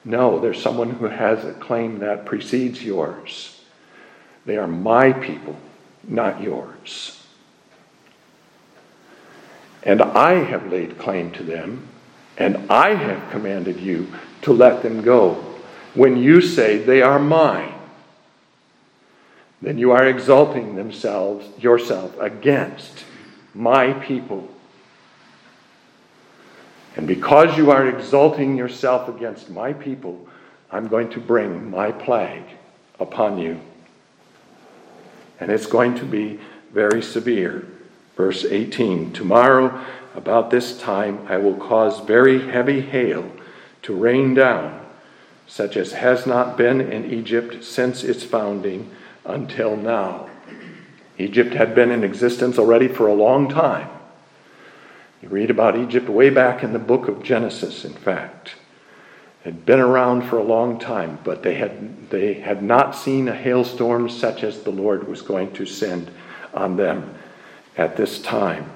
No, 0.05 0.39
there's 0.39 0.61
someone 0.61 0.91
who 0.91 1.05
has 1.05 1.43
a 1.43 1.53
claim 1.53 1.99
that 1.99 2.25
precedes 2.25 2.81
yours. 2.81 3.61
They 4.45 4.57
are 4.57 4.67
my 4.67 5.11
people, 5.11 5.57
not 6.07 6.41
yours. 6.41 7.22
And 9.85 10.01
I 10.01 10.33
have 10.35 10.71
laid 10.71 10.97
claim 10.97 11.31
to 11.31 11.43
them, 11.43 11.87
and 12.37 12.71
I 12.71 12.93
have 12.93 13.31
commanded 13.31 13.79
you 13.79 14.07
to 14.43 14.53
let 14.53 14.81
them 14.81 15.01
go. 15.01 15.33
When 15.93 16.17
you 16.17 16.41
say 16.41 16.77
they 16.77 17.01
are 17.01 17.19
mine, 17.19 17.73
then 19.61 19.77
you 19.77 19.91
are 19.91 20.05
exalting 20.05 20.75
themselves 20.75 21.47
yourself 21.61 22.17
against 22.19 23.05
my 23.53 23.93
people. 23.93 24.49
And 26.95 27.07
because 27.07 27.57
you 27.57 27.71
are 27.71 27.87
exalting 27.87 28.57
yourself 28.57 29.07
against 29.07 29.49
my 29.49 29.73
people, 29.73 30.27
I'm 30.71 30.87
going 30.87 31.09
to 31.11 31.19
bring 31.19 31.69
my 31.69 31.91
plague 31.91 32.45
upon 32.99 33.37
you. 33.37 33.59
And 35.39 35.51
it's 35.51 35.65
going 35.65 35.95
to 35.95 36.05
be 36.05 36.39
very 36.71 37.01
severe. 37.01 37.67
Verse 38.15 38.45
18 38.45 39.13
Tomorrow, 39.13 39.83
about 40.15 40.51
this 40.51 40.77
time, 40.79 41.25
I 41.27 41.37
will 41.37 41.55
cause 41.55 41.99
very 42.01 42.47
heavy 42.49 42.81
hail 42.81 43.31
to 43.81 43.95
rain 43.95 44.33
down, 44.33 44.85
such 45.47 45.75
as 45.75 45.93
has 45.93 46.25
not 46.25 46.57
been 46.57 46.79
in 46.79 47.11
Egypt 47.11 47.63
since 47.63 48.03
its 48.03 48.23
founding 48.23 48.91
until 49.25 49.75
now. 49.75 50.29
Egypt 51.17 51.53
had 51.53 51.75
been 51.75 51.91
in 51.91 52.03
existence 52.03 52.57
already 52.57 52.87
for 52.87 53.07
a 53.07 53.13
long 53.13 53.49
time. 53.49 53.89
You 55.21 55.29
read 55.29 55.49
about 55.49 55.77
Egypt 55.77 56.09
way 56.09 56.29
back 56.29 56.63
in 56.63 56.73
the 56.73 56.79
book 56.79 57.07
of 57.07 57.23
Genesis, 57.23 57.85
in 57.85 57.93
fact. 57.93 58.55
It 59.43 59.53
had 59.53 59.65
been 59.65 59.79
around 59.79 60.23
for 60.23 60.37
a 60.37 60.43
long 60.43 60.79
time, 60.79 61.19
but 61.23 61.43
they 61.43 61.55
had, 61.55 62.09
they 62.09 62.35
had 62.35 62.61
not 62.61 62.95
seen 62.95 63.27
a 63.27 63.35
hailstorm 63.35 64.09
such 64.09 64.43
as 64.43 64.61
the 64.61 64.71
Lord 64.71 65.07
was 65.07 65.21
going 65.21 65.53
to 65.53 65.65
send 65.65 66.11
on 66.53 66.77
them 66.77 67.15
at 67.77 67.97
this 67.97 68.21
time. 68.21 68.71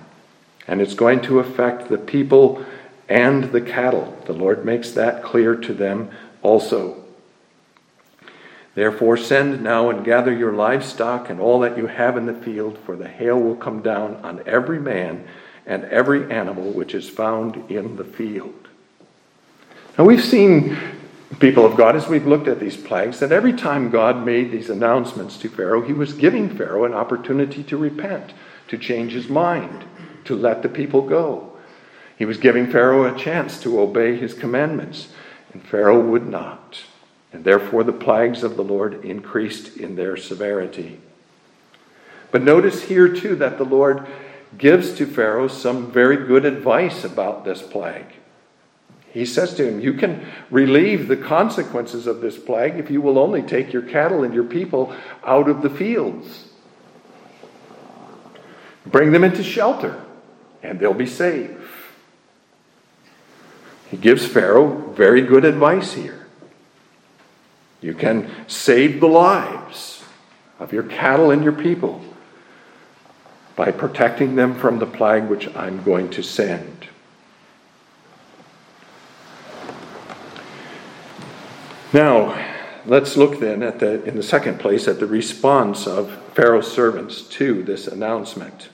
And 0.67 0.81
it's 0.81 0.93
going 0.93 1.21
to 1.21 1.39
affect 1.39 1.89
the 1.89 1.97
people 1.97 2.65
and 3.07 3.45
the 3.45 3.61
cattle. 3.61 4.17
The 4.25 4.33
Lord 4.33 4.65
makes 4.65 4.91
that 4.91 5.23
clear 5.23 5.55
to 5.55 5.73
them 5.73 6.09
also. 6.41 7.03
Therefore, 8.75 9.17
send 9.17 9.63
now 9.63 9.89
and 9.89 10.05
gather 10.05 10.31
your 10.31 10.53
livestock 10.53 11.29
and 11.31 11.39
all 11.39 11.59
that 11.61 11.77
you 11.77 11.87
have 11.87 12.15
in 12.15 12.27
the 12.27 12.33
field, 12.33 12.77
for 12.85 12.95
the 12.95 13.07
hail 13.07 13.39
will 13.39 13.55
come 13.55 13.81
down 13.81 14.17
on 14.17 14.43
every 14.45 14.79
man 14.79 15.27
and 15.65 15.83
every 15.85 16.31
animal 16.31 16.71
which 16.71 16.93
is 16.93 17.09
found 17.09 17.71
in 17.71 17.95
the 17.95 18.03
field. 18.03 18.67
Now, 19.97 20.05
we've 20.05 20.23
seen, 20.23 20.77
people 21.39 21.65
of 21.65 21.75
God, 21.75 21.95
as 21.95 22.07
we've 22.07 22.27
looked 22.27 22.47
at 22.47 22.59
these 22.59 22.77
plagues, 22.77 23.19
that 23.19 23.31
every 23.31 23.53
time 23.53 23.89
God 23.89 24.23
made 24.23 24.51
these 24.51 24.69
announcements 24.69 25.37
to 25.39 25.49
Pharaoh, 25.49 25.81
he 25.81 25.93
was 25.93 26.13
giving 26.13 26.47
Pharaoh 26.55 26.85
an 26.85 26.93
opportunity 26.93 27.63
to 27.63 27.77
repent, 27.77 28.31
to 28.67 28.77
change 28.77 29.13
his 29.13 29.29
mind, 29.29 29.85
to 30.25 30.35
let 30.35 30.61
the 30.61 30.69
people 30.69 31.01
go. 31.01 31.53
He 32.17 32.25
was 32.25 32.37
giving 32.37 32.71
Pharaoh 32.71 33.05
a 33.05 33.17
chance 33.17 33.61
to 33.61 33.79
obey 33.79 34.15
his 34.15 34.33
commandments, 34.33 35.09
and 35.53 35.63
Pharaoh 35.63 35.99
would 35.99 36.27
not. 36.27 36.81
And 37.31 37.43
therefore, 37.43 37.83
the 37.83 37.93
plagues 37.93 38.43
of 38.43 38.55
the 38.55 38.63
Lord 38.63 39.05
increased 39.05 39.77
in 39.77 39.95
their 39.95 40.17
severity. 40.17 40.99
But 42.31 42.43
notice 42.43 42.83
here, 42.83 43.13
too, 43.13 43.35
that 43.35 43.57
the 43.57 43.65
Lord 43.65 44.07
gives 44.57 44.93
to 44.95 45.05
Pharaoh 45.05 45.47
some 45.47 45.91
very 45.91 46.17
good 46.25 46.45
advice 46.45 47.03
about 47.03 47.45
this 47.45 47.61
plague. 47.61 48.05
He 49.11 49.25
says 49.25 49.53
to 49.55 49.67
him, 49.67 49.79
You 49.79 49.93
can 49.93 50.25
relieve 50.49 51.07
the 51.07 51.17
consequences 51.17 52.07
of 52.07 52.21
this 52.21 52.37
plague 52.37 52.75
if 52.75 52.89
you 52.91 53.01
will 53.01 53.17
only 53.17 53.41
take 53.41 53.73
your 53.73 53.81
cattle 53.81 54.23
and 54.23 54.33
your 54.33 54.43
people 54.43 54.93
out 55.23 55.49
of 55.49 55.61
the 55.61 55.69
fields. 55.69 56.46
Bring 58.91 59.11
them 59.11 59.23
into 59.23 59.43
shelter, 59.43 60.03
and 60.63 60.79
they'll 60.79 60.93
be 60.93 61.05
safe. 61.05 61.93
He 63.89 63.97
gives 63.97 64.25
Pharaoh 64.25 64.91
very 64.93 65.21
good 65.21 65.45
advice 65.45 65.93
here. 65.93 66.27
You 67.81 67.93
can 67.93 68.29
save 68.47 68.99
the 68.99 69.07
lives 69.07 70.03
of 70.59 70.73
your 70.73 70.83
cattle 70.83 71.31
and 71.31 71.43
your 71.43 71.53
people 71.53 72.01
by 73.55 73.71
protecting 73.71 74.35
them 74.35 74.55
from 74.55 74.79
the 74.79 74.85
plague 74.85 75.25
which 75.25 75.53
I'm 75.55 75.83
going 75.83 76.09
to 76.11 76.23
send. 76.23 76.87
Now, 81.93 82.37
let's 82.85 83.15
look 83.15 83.39
then 83.39 83.63
at 83.63 83.79
the, 83.79 84.03
in 84.03 84.15
the 84.15 84.23
second 84.23 84.59
place 84.59 84.87
at 84.87 84.99
the 84.99 85.07
response 85.07 85.87
of 85.87 86.11
Pharaoh's 86.33 86.71
servants 86.71 87.21
to 87.21 87.63
this 87.63 87.87
announcement. 87.87 88.69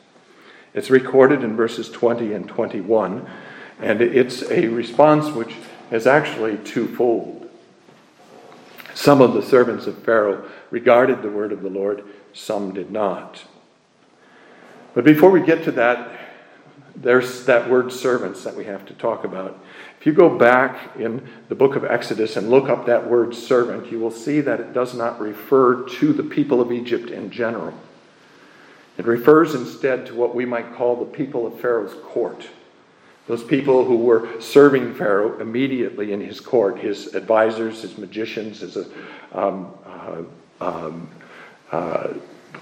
It's 0.73 0.89
recorded 0.89 1.43
in 1.43 1.55
verses 1.55 1.89
20 1.89 2.33
and 2.33 2.47
21, 2.47 3.27
and 3.79 4.01
it's 4.01 4.41
a 4.49 4.67
response 4.67 5.29
which 5.29 5.55
is 5.91 6.07
actually 6.07 6.57
twofold. 6.57 7.49
Some 8.95 9.21
of 9.21 9.33
the 9.33 9.43
servants 9.43 9.87
of 9.87 10.03
Pharaoh 10.03 10.49
regarded 10.71 11.21
the 11.21 11.29
word 11.29 11.51
of 11.51 11.61
the 11.61 11.69
Lord, 11.69 12.03
some 12.33 12.73
did 12.73 12.91
not. 12.91 13.43
But 14.93 15.03
before 15.03 15.29
we 15.29 15.41
get 15.41 15.63
to 15.65 15.71
that, 15.73 16.19
there's 16.95 17.45
that 17.45 17.69
word 17.69 17.91
servants 17.91 18.43
that 18.43 18.55
we 18.55 18.65
have 18.65 18.85
to 18.85 18.93
talk 18.93 19.23
about. 19.23 19.59
If 19.99 20.05
you 20.05 20.13
go 20.13 20.37
back 20.37 20.95
in 20.95 21.27
the 21.49 21.55
book 21.55 21.75
of 21.75 21.83
Exodus 21.83 22.35
and 22.35 22.49
look 22.49 22.69
up 22.69 22.85
that 22.85 23.09
word 23.09 23.33
servant, 23.33 23.91
you 23.91 23.99
will 23.99 24.11
see 24.11 24.41
that 24.41 24.59
it 24.59 24.73
does 24.73 24.93
not 24.93 25.19
refer 25.19 25.87
to 25.87 26.13
the 26.13 26.23
people 26.23 26.61
of 26.61 26.71
Egypt 26.71 27.09
in 27.09 27.31
general. 27.31 27.73
It 28.97 29.05
refers 29.05 29.55
instead 29.55 30.05
to 30.07 30.15
what 30.15 30.35
we 30.35 30.45
might 30.45 30.75
call 30.75 30.95
the 30.95 31.05
people 31.05 31.47
of 31.47 31.59
Pharaoh's 31.59 31.95
court. 32.03 32.47
Those 33.25 33.43
people 33.43 33.85
who 33.85 33.97
were 33.97 34.41
serving 34.41 34.95
Pharaoh 34.95 35.39
immediately 35.39 36.11
in 36.11 36.19
his 36.19 36.39
court, 36.39 36.79
his 36.79 37.15
advisors, 37.15 37.81
his 37.81 37.97
magicians, 37.97 38.59
his 38.59 38.77
um, 39.31 39.73
uh, 39.85 40.21
um, 40.59 41.09
uh, 41.71 42.13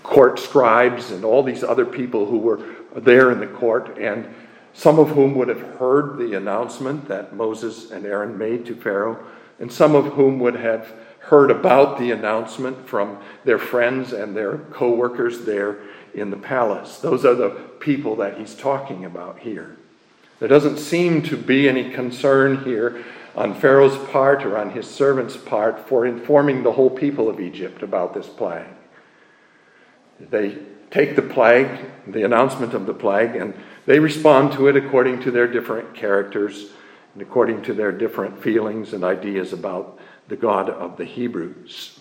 court 0.04 0.40
scribes 0.40 1.12
and 1.12 1.26
all 1.26 1.44
these 1.44 1.64
other 1.64 1.86
people 1.86 2.26
who 2.26 2.38
were 2.38 2.62
there 2.96 3.32
in 3.32 3.40
the 3.40 3.48
court, 3.48 3.98
and 3.98 4.28
some 4.74 5.00
of 5.00 5.10
whom 5.10 5.36
would 5.36 5.48
have 5.48 5.62
heard 5.78 6.18
the 6.18 6.36
announcement 6.36 7.08
that 7.08 7.36
Moses 7.36 7.92
and 7.92 8.06
Aaron 8.06 8.38
made 8.38 8.66
to 8.68 8.76
Pharaoh, 8.76 9.22
and 9.60 9.72
some 9.72 9.96
of 9.96 10.14
whom 10.14 10.40
would 10.40 10.56
have 10.56 10.94
heard 11.20 11.52
about 11.52 11.98
the 11.98 12.12
announcement 12.12 12.88
from 12.88 13.18
their 13.46 13.60
friends 13.60 14.14
and 14.14 14.36
their 14.36 14.58
co 14.58 14.94
workers 14.94 15.46
there 15.46 15.80
in 16.14 16.30
the 16.30 16.38
palace. 16.38 17.00
Those 17.00 17.26
are 17.26 17.36
the 17.36 17.50
people 17.80 18.16
that 18.18 18.38
he's 18.38 18.56
talking 18.56 19.06
about 19.06 19.40
here. 19.40 19.78
There 20.40 20.50
doesn't 20.50 20.78
seem 20.78 21.22
to 21.24 21.38
be 21.38 21.70
any 21.70 21.92
concern 21.92 22.64
here 22.64 23.04
on 23.36 23.54
Pharaoh's 23.54 23.98
part 24.10 24.44
or 24.44 24.58
on 24.58 24.72
his 24.72 24.88
servants' 24.90 25.38
part 25.38 25.88
for 25.88 26.06
informing 26.06 26.64
the 26.64 26.74
whole 26.74 26.90
people 26.90 27.30
of 27.30 27.40
Egypt 27.40 27.84
about 27.84 28.14
this 28.14 28.28
plague. 28.28 28.66
They 30.20 30.58
take 30.90 31.16
the 31.16 31.22
plague, 31.22 31.70
the 32.06 32.24
announcement 32.24 32.74
of 32.74 32.86
the 32.86 32.94
plague, 32.94 33.36
and 33.36 33.54
they 33.86 34.00
respond 34.00 34.52
to 34.54 34.68
it 34.68 34.76
according 34.76 35.22
to 35.22 35.32
their 35.32 35.48
different 35.48 35.96
characters 35.96 36.72
and 37.14 37.22
according 37.22 37.62
to 37.64 37.74
their 37.74 37.92
different 37.92 38.42
feelings 38.42 38.94
and 38.94 39.04
ideas 39.04 39.54
about 39.54 40.00
the 40.28 40.36
God 40.36 40.70
of 40.70 40.98
the 40.98 41.06
Hebrews. 41.06 42.01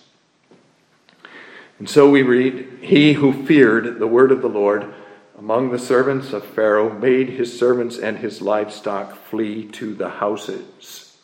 And 1.81 1.89
so 1.89 2.07
we 2.07 2.21
read, 2.21 2.77
He 2.83 3.13
who 3.13 3.33
feared 3.47 3.97
the 3.97 4.05
word 4.05 4.31
of 4.31 4.43
the 4.43 4.47
Lord 4.47 4.93
among 5.35 5.71
the 5.71 5.79
servants 5.79 6.31
of 6.31 6.45
Pharaoh 6.45 6.93
made 6.93 7.29
his 7.29 7.57
servants 7.57 7.97
and 7.97 8.19
his 8.19 8.39
livestock 8.39 9.15
flee 9.15 9.65
to 9.69 9.95
the 9.95 10.09
houses. 10.09 11.17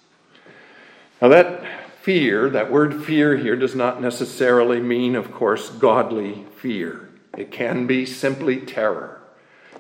Now, 1.22 1.28
that 1.28 1.64
fear, 2.02 2.50
that 2.50 2.72
word 2.72 3.06
fear 3.06 3.38
here, 3.38 3.56
does 3.56 3.76
not 3.76 4.02
necessarily 4.02 4.80
mean, 4.80 5.16
of 5.16 5.32
course, 5.32 5.70
godly 5.70 6.44
fear. 6.56 7.08
It 7.38 7.52
can 7.52 7.86
be 7.86 8.08
simply 8.08 8.58
terror. 8.58 9.22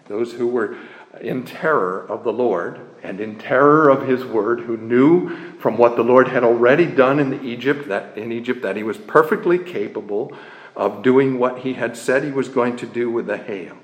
Those 0.08 0.34
who 0.34 0.46
were 0.46 0.78
in 1.20 1.44
terror 1.44 2.06
of 2.08 2.24
the 2.24 2.32
Lord 2.32 2.80
and 3.02 3.20
in 3.20 3.40
terror 3.40 3.90
of 3.90 4.08
his 4.08 4.24
word, 4.24 4.60
who 4.60 4.78
knew 4.78 5.36
from 5.58 5.76
what 5.76 5.96
the 5.96 6.04
Lord 6.04 6.28
had 6.28 6.44
already 6.44 6.86
done 6.86 7.20
in 7.20 7.44
Egypt 7.44 7.88
that 7.88 8.16
in 8.16 8.32
Egypt 8.32 8.62
that 8.62 8.76
he 8.76 8.84
was 8.84 9.00
perfectly 9.00 9.58
capable 9.58 10.38
of 10.78 11.02
doing 11.02 11.40
what 11.40 11.60
he 11.60 11.74
had 11.74 11.98
said 11.98 12.24
he 12.24 12.32
was 12.32 12.48
going 12.48 12.78
to 12.78 12.86
do 12.86 13.10
with 13.10 13.26
the 13.26 13.38
hail. 13.38 13.76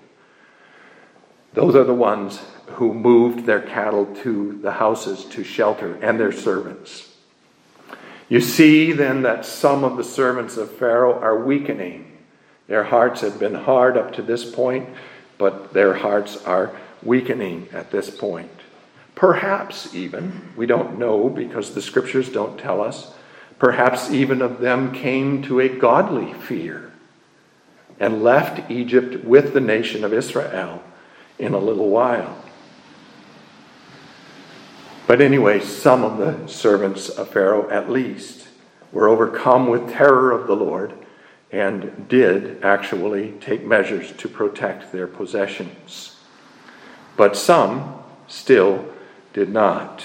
Those 1.53 1.75
are 1.75 1.83
the 1.83 1.93
ones 1.93 2.39
who 2.67 2.93
moved 2.93 3.45
their 3.45 3.61
cattle 3.61 4.05
to 4.23 4.59
the 4.61 4.71
houses 4.71 5.25
to 5.25 5.43
shelter 5.43 5.95
and 6.01 6.19
their 6.19 6.31
servants. 6.31 7.09
You 8.29 8.41
see 8.41 8.91
then 8.91 9.23
that 9.23 9.45
some 9.45 9.83
of 9.83 9.97
the 9.97 10.03
servants 10.03 10.55
of 10.55 10.71
Pharaoh 10.71 11.19
are 11.19 11.43
weakening. 11.43 12.17
Their 12.67 12.83
hearts 12.83 13.21
have 13.21 13.39
been 13.39 13.55
hard 13.55 13.97
up 13.97 14.13
to 14.13 14.21
this 14.21 14.49
point, 14.49 14.89
but 15.37 15.73
their 15.73 15.95
hearts 15.95 16.37
are 16.45 16.71
weakening 17.01 17.67
at 17.73 17.91
this 17.91 18.09
point. 18.09 18.49
Perhaps 19.15 19.93
even, 19.93 20.49
we 20.55 20.65
don't 20.65 20.97
know 20.97 21.29
because 21.29 21.73
the 21.73 21.81
scriptures 21.81 22.29
don't 22.29 22.57
tell 22.57 22.81
us, 22.81 23.13
perhaps 23.63 24.11
even 24.11 24.41
of 24.41 24.59
them 24.59 24.91
came 24.91 25.41
to 25.41 25.61
a 25.61 25.69
godly 25.69 26.33
fear 26.33 26.91
and 27.97 28.21
left 28.21 28.69
Egypt 28.69 29.23
with 29.23 29.53
the 29.53 29.61
nation 29.61 30.03
of 30.03 30.11
Israel 30.11 30.83
in 31.39 31.53
a 31.53 31.57
little 31.57 31.87
while. 31.87 32.43
But 35.07 35.21
anyway, 35.21 35.61
some 35.61 36.03
of 36.03 36.17
the 36.17 36.45
servants 36.45 37.07
of 37.07 37.29
Pharaoh, 37.29 37.69
at 37.69 37.89
least, 37.89 38.49
were 38.91 39.07
overcome 39.07 39.67
with 39.67 39.89
terror 39.89 40.33
of 40.33 40.45
the 40.45 40.57
Lord 40.57 40.91
and 41.49 42.09
did 42.09 42.61
actually 42.65 43.31
take 43.39 43.63
measures 43.63 44.11
to 44.17 44.27
protect 44.27 44.91
their 44.91 45.07
possessions. 45.07 46.17
But 47.15 47.37
some 47.37 48.03
still 48.27 48.93
did 49.31 49.47
not. 49.47 50.03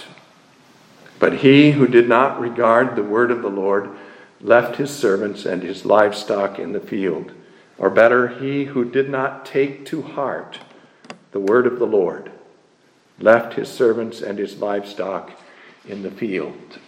But 1.18 1.38
he 1.38 1.72
who 1.72 1.86
did 1.86 2.08
not 2.08 2.40
regard 2.40 2.94
the 2.94 3.02
word 3.02 3.30
of 3.30 3.42
the 3.42 3.50
Lord 3.50 3.90
left 4.40 4.76
his 4.76 4.90
servants 4.90 5.44
and 5.44 5.62
his 5.62 5.84
livestock 5.84 6.58
in 6.58 6.72
the 6.72 6.80
field. 6.80 7.32
Or 7.76 7.90
better, 7.90 8.28
he 8.28 8.64
who 8.64 8.84
did 8.84 9.08
not 9.08 9.44
take 9.46 9.84
to 9.86 10.02
heart 10.02 10.60
the 11.32 11.40
word 11.40 11.66
of 11.66 11.78
the 11.78 11.86
Lord 11.86 12.30
left 13.20 13.54
his 13.54 13.68
servants 13.68 14.20
and 14.20 14.38
his 14.38 14.58
livestock 14.58 15.32
in 15.86 16.02
the 16.02 16.10
field. 16.10 16.78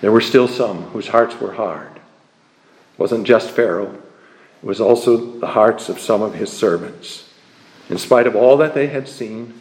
There 0.00 0.12
were 0.12 0.20
still 0.20 0.48
some 0.48 0.82
whose 0.84 1.08
hearts 1.08 1.40
were 1.40 1.52
hard. 1.52 1.96
It 1.96 2.98
wasn't 2.98 3.26
just 3.26 3.50
Pharaoh, 3.50 3.94
it 4.62 4.66
was 4.66 4.80
also 4.80 5.38
the 5.38 5.48
hearts 5.48 5.88
of 5.88 5.98
some 5.98 6.22
of 6.22 6.34
his 6.34 6.50
servants. 6.52 7.32
In 7.88 7.98
spite 7.98 8.26
of 8.26 8.36
all 8.36 8.56
that 8.58 8.74
they 8.74 8.86
had 8.86 9.08
seen, 9.08 9.60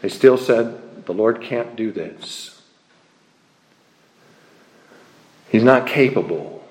they 0.00 0.08
still 0.08 0.38
said, 0.38 0.80
The 1.10 1.16
Lord 1.16 1.40
can't 1.40 1.74
do 1.74 1.90
this. 1.90 2.62
He's 5.48 5.64
not 5.64 5.88
capable 5.88 6.64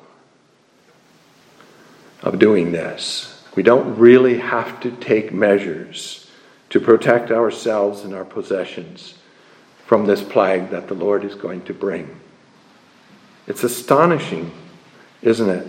of 2.23 2.39
doing 2.39 2.71
this. 2.71 3.43
We 3.58 3.63
don't 3.63 3.97
really 3.97 4.38
have 4.38 4.80
to 4.80 4.91
take 4.91 5.34
measures 5.34 6.32
to 6.69 6.80
protect 6.80 7.32
ourselves 7.32 8.06
and 8.06 8.15
our 8.15 8.23
possessions 8.23 9.15
from 9.86 10.06
this 10.06 10.23
plague 10.23 10.69
that 10.69 10.88
the 10.88 10.93
Lord 10.93 11.25
is 11.25 11.36
going 11.36 11.63
to 11.63 11.73
bring. 11.73 12.17
It's 13.45 13.65
astonishing, 13.65 14.54
isn't 15.21 15.49
it? 15.49 15.67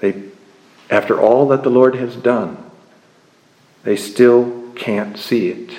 They, 0.00 0.24
after 0.90 1.18
all 1.18 1.48
that 1.48 1.62
the 1.62 1.70
Lord 1.70 1.94
has 1.94 2.14
done, 2.14 2.70
they 3.84 3.96
still 3.96 4.70
can't 4.74 5.16
see 5.16 5.48
it. 5.48 5.70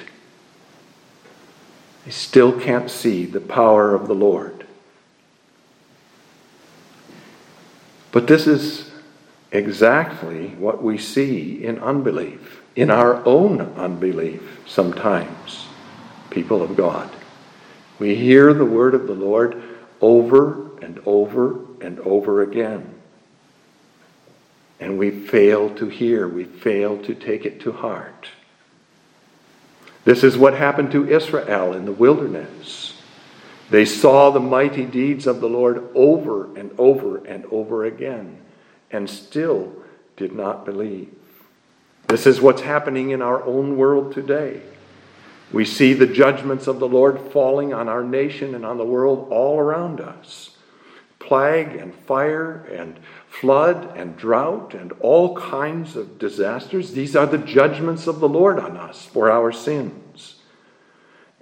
They 2.05 2.11
still 2.11 2.59
can't 2.59 2.89
see 2.89 3.25
the 3.25 3.41
power 3.41 3.93
of 3.93 4.07
the 4.07 4.15
Lord. 4.15 4.65
But 8.11 8.27
this 8.27 8.47
is 8.47 8.91
exactly 9.51 10.49
what 10.49 10.81
we 10.81 10.97
see 10.97 11.63
in 11.63 11.79
unbelief, 11.79 12.61
in 12.75 12.89
our 12.89 13.25
own 13.25 13.61
unbelief 13.61 14.61
sometimes, 14.65 15.67
people 16.29 16.61
of 16.61 16.75
God. 16.75 17.09
We 17.99 18.15
hear 18.15 18.53
the 18.53 18.65
word 18.65 18.95
of 18.95 19.07
the 19.07 19.13
Lord 19.13 19.61
over 20.01 20.71
and 20.81 20.99
over 21.05 21.59
and 21.81 21.99
over 21.99 22.41
again. 22.41 22.95
And 24.79 24.97
we 24.97 25.11
fail 25.11 25.69
to 25.75 25.87
hear, 25.87 26.27
we 26.27 26.45
fail 26.45 26.97
to 27.03 27.13
take 27.13 27.45
it 27.45 27.59
to 27.61 27.71
heart. 27.71 28.29
This 30.03 30.23
is 30.23 30.37
what 30.37 30.53
happened 30.55 30.91
to 30.91 31.07
Israel 31.07 31.73
in 31.73 31.85
the 31.85 31.91
wilderness. 31.91 33.01
They 33.69 33.85
saw 33.85 34.29
the 34.29 34.39
mighty 34.39 34.85
deeds 34.85 35.27
of 35.27 35.39
the 35.39 35.49
Lord 35.49 35.89
over 35.95 36.55
and 36.57 36.71
over 36.77 37.23
and 37.25 37.45
over 37.45 37.85
again, 37.85 38.37
and 38.91 39.09
still 39.09 39.73
did 40.17 40.33
not 40.33 40.65
believe. 40.65 41.13
This 42.07 42.27
is 42.27 42.41
what's 42.41 42.61
happening 42.61 43.11
in 43.11 43.21
our 43.21 43.43
own 43.43 43.77
world 43.77 44.13
today. 44.13 44.61
We 45.53 45.65
see 45.65 45.93
the 45.93 46.07
judgments 46.07 46.67
of 46.67 46.79
the 46.79 46.87
Lord 46.87 47.19
falling 47.31 47.73
on 47.73 47.87
our 47.87 48.03
nation 48.03 48.55
and 48.55 48.65
on 48.65 48.77
the 48.77 48.85
world 48.85 49.27
all 49.31 49.59
around 49.59 50.01
us 50.01 50.51
plague 51.31 51.77
and 51.77 51.95
fire 51.95 52.65
and 52.73 52.99
flood 53.31 53.97
and 53.97 54.17
drought 54.17 54.73
and 54.73 54.91
all 54.99 55.35
kinds 55.37 55.95
of 55.95 56.19
disasters. 56.19 56.91
These 56.91 57.15
are 57.15 57.25
the 57.25 57.37
judgments 57.37 58.05
of 58.05 58.19
the 58.19 58.27
Lord 58.27 58.59
on 58.59 58.75
us 58.75 59.05
for 59.05 59.31
our 59.31 59.53
sins. 59.53 60.35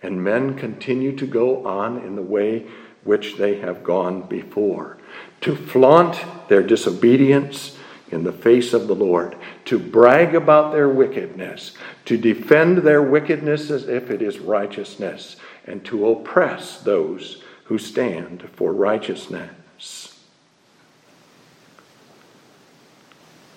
And 0.02 0.24
men 0.24 0.54
continue 0.54 1.16
to 1.18 1.26
go 1.26 1.66
on 1.66 1.98
in 1.98 2.16
the 2.16 2.22
way 2.22 2.68
which 3.04 3.38
they 3.38 3.60
have 3.60 3.84
gone 3.84 4.22
before, 4.22 4.98
to 5.42 5.56
flaunt 5.56 6.24
their 6.48 6.62
disobedience 6.62 7.76
in 8.12 8.24
the 8.24 8.32
face 8.32 8.72
of 8.72 8.88
the 8.88 8.96
Lord, 8.96 9.36
to 9.66 9.80
brag 9.80 10.36
about 10.36 10.72
their 10.72 10.90
wickedness, 10.90 11.74
to 12.06 12.18
defend 12.18 12.80
their 12.80 13.02
wickedness 13.02 13.72
as 13.72 13.88
if 13.88 14.12
it 14.12 14.22
is 14.22 14.40
righteousness, 14.40 15.38
and 15.66 15.84
to 15.86 16.08
oppress 16.08 16.80
those 16.82 17.42
who 17.66 17.80
stand 17.80 18.48
for 18.54 18.74
righteousness. 18.74 20.19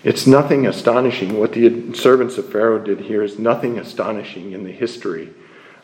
It's 0.04 0.26
nothing 0.26 0.66
astonishing. 0.66 1.38
What 1.38 1.52
the 1.52 1.94
servants 1.94 2.36
of 2.36 2.50
Pharaoh 2.50 2.80
did 2.80 3.02
here 3.02 3.22
is 3.22 3.38
nothing 3.38 3.78
astonishing 3.78 4.50
in 4.50 4.64
the 4.64 4.72
history 4.72 5.30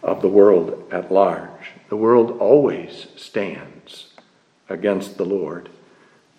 of 0.02 0.22
the 0.22 0.28
world 0.28 0.88
at 0.90 1.12
large. 1.12 1.70
The 1.88 1.96
world 1.96 2.36
always 2.40 3.06
stands 3.14 4.08
against 4.68 5.18
the 5.18 5.24
Lord 5.24 5.68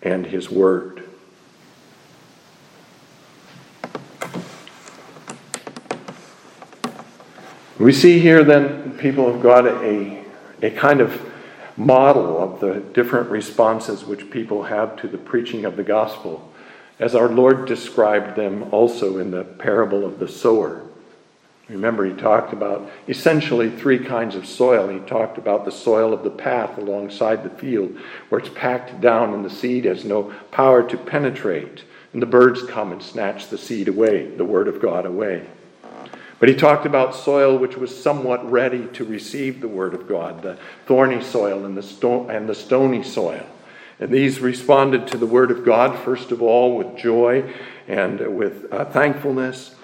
and 0.02 0.26
his 0.26 0.50
word. 0.50 1.04
We 7.78 7.94
see 7.94 8.18
here 8.18 8.44
then, 8.44 8.98
people 8.98 9.32
have 9.32 9.42
got 9.42 9.66
a, 9.66 10.22
a 10.60 10.70
kind 10.70 11.00
of 11.00 11.18
model 11.78 12.38
of 12.42 12.60
the 12.60 12.80
different 12.92 13.30
responses 13.30 14.04
which 14.04 14.30
people 14.30 14.64
have 14.64 14.96
to 14.96 15.08
the 15.08 15.16
preaching 15.16 15.64
of 15.64 15.76
the 15.76 15.82
gospel 15.82 16.49
as 17.00 17.14
our 17.14 17.28
Lord 17.28 17.66
described 17.66 18.36
them 18.36 18.72
also 18.72 19.18
in 19.18 19.30
the 19.30 19.42
parable 19.42 20.04
of 20.04 20.18
the 20.18 20.28
sower. 20.28 20.82
Remember, 21.70 22.04
he 22.04 22.12
talked 22.12 22.52
about 22.52 22.90
essentially 23.08 23.70
three 23.70 23.98
kinds 23.98 24.34
of 24.34 24.44
soil. 24.44 24.88
He 24.88 24.98
talked 25.00 25.38
about 25.38 25.64
the 25.64 25.72
soil 25.72 26.12
of 26.12 26.24
the 26.24 26.30
path 26.30 26.76
alongside 26.76 27.42
the 27.42 27.58
field, 27.58 27.96
where 28.28 28.40
it's 28.40 28.50
packed 28.50 29.00
down 29.00 29.32
and 29.32 29.44
the 29.44 29.50
seed 29.50 29.86
has 29.86 30.04
no 30.04 30.34
power 30.50 30.86
to 30.88 30.96
penetrate, 30.96 31.84
and 32.12 32.20
the 32.20 32.26
birds 32.26 32.62
come 32.64 32.92
and 32.92 33.02
snatch 33.02 33.48
the 33.48 33.58
seed 33.58 33.88
away, 33.88 34.26
the 34.36 34.44
word 34.44 34.68
of 34.68 34.82
God 34.82 35.06
away. 35.06 35.46
But 36.40 36.48
he 36.48 36.54
talked 36.54 36.86
about 36.86 37.14
soil 37.14 37.56
which 37.56 37.76
was 37.76 37.96
somewhat 37.96 38.50
ready 38.50 38.86
to 38.94 39.04
receive 39.04 39.60
the 39.60 39.68
word 39.68 39.94
of 39.94 40.08
God, 40.08 40.42
the 40.42 40.58
thorny 40.86 41.22
soil 41.22 41.64
and 41.64 41.76
the, 41.76 41.82
sto- 41.82 42.28
and 42.28 42.48
the 42.48 42.54
stony 42.54 43.02
soil. 43.02 43.46
And 44.00 44.10
these 44.10 44.40
responded 44.40 45.06
to 45.08 45.18
the 45.18 45.26
word 45.26 45.50
of 45.50 45.62
God, 45.62 45.98
first 45.98 46.32
of 46.32 46.40
all, 46.40 46.78
with 46.78 46.96
joy 46.96 47.54
and 47.86 48.34
with 48.34 48.72
uh, 48.72 48.86
thankfulness. 48.86 49.74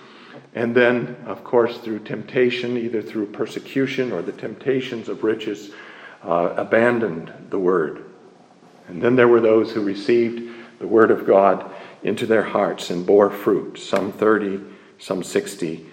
And 0.55 0.75
then, 0.75 1.17
of 1.27 1.45
course, 1.45 1.77
through 1.77 1.99
temptation, 2.01 2.79
either 2.79 3.03
through 3.03 3.27
persecution 3.27 4.13
or 4.13 4.23
the 4.23 4.33
temptations 4.33 5.11
of 5.11 5.23
riches, 5.23 5.71
uh, 6.25 6.55
abandoned 6.57 7.31
the 7.51 7.59
word. 7.59 8.07
And 8.89 9.03
then 9.03 9.17
there 9.17 9.29
were 9.29 9.41
those 9.41 9.73
who 9.73 9.83
received 9.83 10.51
the 10.79 10.87
word 10.87 11.11
of 11.11 11.27
God 11.27 11.71
into 12.03 12.25
their 12.25 12.45
hearts 12.45 12.89
and 12.89 13.05
bore 13.05 13.29
fruit, 13.29 13.79
some 13.79 14.13
30, 14.13 14.63
some 14.99 15.23
60, 15.23 15.85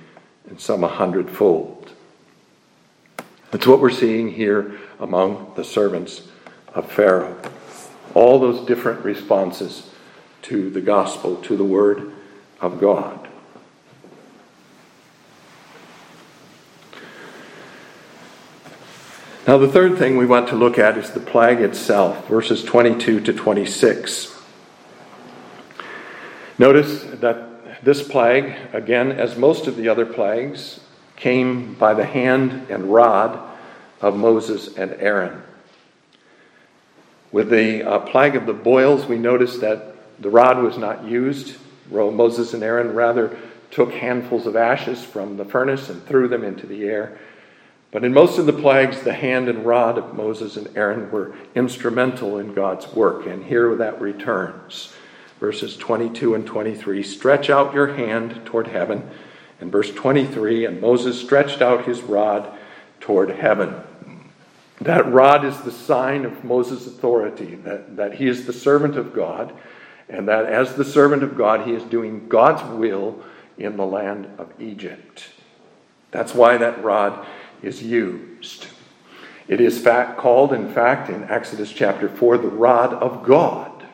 and 0.48 0.62
some 0.62 0.86
a 0.86 0.88
hundredfold. 0.88 1.92
That's 3.52 3.68
what 3.68 3.82
we're 3.82 3.90
seeing 3.90 4.32
here 4.32 4.80
among 4.98 5.54
the 5.58 5.64
servants 5.66 6.22
of 6.74 6.90
Pharaoh 6.90 7.38
all 8.14 8.40
those 8.40 8.66
different 8.66 9.04
responses 9.04 9.90
to 10.44 10.70
the 10.70 10.82
gospel, 10.82 11.38
to 11.38 11.58
the 11.58 11.64
word 11.64 12.12
of 12.62 12.80
God. 12.80 13.28
Now, 19.46 19.58
the 19.58 19.68
third 19.68 19.98
thing 19.98 20.16
we 20.16 20.26
want 20.26 20.48
to 20.50 20.56
look 20.56 20.80
at 20.80 20.98
is 20.98 21.12
the 21.12 21.20
plague 21.20 21.60
itself, 21.60 22.28
verses 22.30 22.64
22 22.64 23.20
to 23.22 23.34
26. 23.34 24.42
Notice 26.58 27.04
that 27.04 27.84
this 27.84 28.08
plague, 28.08 28.56
again, 28.72 29.12
as 29.12 29.36
most 29.36 29.68
of 29.68 29.76
the 29.76 29.90
other 29.90 30.06
plagues, 30.06 30.80
came 31.18 31.74
by 31.74 31.94
the 31.94 32.06
hand 32.06 32.68
and 32.70 32.86
rod 32.86 33.38
of 34.00 34.16
Moses 34.16 34.78
and 34.78 34.92
Aaron. 34.94 35.44
With 37.34 37.50
the 37.50 37.82
uh, 37.82 38.00
plague 38.02 38.36
of 38.36 38.46
the 38.46 38.54
boils, 38.54 39.08
we 39.08 39.18
notice 39.18 39.58
that 39.58 39.96
the 40.22 40.30
rod 40.30 40.60
was 40.60 40.78
not 40.78 41.04
used. 41.04 41.58
Moses 41.90 42.54
and 42.54 42.62
Aaron 42.62 42.94
rather 42.94 43.36
took 43.72 43.92
handfuls 43.92 44.46
of 44.46 44.56
ashes 44.56 45.04
from 45.04 45.38
the 45.38 45.44
furnace 45.44 45.90
and 45.90 46.06
threw 46.06 46.28
them 46.28 46.44
into 46.44 46.68
the 46.68 46.84
air. 46.84 47.18
But 47.90 48.04
in 48.04 48.14
most 48.14 48.38
of 48.38 48.46
the 48.46 48.54
plagues, 48.54 49.02
the 49.02 49.14
hand 49.14 49.50
and 49.50 49.66
rod 49.66 49.98
of 49.98 50.14
Moses 50.14 50.58
and 50.58 50.78
Aaron 50.78 51.10
were 51.10 51.36
instrumental 51.56 52.38
in 52.38 52.54
God's 52.54 52.94
work. 52.94 53.26
And 53.26 53.44
here 53.44 53.76
that 53.78 54.00
returns. 54.00 54.94
Verses 55.40 55.76
22 55.76 56.36
and 56.36 56.46
23 56.46 57.02
Stretch 57.02 57.50
out 57.50 57.74
your 57.74 57.96
hand 57.96 58.46
toward 58.46 58.68
heaven. 58.68 59.10
And 59.60 59.72
verse 59.72 59.92
23 59.92 60.66
And 60.66 60.80
Moses 60.80 61.20
stretched 61.20 61.64
out 61.64 61.86
his 61.86 62.02
rod 62.04 62.56
toward 63.00 63.32
heaven. 63.32 63.74
That 64.84 65.10
rod 65.12 65.46
is 65.46 65.62
the 65.62 65.72
sign 65.72 66.26
of 66.26 66.44
Moses' 66.44 66.88
authority, 66.88 67.56
that, 67.56 67.96
that 67.96 68.16
he 68.16 68.28
is 68.28 68.46
the 68.46 68.52
servant 68.52 68.98
of 68.98 69.14
God, 69.14 69.54
and 70.10 70.28
that 70.28 70.46
as 70.46 70.76
the 70.76 70.84
servant 70.84 71.24
of 71.24 71.38
God, 71.38 71.66
he 71.66 71.74
is 71.74 71.84
doing 71.84 72.28
God's 72.28 72.64
will 72.78 73.24
in 73.58 73.78
the 73.78 73.86
land 73.86 74.28
of 74.38 74.52
Egypt. 74.60 75.30
That's 76.12 76.34
why 76.34 76.58
that 76.58 76.84
rod 76.84 77.26
is 77.62 77.82
used. 77.82 78.68
It 79.48 79.62
is 79.62 79.80
fact, 79.80 80.18
called, 80.18 80.52
in 80.52 80.70
fact, 80.74 81.10
in 81.10 81.24
Exodus 81.26 81.72
chapter 81.72 82.10
4, 82.10 82.40
the 82.40 82.48
rod 82.50 82.94
of 82.94 83.24
God, 83.24 83.86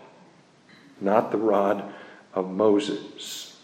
not 0.99 1.31
the 1.31 1.37
rod 1.37 1.93
of 2.33 2.49
Moses. 2.49 3.57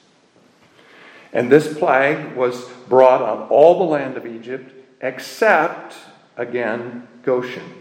And 1.33 1.51
this 1.51 1.75
plague 1.75 2.35
was 2.35 2.69
brought 2.87 3.23
on 3.23 3.47
all 3.49 3.79
the 3.79 3.83
land 3.83 4.15
of 4.15 4.27
Egypt 4.27 4.71
except, 5.01 5.95
again, 6.37 7.07
Goshen. 7.25 7.73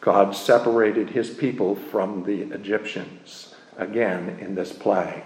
God 0.00 0.34
separated 0.34 1.10
his 1.10 1.30
people 1.30 1.74
from 1.74 2.24
the 2.24 2.42
Egyptians 2.54 3.54
again 3.76 4.38
in 4.40 4.54
this 4.54 4.72
plague. 4.72 5.24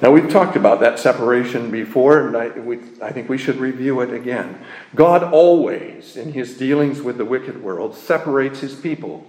Now, 0.00 0.10
we've 0.10 0.28
talked 0.28 0.56
about 0.56 0.80
that 0.80 0.98
separation 0.98 1.70
before, 1.70 2.26
and 2.26 2.36
I, 2.36 2.48
we, 2.48 2.78
I, 3.00 3.12
think 3.12 3.28
we 3.28 3.38
should 3.38 3.56
review 3.56 4.00
it 4.00 4.12
again. 4.12 4.58
God 4.96 5.22
always, 5.22 6.16
in 6.16 6.32
his 6.32 6.56
dealings 6.56 7.00
with 7.00 7.18
the 7.18 7.24
wicked 7.24 7.62
world, 7.62 7.94
separates 7.94 8.60
his 8.60 8.74
people. 8.74 9.24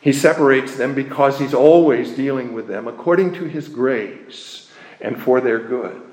He 0.00 0.12
separates 0.12 0.76
them 0.76 0.94
because 0.94 1.40
he's 1.40 1.54
always 1.54 2.12
dealing 2.12 2.52
with 2.52 2.68
them 2.68 2.86
according 2.86 3.34
to 3.34 3.44
his 3.44 3.68
grace 3.68 4.70
and 5.00 5.20
for 5.20 5.40
their 5.40 5.58
good. 5.58 6.11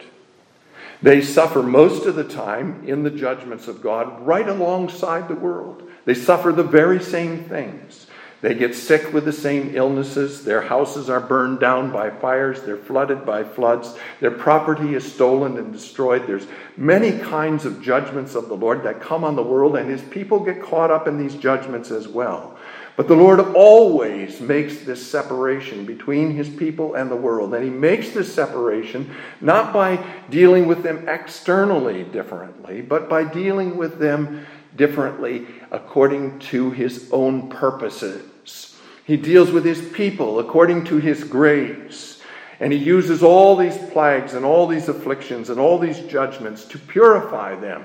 They 1.02 1.22
suffer 1.22 1.64
most 1.64 2.06
of 2.06 2.16
the 2.16 2.26
time 2.26 2.84
in 2.86 3.04
the 3.04 3.10
judgments 3.10 3.68
of 3.68 3.82
God 3.82 4.26
right 4.26 4.48
alongside 4.48 5.28
the 5.28 5.36
world. 5.36 5.84
They 6.06 6.14
suffer 6.14 6.52
the 6.52 6.64
very 6.64 7.02
same 7.02 7.46
things. 7.46 8.08
They 8.42 8.54
get 8.54 8.74
sick 8.74 9.12
with 9.12 9.26
the 9.26 9.34
same 9.34 9.76
illnesses. 9.76 10.46
Their 10.46 10.62
houses 10.62 11.10
are 11.10 11.20
burned 11.20 11.60
down 11.60 11.92
by 11.92 12.10
fires. 12.10 12.62
They're 12.62 12.78
flooded 12.78 13.26
by 13.26 13.44
floods. 13.44 13.98
Their 14.22 14.32
property 14.32 14.96
is 14.96 15.12
stolen 15.12 15.58
and 15.58 15.74
destroyed. 15.74 16.26
There's 16.26 16.48
many 16.78 17.20
kinds 17.20 17.66
of 17.66 17.82
judgments 17.82 18.36
of 18.36 18.48
the 18.48 18.56
Lord 18.56 18.84
that 18.84 19.02
come 19.02 19.26
on 19.26 19.36
the 19.36 19.44
world, 19.44 19.76
and 19.76 19.90
his 19.90 20.02
people 20.02 20.40
get 20.40 20.62
caught 20.62 20.90
up 20.90 21.06
in 21.06 21.18
these 21.18 21.36
judgments 21.36 21.92
as 21.92 22.08
well. 22.08 22.58
But 23.00 23.08
the 23.08 23.16
Lord 23.16 23.40
always 23.56 24.42
makes 24.42 24.80
this 24.80 25.10
separation 25.10 25.86
between 25.86 26.32
his 26.32 26.50
people 26.50 26.96
and 26.96 27.10
the 27.10 27.16
world. 27.16 27.54
And 27.54 27.64
he 27.64 27.70
makes 27.70 28.10
this 28.10 28.34
separation 28.34 29.16
not 29.40 29.72
by 29.72 30.06
dealing 30.30 30.68
with 30.68 30.84
them 30.84 31.08
externally 31.08 32.04
differently, 32.04 32.82
but 32.82 33.08
by 33.08 33.24
dealing 33.24 33.78
with 33.78 34.00
them 34.00 34.46
differently 34.76 35.48
according 35.72 36.40
to 36.40 36.72
his 36.72 37.10
own 37.14 37.50
purposes. 37.50 38.78
He 39.06 39.16
deals 39.16 39.50
with 39.50 39.64
his 39.64 39.80
people 39.94 40.40
according 40.40 40.84
to 40.88 40.98
his 40.98 41.24
grace. 41.24 42.22
And 42.60 42.74
he 42.74 42.80
uses 42.80 43.24
all 43.24 43.56
these 43.56 43.78
plagues 43.78 44.34
and 44.34 44.44
all 44.44 44.68
these 44.68 44.90
afflictions 44.90 45.50
and 45.50 45.58
all 45.58 45.80
these 45.80 46.02
judgments 46.02 46.66
to 46.66 46.78
purify 46.78 47.56
them 47.56 47.82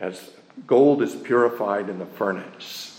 as 0.00 0.32
gold 0.66 1.00
is 1.00 1.14
purified 1.14 1.88
in 1.88 2.00
the 2.00 2.06
furnace. 2.06 2.91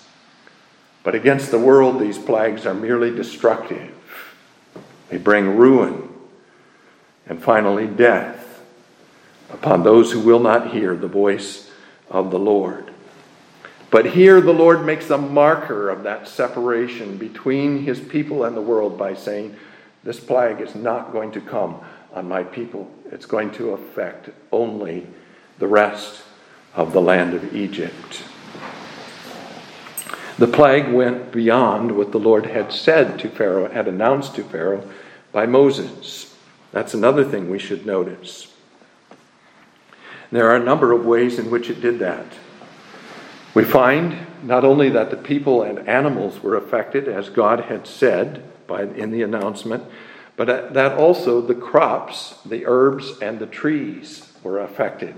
But 1.03 1.15
against 1.15 1.51
the 1.51 1.59
world, 1.59 1.99
these 1.99 2.17
plagues 2.17 2.65
are 2.65 2.73
merely 2.73 3.13
destructive. 3.13 3.91
They 5.09 5.17
bring 5.17 5.57
ruin 5.57 6.09
and 7.27 7.41
finally 7.41 7.87
death 7.87 8.61
upon 9.51 9.83
those 9.83 10.11
who 10.11 10.19
will 10.19 10.39
not 10.39 10.71
hear 10.71 10.95
the 10.95 11.07
voice 11.07 11.69
of 12.09 12.31
the 12.31 12.39
Lord. 12.39 12.89
But 13.91 14.07
here 14.07 14.41
the 14.41 14.53
Lord 14.53 14.85
makes 14.85 15.09
a 15.11 15.17
marker 15.17 15.89
of 15.89 16.03
that 16.03 16.27
separation 16.27 17.17
between 17.17 17.83
his 17.83 17.99
people 17.99 18.43
and 18.43 18.57
the 18.57 18.61
world 18.61 18.97
by 18.97 19.13
saying, 19.13 19.55
This 20.03 20.19
plague 20.19 20.61
is 20.61 20.73
not 20.73 21.11
going 21.11 21.31
to 21.33 21.41
come 21.41 21.79
on 22.11 22.27
my 22.27 22.43
people. 22.43 22.89
It's 23.11 23.27
going 23.27 23.51
to 23.51 23.71
affect 23.71 24.29
only 24.51 25.05
the 25.59 25.67
rest 25.67 26.23
of 26.73 26.91
the 26.91 27.01
land 27.01 27.35
of 27.35 27.55
Egypt. 27.55 28.23
The 30.37 30.47
plague 30.47 30.91
went 30.91 31.31
beyond 31.31 31.95
what 31.95 32.11
the 32.11 32.19
Lord 32.19 32.47
had 32.47 32.71
said 32.71 33.19
to 33.19 33.29
Pharaoh, 33.29 33.71
had 33.71 33.87
announced 33.87 34.35
to 34.35 34.43
Pharaoh 34.43 34.89
by 35.31 35.45
Moses. 35.45 36.35
That's 36.71 36.95
another 36.95 37.23
thing 37.23 37.49
we 37.49 37.59
should 37.59 37.85
notice. 37.85 38.51
There 40.31 40.49
are 40.49 40.55
a 40.55 40.63
number 40.63 40.91
of 40.91 41.05
ways 41.05 41.37
in 41.37 41.51
which 41.51 41.69
it 41.69 41.81
did 41.81 41.99
that. 41.99 42.25
We 43.53 43.63
find 43.63 44.25
not 44.41 44.65
only 44.65 44.89
that 44.89 45.11
the 45.11 45.17
people 45.17 45.61
and 45.61 45.87
animals 45.87 46.41
were 46.41 46.55
affected, 46.55 47.07
as 47.07 47.29
God 47.29 47.65
had 47.65 47.85
said 47.85 48.43
by, 48.65 48.83
in 48.83 49.11
the 49.11 49.21
announcement, 49.21 49.83
but 50.35 50.73
that 50.73 50.93
also 50.93 51.39
the 51.41 51.53
crops, 51.53 52.39
the 52.43 52.65
herbs, 52.65 53.19
and 53.21 53.37
the 53.37 53.45
trees 53.45 54.33
were 54.41 54.59
affected. 54.59 55.13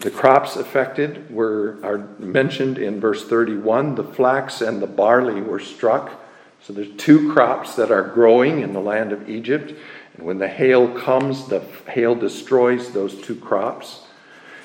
The 0.00 0.10
crops 0.10 0.56
affected 0.56 1.30
were 1.30 1.78
are 1.82 1.98
mentioned 2.18 2.78
in 2.78 3.00
verse 3.00 3.24
31. 3.24 3.94
The 3.94 4.04
flax 4.04 4.60
and 4.60 4.82
the 4.82 4.86
barley 4.86 5.40
were 5.40 5.58
struck. 5.58 6.22
So 6.62 6.72
there's 6.72 6.94
two 6.96 7.32
crops 7.32 7.76
that 7.76 7.90
are 7.90 8.02
growing 8.02 8.60
in 8.60 8.72
the 8.72 8.80
land 8.80 9.12
of 9.12 9.28
Egypt. 9.28 9.72
And 10.14 10.26
when 10.26 10.38
the 10.38 10.48
hail 10.48 10.88
comes, 10.98 11.48
the 11.48 11.60
hail 11.88 12.14
destroys 12.14 12.90
those 12.90 13.20
two 13.20 13.36
crops. 13.36 14.02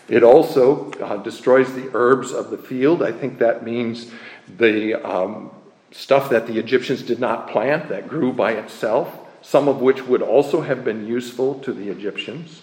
It 0.09 0.23
also 0.23 0.91
uh, 0.93 1.17
destroys 1.17 1.73
the 1.73 1.89
herbs 1.93 2.33
of 2.33 2.49
the 2.49 2.57
field. 2.57 3.01
I 3.01 3.11
think 3.11 3.39
that 3.39 3.63
means 3.63 4.11
the 4.57 4.95
um, 4.95 5.51
stuff 5.91 6.29
that 6.29 6.47
the 6.47 6.57
Egyptians 6.57 7.03
did 7.03 7.19
not 7.19 7.49
plant 7.49 7.87
that 7.89 8.09
grew 8.09 8.33
by 8.33 8.53
itself, 8.53 9.17
some 9.41 9.69
of 9.69 9.79
which 9.79 10.03
would 10.03 10.21
also 10.21 10.61
have 10.61 10.83
been 10.83 11.07
useful 11.07 11.59
to 11.59 11.71
the 11.71 11.89
Egyptians. 11.89 12.61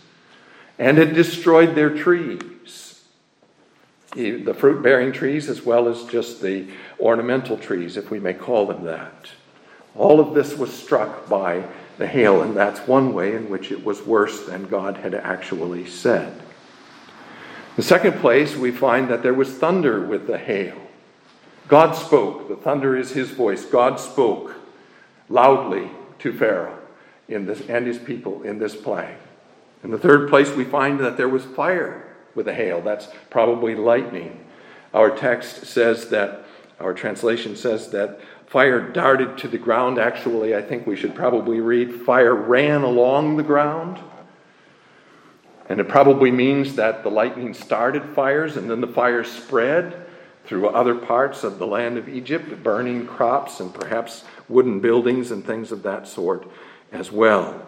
And 0.79 0.99
it 0.99 1.15
destroyed 1.15 1.75
their 1.75 1.97
trees 1.97 2.41
the 4.13 4.55
fruit 4.55 4.83
bearing 4.83 5.13
trees 5.13 5.49
as 5.49 5.63
well 5.63 5.89
as 5.89 6.05
just 6.05 6.41
the 6.41 6.67
ornamental 6.99 7.57
trees, 7.57 7.97
if 7.97 8.11
we 8.11 8.19
may 8.19 8.35
call 8.35 8.67
them 8.67 8.85
that. 8.85 9.29
All 9.95 10.21
of 10.21 10.35
this 10.35 10.57
was 10.57 10.73
struck 10.73 11.29
by 11.29 11.65
the 11.99 12.07
hail, 12.07 12.43
and 12.43 12.57
that's 12.57 12.87
one 12.87 13.13
way 13.13 13.35
in 13.35 13.51
which 13.51 13.73
it 13.73 13.85
was 13.85 14.03
worse 14.03 14.47
than 14.47 14.69
God 14.69 14.99
had 14.99 15.15
actually 15.15 15.87
said. 15.87 16.41
The 17.77 17.83
second 17.83 18.21
place, 18.21 18.57
we 18.57 18.71
find 18.71 19.09
that 19.09 19.23
there 19.23 19.35
was 19.35 19.51
thunder 19.51 20.01
with 20.01 20.27
the 20.27 20.39
hail. 20.39 20.77
God 21.69 21.93
spoke. 21.93 22.49
The 22.49 22.57
thunder 22.57 22.97
is 22.97 23.13
his 23.13 23.31
voice. 23.31 23.65
God 23.65 24.01
spoke 24.01 24.55
loudly 25.29 25.91
to 26.21 26.33
Pharaoh 26.33 26.79
this, 27.29 27.61
and 27.69 27.87
his 27.87 27.99
people 27.99 28.43
in 28.43 28.59
this 28.59 28.75
plague. 28.75 29.17
In 29.85 29.91
the 29.91 29.99
third 29.99 30.29
place, 30.29 30.51
we 30.51 30.65
find 30.65 30.99
that 31.01 31.17
there 31.17 31.29
was 31.29 31.45
fire 31.45 32.08
with 32.39 32.49
a 32.49 32.55
hail. 32.55 32.81
That's 32.81 33.09
probably 33.29 33.75
lightning. 33.75 34.47
Our 34.95 35.11
text 35.11 35.67
says 35.67 36.09
that, 36.11 36.45
our 36.81 36.95
translation 36.95 37.57
says 37.57 37.91
that 37.91 38.21
fire 38.47 38.81
darted 38.81 39.37
to 39.39 39.49
the 39.49 39.59
ground. 39.59 39.99
Actually, 39.99 40.55
I 40.55 40.63
think 40.63 40.87
we 40.87 40.97
should 40.97 41.15
probably 41.15 41.61
read 41.61 41.93
fire 41.93 42.35
ran 42.35 42.83
along 42.83 43.37
the 43.37 43.43
ground. 43.43 43.99
And 45.69 45.81
it 45.81 45.89
probably 45.89 46.31
means 46.31 46.77
that 46.77 47.03
the 47.03 47.11
lightning 47.11 47.53
started 47.53 48.05
fires 48.15 48.57
and 48.57 48.71
then 48.71 48.81
the 48.81 48.87
fires 48.87 49.31
spread 49.31 50.07
through 50.47 50.69
other 50.69 50.95
parts 50.95 51.45
of 51.45 51.59
the 51.59 51.67
land 51.67 51.99
of 51.99 52.09
Egypt, 52.09 52.63
burning 52.63 53.07
crops 53.07 53.61
and 53.61 53.75
perhaps 53.75 54.25
wooden 54.49 54.81
buildings 54.81 55.31
and 55.31 55.45
things 55.45 55.73
of 55.73 55.83
that 55.83 56.09
sort 56.09 56.49
as 56.91 57.13
well. 57.13 57.68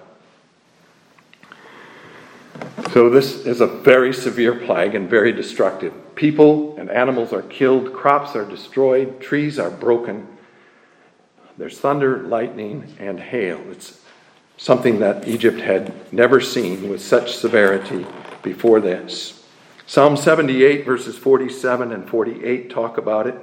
So, 2.93 3.09
this 3.09 3.47
is 3.47 3.61
a 3.61 3.67
very 3.67 4.13
severe 4.13 4.55
plague 4.55 4.95
and 4.95 5.09
very 5.09 5.33
destructive. 5.33 5.93
People 6.15 6.77
and 6.77 6.91
animals 6.91 7.33
are 7.33 7.43
killed, 7.43 7.93
crops 7.93 8.35
are 8.35 8.45
destroyed, 8.45 9.21
trees 9.21 9.59
are 9.59 9.71
broken. 9.71 10.27
There's 11.57 11.79
thunder, 11.79 12.23
lightning, 12.23 12.97
and 12.99 13.21
hail. 13.21 13.61
It's 13.71 14.01
something 14.57 14.99
that 15.01 15.29
Egypt 15.29 15.61
had 15.61 16.13
never 16.13 16.41
seen 16.41 16.89
with 16.89 17.01
such 17.01 17.37
severity 17.37 18.07
before 18.43 18.81
this. 18.81 19.45
Psalm 19.87 20.17
78, 20.17 20.85
verses 20.85 21.17
47 21.17 21.93
and 21.93 22.09
48, 22.09 22.71
talk 22.71 22.99
about 22.99 23.27
it 23.27 23.35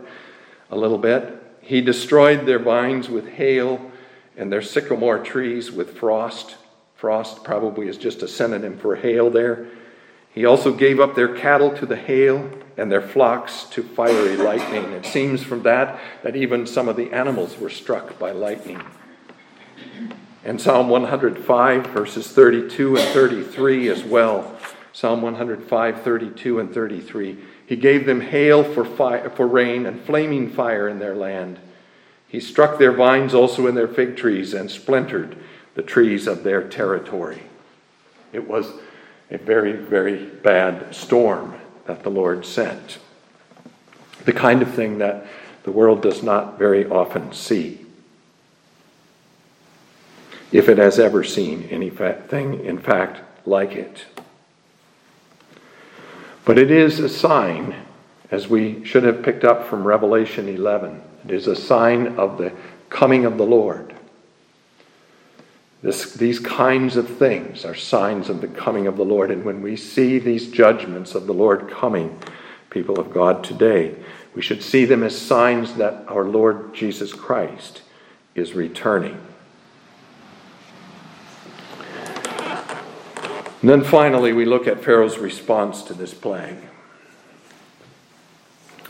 a 0.69 0.77
little 0.77 0.97
bit. 0.97 1.43
He 1.61 1.81
destroyed 1.81 2.45
their 2.45 2.59
vines 2.59 3.09
with 3.09 3.27
hail 3.27 3.91
and 4.37 4.51
their 4.51 4.61
sycamore 4.61 5.19
trees 5.19 5.71
with 5.71 5.97
frost. 5.97 6.55
Frost 6.97 7.43
probably 7.43 7.87
is 7.87 7.97
just 7.97 8.23
a 8.23 8.27
synonym 8.27 8.77
for 8.77 8.95
hail 8.95 9.29
there. 9.29 9.67
He 10.33 10.45
also 10.45 10.73
gave 10.73 10.99
up 10.99 11.15
their 11.15 11.35
cattle 11.35 11.71
to 11.77 11.85
the 11.85 11.95
hail 11.95 12.49
and 12.75 12.91
their 12.91 13.01
flocks 13.01 13.65
to 13.71 13.83
fiery 13.83 14.35
lightning. 14.35 14.83
It 14.93 15.05
seems 15.05 15.43
from 15.43 15.63
that 15.63 15.99
that 16.23 16.35
even 16.35 16.65
some 16.65 16.89
of 16.89 16.95
the 16.95 17.11
animals 17.13 17.57
were 17.59 17.69
struck 17.69 18.17
by 18.17 18.31
lightning. 18.31 18.81
And 20.43 20.59
Psalm 20.59 20.89
105, 20.89 21.87
verses 21.87 22.31
32 22.31 22.97
and 22.97 23.09
33 23.09 23.89
as 23.89 24.03
well. 24.03 24.57
Psalm 24.91 25.21
105, 25.21 26.01
32 26.01 26.59
and 26.59 26.73
33. 26.73 27.37
He 27.67 27.75
gave 27.75 28.07
them 28.07 28.21
hail 28.21 28.63
for, 28.63 28.85
fire, 28.85 29.29
for 29.29 29.45
rain 29.45 29.85
and 29.85 30.01
flaming 30.01 30.49
fire 30.49 30.87
in 30.87 30.97
their 30.97 31.15
land. 31.15 31.59
He 32.27 32.39
struck 32.39 32.79
their 32.79 32.91
vines 32.91 33.35
also 33.35 33.67
in 33.67 33.75
their 33.75 33.87
fig 33.87 34.17
trees 34.17 34.53
and 34.55 34.71
splintered 34.71 35.37
the 35.77 35.83
trees 35.83 36.25
of 36.25 36.43
their 36.43 36.67
territory. 36.67 37.43
It 38.33 38.49
was 38.49 38.73
a 39.29 39.37
very, 39.37 39.73
very 39.73 40.25
bad 40.25 40.93
storm 40.93 41.53
that 41.85 42.01
the 42.01 42.09
Lord 42.09 42.47
sent. 42.47 42.97
The 44.25 44.33
kind 44.33 44.63
of 44.63 44.73
thing 44.73 44.97
that 44.97 45.27
the 45.61 45.71
world 45.71 46.01
does 46.01 46.23
not 46.23 46.57
very 46.57 46.87
often 46.87 47.31
see. 47.31 47.85
If 50.51 50.67
it 50.67 50.79
has 50.79 50.97
ever 50.97 51.23
seen 51.23 51.67
anything, 51.69 52.65
in 52.65 52.79
fact, 52.79 53.21
like 53.45 53.73
it. 53.73 54.05
But 56.43 56.57
it 56.57 56.71
is 56.71 56.99
a 56.99 57.07
sign, 57.07 57.75
as 58.31 58.47
we 58.47 58.83
should 58.83 59.03
have 59.03 59.21
picked 59.21 59.43
up 59.43 59.67
from 59.67 59.85
Revelation 59.85 60.49
11, 60.49 61.03
it 61.25 61.31
is 61.31 61.45
a 61.45 61.55
sign 61.55 62.17
of 62.17 62.39
the 62.39 62.51
coming 62.89 63.25
of 63.25 63.37
the 63.37 63.45
Lord. 63.45 63.93
This, 65.81 66.13
these 66.13 66.39
kinds 66.39 66.97
of 66.97 67.07
things 67.17 67.63
are 67.63 67.75
signs 67.75 68.29
of 68.29 68.41
the 68.41 68.47
coming 68.47 68.87
of 68.87 68.97
the 68.97 69.05
Lord. 69.05 69.29
And 69.29 69.45
when 69.45 69.61
we 69.61 69.75
see 69.75 70.17
these 70.17 70.49
judgments 70.49 71.13
of 71.13 71.27
the 71.27 71.33
Lord 71.33 71.69
coming, 71.69 72.19
people 72.69 72.99
of 72.99 73.13
God 73.13 73.43
today, 73.43 73.95
we 74.33 74.41
should 74.41 74.63
see 74.63 74.85
them 74.85 75.03
as 75.03 75.19
signs 75.19 75.75
that 75.75 76.03
our 76.07 76.23
Lord 76.23 76.73
Jesus 76.73 77.13
Christ 77.13 77.81
is 78.35 78.53
returning. 78.53 79.19
And 83.61 83.71
then 83.71 83.83
finally, 83.83 84.33
we 84.33 84.45
look 84.45 84.67
at 84.67 84.83
Pharaoh's 84.83 85.17
response 85.17 85.81
to 85.83 85.93
this 85.93 86.13
plague. 86.13 86.57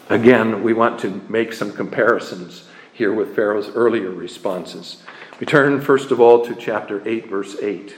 Again, 0.10 0.64
we 0.64 0.74
want 0.74 1.00
to 1.02 1.22
make 1.30 1.54
some 1.54 1.72
comparisons 1.72 2.66
here 2.98 3.14
with 3.14 3.36
Pharaoh's 3.36 3.70
earlier 3.70 4.10
responses. 4.10 5.04
We 5.39 5.45
turn 5.45 5.82
first 5.82 6.10
of 6.10 6.20
all 6.20 6.43
to 6.45 6.56
chapter 6.56 7.08
8, 7.08 7.30
verse 7.30 7.56
8. 7.62 7.95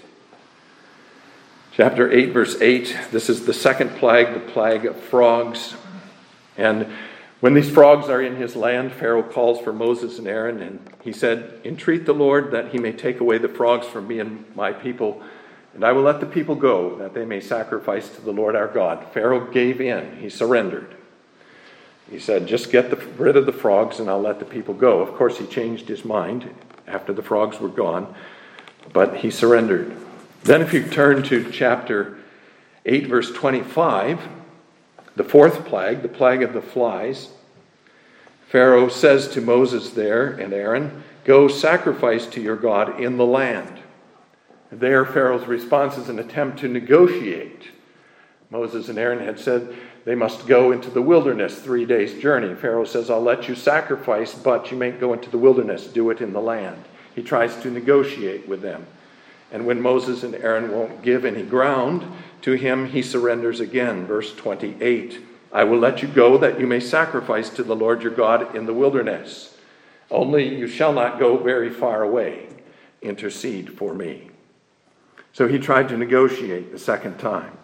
Chapter 1.72 2.12
8, 2.12 2.34
verse 2.34 2.60
8, 2.60 2.98
this 3.10 3.30
is 3.30 3.46
the 3.46 3.54
second 3.54 3.92
plague, 3.92 4.34
the 4.34 4.52
plague 4.52 4.86
of 4.86 5.00
frogs. 5.00 5.76
And 6.58 6.88
when 7.40 7.54
these 7.54 7.70
frogs 7.70 8.10
are 8.10 8.22
in 8.22 8.36
his 8.36 8.58
land, 8.58 8.92
Pharaoh 8.92 9.24
calls 9.24 9.62
for 9.62 9.72
Moses 9.72 10.20
and 10.20 10.28
Aaron, 10.28 10.62
and 10.62 10.86
he 11.02 11.14
said, 11.14 11.62
Entreat 11.64 12.06
the 12.06 12.12
Lord 12.12 12.52
that 12.52 12.74
he 12.74 12.78
may 12.78 12.92
take 12.92 13.22
away 13.22 13.38
the 13.38 13.48
frogs 13.48 13.88
from 13.88 14.10
me 14.10 14.20
and 14.20 14.44
my 14.54 14.74
people, 14.74 15.24
and 15.74 15.86
I 15.86 15.94
will 15.94 16.02
let 16.02 16.20
the 16.20 16.26
people 16.26 16.56
go, 16.56 16.98
that 16.98 17.14
they 17.14 17.24
may 17.24 17.40
sacrifice 17.40 18.10
to 18.10 18.22
the 18.22 18.34
Lord 18.34 18.58
our 18.58 18.68
God. 18.68 19.14
Pharaoh 19.14 19.50
gave 19.50 19.80
in, 19.80 20.18
he 20.18 20.28
surrendered. 20.28 20.98
He 22.10 22.20
said, 22.20 22.48
Just 22.48 22.72
get 22.72 22.90
the, 22.90 22.96
rid 23.18 23.38
of 23.38 23.46
the 23.46 23.54
frogs, 23.54 24.00
and 24.00 24.10
I'll 24.10 24.22
let 24.22 24.40
the 24.40 24.46
people 24.46 24.74
go. 24.74 25.02
Of 25.02 25.16
course, 25.16 25.38
he 25.38 25.46
changed 25.46 25.88
his 25.88 26.04
mind 26.04 26.50
after 26.88 27.14
the 27.14 27.22
frogs 27.22 27.60
were 27.60 27.70
gone, 27.70 28.14
but 28.92 29.18
he 29.18 29.30
surrendered. 29.30 29.96
Then, 30.44 30.62
if 30.62 30.74
you 30.74 30.84
turn 30.84 31.24
to 31.24 31.52
chapter 31.52 32.18
8, 32.86 33.08
verse 33.08 33.32
25, 33.32 34.20
the 35.16 35.24
fourth 35.24 35.66
plague, 35.66 36.02
the 36.02 36.08
plague 36.08 36.42
of 36.42 36.54
the 36.54 36.62
flies, 36.62 37.30
Pharaoh 38.48 38.90
says 38.90 39.28
to 39.30 39.42
Moses 39.42 39.92
there 39.92 40.32
and 40.32 40.54
Aaron, 40.54 41.04
Go 41.26 41.48
sacrifice 41.48 42.26
to 42.28 42.42
your 42.42 42.56
God 42.56 43.00
in 43.00 43.18
the 43.18 43.26
land. 43.26 43.80
There, 44.72 45.06
Pharaoh's 45.06 45.48
response 45.48 45.98
is 45.98 46.10
an 46.10 46.18
attempt 46.18 46.60
to 46.60 46.68
negotiate. 46.68 47.70
Moses 48.50 48.90
and 48.90 48.98
Aaron 48.98 49.20
had 49.20 49.40
said 49.40 49.76
they 50.06 50.16
must 50.16 50.48
go 50.48 50.72
into 50.72 50.90
the 50.90 51.02
wilderness, 51.02 51.60
three 51.60 51.86
days' 51.86 52.22
journey. 52.22 52.56
Pharaoh 52.56 52.86
says, 52.86 53.10
I'll 53.10 53.22
let 53.22 53.48
you 53.48 53.56
sacrifice, 53.56 54.34
but 54.34 54.72
you 54.72 54.78
mayn't 54.78 55.00
go 55.00 55.14
into 55.14 55.30
the 55.30 55.38
wilderness. 55.38 55.88
Do 55.88 56.10
it 56.10 56.22
in 56.22 56.34
the 56.34 56.42
land. 56.42 56.86
He 57.14 57.22
tries 57.22 57.56
to 57.58 57.70
negotiate 57.70 58.48
with 58.48 58.62
them. 58.62 58.88
And 59.52 59.66
when 59.66 59.82
Moses 59.82 60.24
and 60.24 60.36
Aaron 60.36 60.72
won't 60.72 61.02
give 61.02 61.26
any 61.26 61.44
ground 61.44 62.06
to 62.44 62.54
him, 62.54 62.88
he 62.88 63.02
surrenders 63.02 63.60
again. 63.60 64.06
Verse 64.06 64.34
28 64.36 65.20
I 65.52 65.64
will 65.64 65.80
let 65.80 66.04
you 66.04 66.08
go 66.08 66.38
that 66.38 66.60
you 66.60 66.68
may 66.68 66.80
sacrifice 66.80 67.50
to 67.50 67.64
the 67.64 67.76
Lord 67.76 68.04
your 68.04 68.12
God 68.14 68.56
in 68.56 68.68
the 68.68 68.74
wilderness. 68.74 69.58
Only 70.12 70.56
you 70.56 70.68
shall 70.68 70.94
not 70.94 71.20
go 71.20 71.38
very 71.38 71.72
far 71.72 72.04
away. 72.04 72.48
Intercede 73.02 73.76
for 73.76 73.94
me. 73.94 74.30
So 75.34 75.48
he 75.48 75.58
tried 75.58 75.90
to 75.90 75.98
negotiate 75.98 76.72
the 76.72 76.80
second 76.80 77.18
time. 77.18 77.59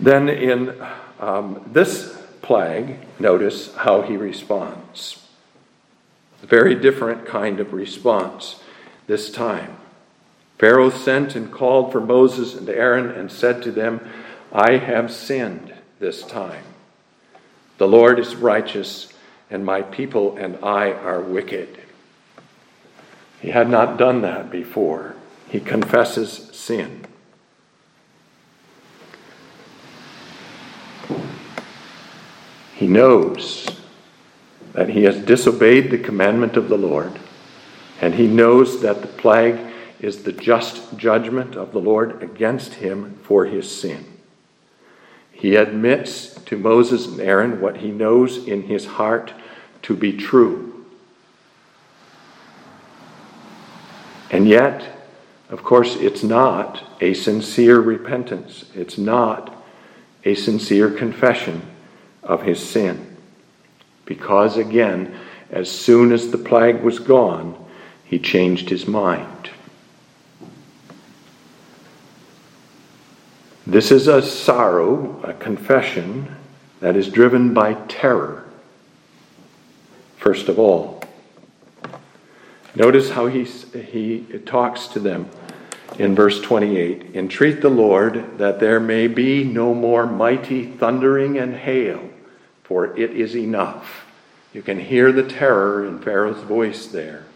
Then 0.00 0.28
in 0.28 0.74
um, 1.18 1.62
this 1.72 2.16
plague, 2.42 2.98
notice 3.18 3.74
how 3.74 4.02
he 4.02 4.16
responds. 4.16 5.26
A 6.42 6.46
very 6.46 6.74
different 6.74 7.26
kind 7.26 7.60
of 7.60 7.72
response 7.72 8.62
this 9.06 9.30
time. 9.30 9.76
Pharaoh 10.58 10.90
sent 10.90 11.34
and 11.34 11.52
called 11.52 11.92
for 11.92 12.00
Moses 12.00 12.54
and 12.54 12.68
Aaron 12.68 13.10
and 13.10 13.30
said 13.30 13.62
to 13.62 13.72
them, 13.72 14.00
I 14.52 14.78
have 14.78 15.12
sinned 15.12 15.74
this 15.98 16.22
time. 16.22 16.64
The 17.78 17.86
Lord 17.88 18.18
is 18.18 18.34
righteous, 18.34 19.12
and 19.50 19.64
my 19.64 19.82
people 19.82 20.36
and 20.36 20.58
I 20.64 20.92
are 20.92 21.20
wicked. 21.20 21.80
He 23.40 23.50
had 23.50 23.68
not 23.68 23.98
done 23.98 24.22
that 24.22 24.50
before. 24.50 25.14
He 25.48 25.60
confesses 25.60 26.50
sin. 26.52 27.06
Knows 32.88 33.68
that 34.72 34.88
he 34.88 35.04
has 35.04 35.18
disobeyed 35.18 35.90
the 35.90 35.98
commandment 35.98 36.56
of 36.56 36.70
the 36.70 36.78
Lord, 36.78 37.12
and 38.00 38.14
he 38.14 38.26
knows 38.26 38.80
that 38.80 39.02
the 39.02 39.08
plague 39.08 39.60
is 40.00 40.22
the 40.22 40.32
just 40.32 40.96
judgment 40.96 41.54
of 41.54 41.72
the 41.72 41.80
Lord 41.80 42.22
against 42.22 42.74
him 42.74 43.18
for 43.22 43.44
his 43.44 43.70
sin. 43.70 44.06
He 45.30 45.56
admits 45.56 46.32
to 46.46 46.56
Moses 46.56 47.06
and 47.06 47.20
Aaron 47.20 47.60
what 47.60 47.76
he 47.76 47.90
knows 47.90 48.38
in 48.38 48.62
his 48.62 48.86
heart 48.86 49.34
to 49.82 49.94
be 49.94 50.16
true. 50.16 50.86
And 54.30 54.48
yet, 54.48 55.10
of 55.50 55.62
course, 55.62 55.94
it's 55.96 56.22
not 56.22 56.84
a 57.02 57.12
sincere 57.12 57.80
repentance. 57.80 58.64
It's 58.74 58.96
not 58.96 59.54
a 60.24 60.34
sincere 60.34 60.90
confession 60.90 61.68
of 62.22 62.42
his 62.42 62.66
sin. 62.66 63.16
Because, 64.04 64.56
again, 64.56 65.18
as 65.50 65.70
soon 65.70 66.12
as 66.12 66.30
the 66.30 66.38
plague 66.38 66.82
was 66.82 66.98
gone, 66.98 67.56
he 68.04 68.18
changed 68.18 68.70
his 68.70 68.86
mind. 68.86 69.50
This 73.66 73.90
is 73.90 74.08
a 74.08 74.22
sorrow, 74.22 75.20
a 75.22 75.34
confession 75.34 76.34
that 76.80 76.96
is 76.96 77.08
driven 77.10 77.52
by 77.52 77.74
terror, 77.86 78.48
first 80.16 80.48
of 80.48 80.58
all. 80.58 81.02
Notice 82.74 83.10
how 83.10 83.26
he, 83.26 83.44
he 83.44 84.20
talks 84.46 84.86
to 84.88 85.00
them 85.00 85.28
in 85.98 86.14
verse 86.14 86.40
28 86.40 87.14
Entreat 87.14 87.60
the 87.60 87.68
Lord 87.68 88.38
that 88.38 88.60
there 88.60 88.80
may 88.80 89.08
be 89.08 89.44
no 89.44 89.74
more 89.74 90.06
mighty 90.06 90.64
thundering 90.64 91.36
and 91.36 91.54
hail, 91.54 92.08
for 92.62 92.96
it 92.96 93.10
is 93.10 93.36
enough. 93.36 94.06
You 94.54 94.62
can 94.62 94.78
hear 94.78 95.12
the 95.12 95.28
terror 95.28 95.84
in 95.84 96.00
Pharaoh's 96.00 96.42
voice 96.42 96.86
there. 96.86 97.26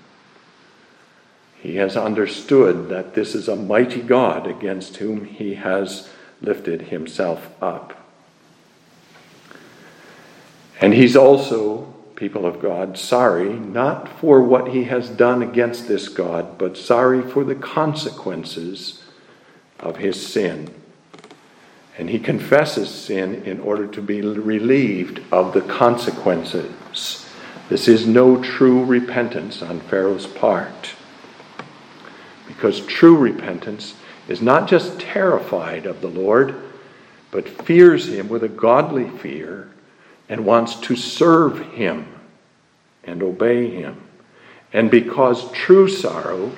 He 1.60 1.76
has 1.76 1.96
understood 1.96 2.88
that 2.88 3.14
this 3.14 3.34
is 3.34 3.48
a 3.48 3.54
mighty 3.54 4.00
God 4.00 4.46
against 4.46 4.96
whom 4.96 5.24
he 5.24 5.54
has 5.54 6.08
lifted 6.40 6.82
himself 6.82 7.48
up. 7.62 7.98
And 10.80 10.92
he's 10.92 11.14
also, 11.14 11.91
people 12.22 12.46
of 12.46 12.62
God, 12.62 12.96
sorry 12.96 13.52
not 13.52 14.08
for 14.20 14.40
what 14.40 14.68
he 14.68 14.84
has 14.84 15.08
done 15.08 15.42
against 15.42 15.88
this 15.88 16.08
God, 16.08 16.56
but 16.56 16.76
sorry 16.76 17.20
for 17.20 17.42
the 17.42 17.56
consequences 17.56 19.02
of 19.80 19.96
his 19.96 20.24
sin. 20.24 20.72
And 21.98 22.08
he 22.08 22.20
confesses 22.20 22.88
sin 22.88 23.42
in 23.42 23.58
order 23.58 23.88
to 23.88 24.00
be 24.00 24.20
relieved 24.20 25.20
of 25.32 25.52
the 25.52 25.62
consequences. 25.62 27.26
This 27.68 27.88
is 27.88 28.06
no 28.06 28.40
true 28.40 28.84
repentance 28.84 29.60
on 29.60 29.80
Pharaoh's 29.80 30.28
part. 30.28 30.90
Because 32.46 32.86
true 32.86 33.16
repentance 33.16 33.96
is 34.28 34.40
not 34.40 34.68
just 34.68 35.00
terrified 35.00 35.86
of 35.86 36.00
the 36.00 36.06
Lord, 36.06 36.54
but 37.32 37.48
fears 37.48 38.06
him 38.06 38.28
with 38.28 38.44
a 38.44 38.48
godly 38.48 39.10
fear 39.10 39.71
and 40.32 40.46
wants 40.46 40.76
to 40.76 40.96
serve 40.96 41.58
him 41.74 42.06
and 43.04 43.22
obey 43.22 43.68
him. 43.68 44.00
And 44.72 44.90
because 44.90 45.52
true 45.52 45.86
sorrow 45.86 46.52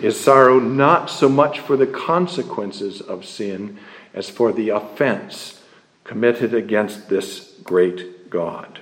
is 0.00 0.18
sorrow 0.18 0.58
not 0.58 1.10
so 1.10 1.28
much 1.28 1.60
for 1.60 1.76
the 1.76 1.86
consequences 1.86 3.02
of 3.02 3.26
sin 3.26 3.78
as 4.14 4.30
for 4.30 4.52
the 4.52 4.70
offense 4.70 5.62
committed 6.02 6.54
against 6.54 7.10
this 7.10 7.52
great 7.62 8.30
God. 8.30 8.80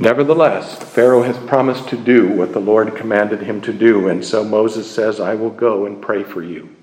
Nevertheless, 0.00 0.82
Pharaoh 0.82 1.22
has 1.22 1.38
promised 1.46 1.88
to 1.90 1.96
do 1.96 2.26
what 2.32 2.52
the 2.52 2.60
Lord 2.60 2.96
commanded 2.96 3.42
him 3.42 3.60
to 3.60 3.72
do, 3.72 4.08
and 4.08 4.24
so 4.24 4.42
Moses 4.42 4.92
says, 4.92 5.20
I 5.20 5.36
will 5.36 5.50
go 5.50 5.86
and 5.86 6.02
pray 6.02 6.24
for 6.24 6.42
you. 6.42 6.74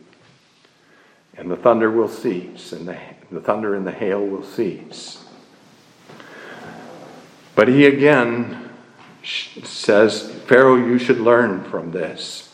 And 1.38 1.51
the 1.51 1.57
thunder 1.57 1.91
will 1.91 2.07
cease, 2.07 2.71
and 2.71 2.88
the, 2.88 2.97
the 3.31 3.41
thunder 3.41 3.75
and 3.75 3.86
the 3.86 3.91
hail 3.91 4.25
will 4.25 4.43
cease. 4.43 5.25
But 7.55 7.67
he 7.67 7.86
again 7.86 8.69
says, 9.23 10.31
Pharaoh, 10.45 10.75
you 10.75 10.99
should 10.99 11.19
learn 11.19 11.63
from 11.63 11.91
this. 11.91 12.53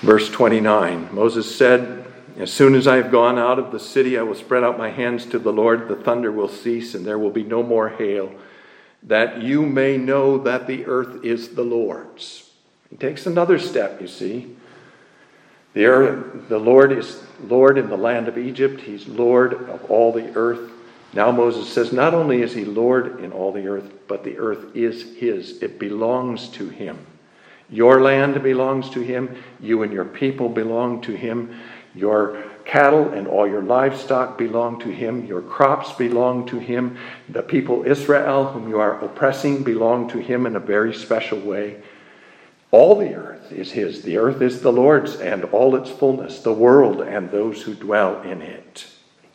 Verse 0.00 0.28
29 0.30 1.14
Moses 1.14 1.54
said, 1.54 2.06
As 2.36 2.52
soon 2.52 2.74
as 2.74 2.88
I 2.88 2.96
have 2.96 3.12
gone 3.12 3.38
out 3.38 3.58
of 3.58 3.70
the 3.70 3.78
city, 3.78 4.18
I 4.18 4.22
will 4.22 4.34
spread 4.34 4.64
out 4.64 4.78
my 4.78 4.90
hands 4.90 5.26
to 5.26 5.38
the 5.38 5.52
Lord. 5.52 5.88
The 5.88 5.96
thunder 5.96 6.32
will 6.32 6.48
cease, 6.48 6.94
and 6.94 7.04
there 7.04 7.18
will 7.18 7.30
be 7.30 7.44
no 7.44 7.62
more 7.62 7.88
hail, 7.88 8.32
that 9.02 9.42
you 9.42 9.66
may 9.66 9.96
know 9.96 10.38
that 10.38 10.66
the 10.66 10.86
earth 10.86 11.24
is 11.24 11.50
the 11.50 11.62
Lord's. 11.62 12.50
He 12.90 12.96
takes 12.96 13.26
another 13.26 13.58
step, 13.58 14.00
you 14.00 14.08
see. 14.08 14.56
The, 15.74 15.86
earth, 15.86 16.48
the 16.48 16.58
Lord 16.58 16.92
is 16.92 17.22
Lord 17.42 17.78
in 17.78 17.88
the 17.88 17.96
land 17.96 18.28
of 18.28 18.38
Egypt, 18.38 18.80
He's 18.80 19.06
Lord 19.06 19.54
of 19.54 19.90
all 19.90 20.12
the 20.12 20.34
earth. 20.34 20.70
Now 21.14 21.30
Moses 21.30 21.70
says, 21.70 21.92
not 21.92 22.14
only 22.14 22.42
is 22.42 22.52
He 22.54 22.64
Lord 22.64 23.20
in 23.20 23.32
all 23.32 23.52
the 23.52 23.66
earth, 23.66 23.90
but 24.06 24.24
the 24.24 24.38
earth 24.38 24.76
is 24.76 25.16
His, 25.16 25.62
it 25.62 25.78
belongs 25.78 26.48
to 26.50 26.68
Him. 26.68 26.98
Your 27.70 28.02
land 28.02 28.42
belongs 28.42 28.90
to 28.90 29.00
Him, 29.00 29.42
you 29.60 29.82
and 29.82 29.92
your 29.92 30.04
people 30.04 30.48
belong 30.48 31.00
to 31.02 31.12
Him. 31.12 31.58
Your 31.94 32.42
cattle 32.64 33.12
and 33.12 33.26
all 33.26 33.46
your 33.46 33.62
livestock 33.62 34.38
belong 34.38 34.80
to 34.80 34.88
him. 34.88 35.26
Your 35.26 35.42
crops 35.42 35.92
belong 35.92 36.46
to 36.46 36.58
him. 36.58 36.96
The 37.28 37.42
people 37.42 37.84
Israel, 37.84 38.46
whom 38.46 38.68
you 38.68 38.80
are 38.80 39.02
oppressing, 39.04 39.62
belong 39.62 40.08
to 40.10 40.18
him 40.18 40.46
in 40.46 40.56
a 40.56 40.60
very 40.60 40.94
special 40.94 41.38
way. 41.40 41.82
All 42.72 42.94
the 42.94 43.14
earth 43.14 43.52
is 43.52 43.72
his. 43.72 44.00
The 44.00 44.16
earth 44.16 44.40
is 44.40 44.62
the 44.62 44.72
Lord's 44.72 45.16
and 45.16 45.44
all 45.44 45.76
its 45.76 45.90
fullness, 45.90 46.40
the 46.40 46.54
world 46.54 47.02
and 47.02 47.30
those 47.30 47.62
who 47.62 47.74
dwell 47.74 48.22
in 48.22 48.40
it. 48.40 48.86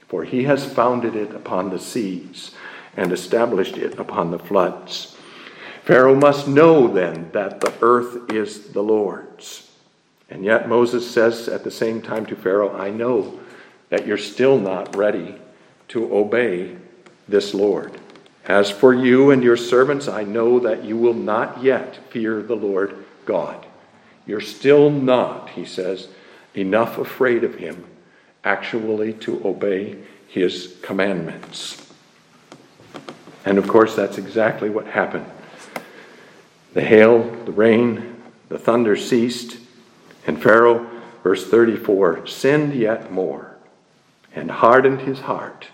For 0.07 0.23
he 0.23 0.45
has 0.45 0.65
founded 0.65 1.15
it 1.15 1.35
upon 1.35 1.69
the 1.69 1.77
seas 1.77 2.51
and 2.95 3.11
established 3.11 3.77
it 3.77 3.99
upon 3.99 4.31
the 4.31 4.39
floods. 4.39 5.15
Pharaoh 5.83 6.15
must 6.15 6.47
know 6.47 6.87
then 6.87 7.29
that 7.31 7.61
the 7.61 7.71
earth 7.81 8.31
is 8.31 8.69
the 8.69 8.81
Lord's. 8.81 9.69
And 10.31 10.43
yet 10.43 10.67
Moses 10.67 11.09
says 11.09 11.47
at 11.47 11.63
the 11.63 11.71
same 11.71 12.01
time 12.01 12.25
to 12.25 12.35
Pharaoh, 12.35 12.75
I 12.75 12.89
know 12.89 13.39
that 13.89 14.07
you're 14.07 14.17
still 14.17 14.57
not 14.57 14.95
ready 14.95 15.35
to 15.89 16.13
obey 16.13 16.75
this 17.27 17.53
Lord. 17.53 17.99
As 18.45 18.71
for 18.71 18.93
you 18.93 19.29
and 19.29 19.43
your 19.43 19.57
servants, 19.57 20.07
I 20.07 20.23
know 20.23 20.59
that 20.59 20.83
you 20.83 20.97
will 20.97 21.13
not 21.13 21.61
yet 21.61 21.99
fear 22.09 22.41
the 22.41 22.55
Lord 22.55 23.05
God. 23.27 23.67
You're 24.25 24.41
still 24.41 24.89
not, 24.89 25.49
he 25.51 25.65
says, 25.65 26.07
enough 26.55 26.97
afraid 26.97 27.43
of 27.43 27.55
him 27.55 27.85
actually 28.43 29.13
to 29.13 29.45
obey 29.45 29.97
his 30.27 30.75
commandments. 30.81 31.87
And 33.45 33.59
of 33.59 33.67
course, 33.67 33.95
that's 33.95 34.17
exactly 34.17 34.69
what 34.69 34.87
happened. 34.87 35.25
The 36.73 36.81
hail, 36.81 37.23
the 37.45 37.51
rain, 37.51 38.21
the 38.49 38.57
thunder 38.57 38.95
ceased 38.95 39.57
and 40.27 40.41
Pharaoh, 40.43 40.85
verse 41.23 41.49
34, 41.49 42.27
sinned 42.27 42.73
yet 42.73 43.11
more 43.11 43.55
and 44.35 44.51
hardened 44.51 45.01
his 45.01 45.21
heart, 45.21 45.69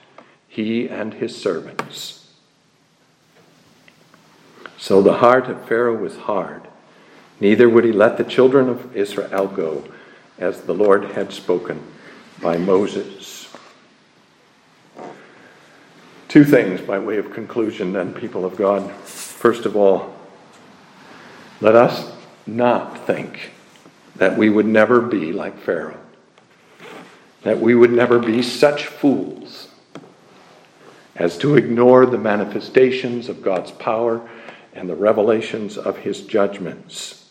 he 0.48 0.88
and 0.88 1.16
his 1.16 1.36
servants. 1.36 2.32
So 4.78 5.02
the 5.02 5.18
heart 5.18 5.48
of 5.48 5.68
Pharaoh 5.68 5.98
was 5.98 6.18
hard. 6.18 6.68
Neither 7.40 7.68
would 7.68 7.84
he 7.84 7.92
let 7.92 8.18
the 8.18 8.24
children 8.24 8.70
of 8.70 8.96
Israel 8.96 9.48
go, 9.48 9.84
as 10.38 10.62
the 10.62 10.74
Lord 10.74 11.06
had 11.06 11.32
spoken 11.32 11.82
by 12.42 12.58
Moses. 12.58 13.50
Two 16.28 16.44
things 16.44 16.82
by 16.82 16.98
way 17.00 17.18
of 17.18 17.32
conclusion, 17.32 17.94
then, 17.94 18.14
people 18.14 18.46
of 18.46 18.56
God. 18.56 18.92
First 19.04 19.66
of 19.66 19.76
all, 19.76 20.16
let 21.62 21.76
us 21.76 22.12
not 22.48 23.06
think 23.06 23.52
that 24.16 24.38
we 24.38 24.50
would 24.50 24.66
never 24.66 25.02
be 25.02 25.32
like 25.32 25.58
Pharaoh, 25.60 26.00
that 27.44 27.60
we 27.60 27.76
would 27.76 27.92
never 27.92 28.20
be 28.20 28.42
such 28.42 28.88
fools 28.88 29.70
as 31.16 31.38
to 31.38 31.56
ignore 31.56 32.06
the 32.06 32.18
manifestations 32.18 33.30
of 33.30 33.44
God's 33.44 33.72
power 33.72 34.28
and 34.74 34.90
the 34.90 34.96
revelations 34.96 35.78
of 35.78 35.98
his 35.98 36.22
judgments. 36.22 37.23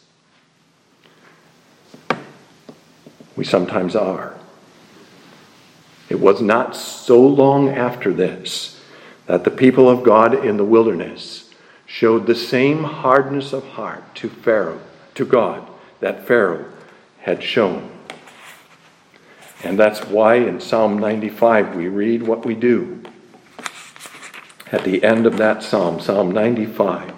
We 3.36 3.44
sometimes 3.44 3.96
are. 3.96 4.36
It 6.08 6.20
was 6.20 6.42
not 6.42 6.76
so 6.76 7.20
long 7.20 7.68
after 7.70 8.12
this 8.12 8.80
that 9.26 9.44
the 9.44 9.50
people 9.50 9.88
of 9.88 10.02
God 10.02 10.44
in 10.44 10.56
the 10.56 10.64
wilderness 10.64 11.50
showed 11.86 12.26
the 12.26 12.34
same 12.34 12.84
hardness 12.84 13.52
of 13.52 13.66
heart 13.68 14.14
to 14.16 14.28
Pharaoh, 14.28 14.80
to 15.14 15.24
God, 15.24 15.66
that 16.00 16.26
Pharaoh 16.26 16.66
had 17.20 17.42
shown. 17.42 17.90
And 19.62 19.78
that's 19.78 20.04
why 20.06 20.36
in 20.36 20.60
Psalm 20.60 20.98
95 20.98 21.76
we 21.76 21.88
read 21.88 22.22
what 22.22 22.44
we 22.44 22.54
do. 22.54 23.02
At 24.72 24.84
the 24.84 25.04
end 25.04 25.26
of 25.26 25.36
that 25.36 25.62
psalm, 25.62 26.00
Psalm 26.00 26.32
95. 26.32 27.14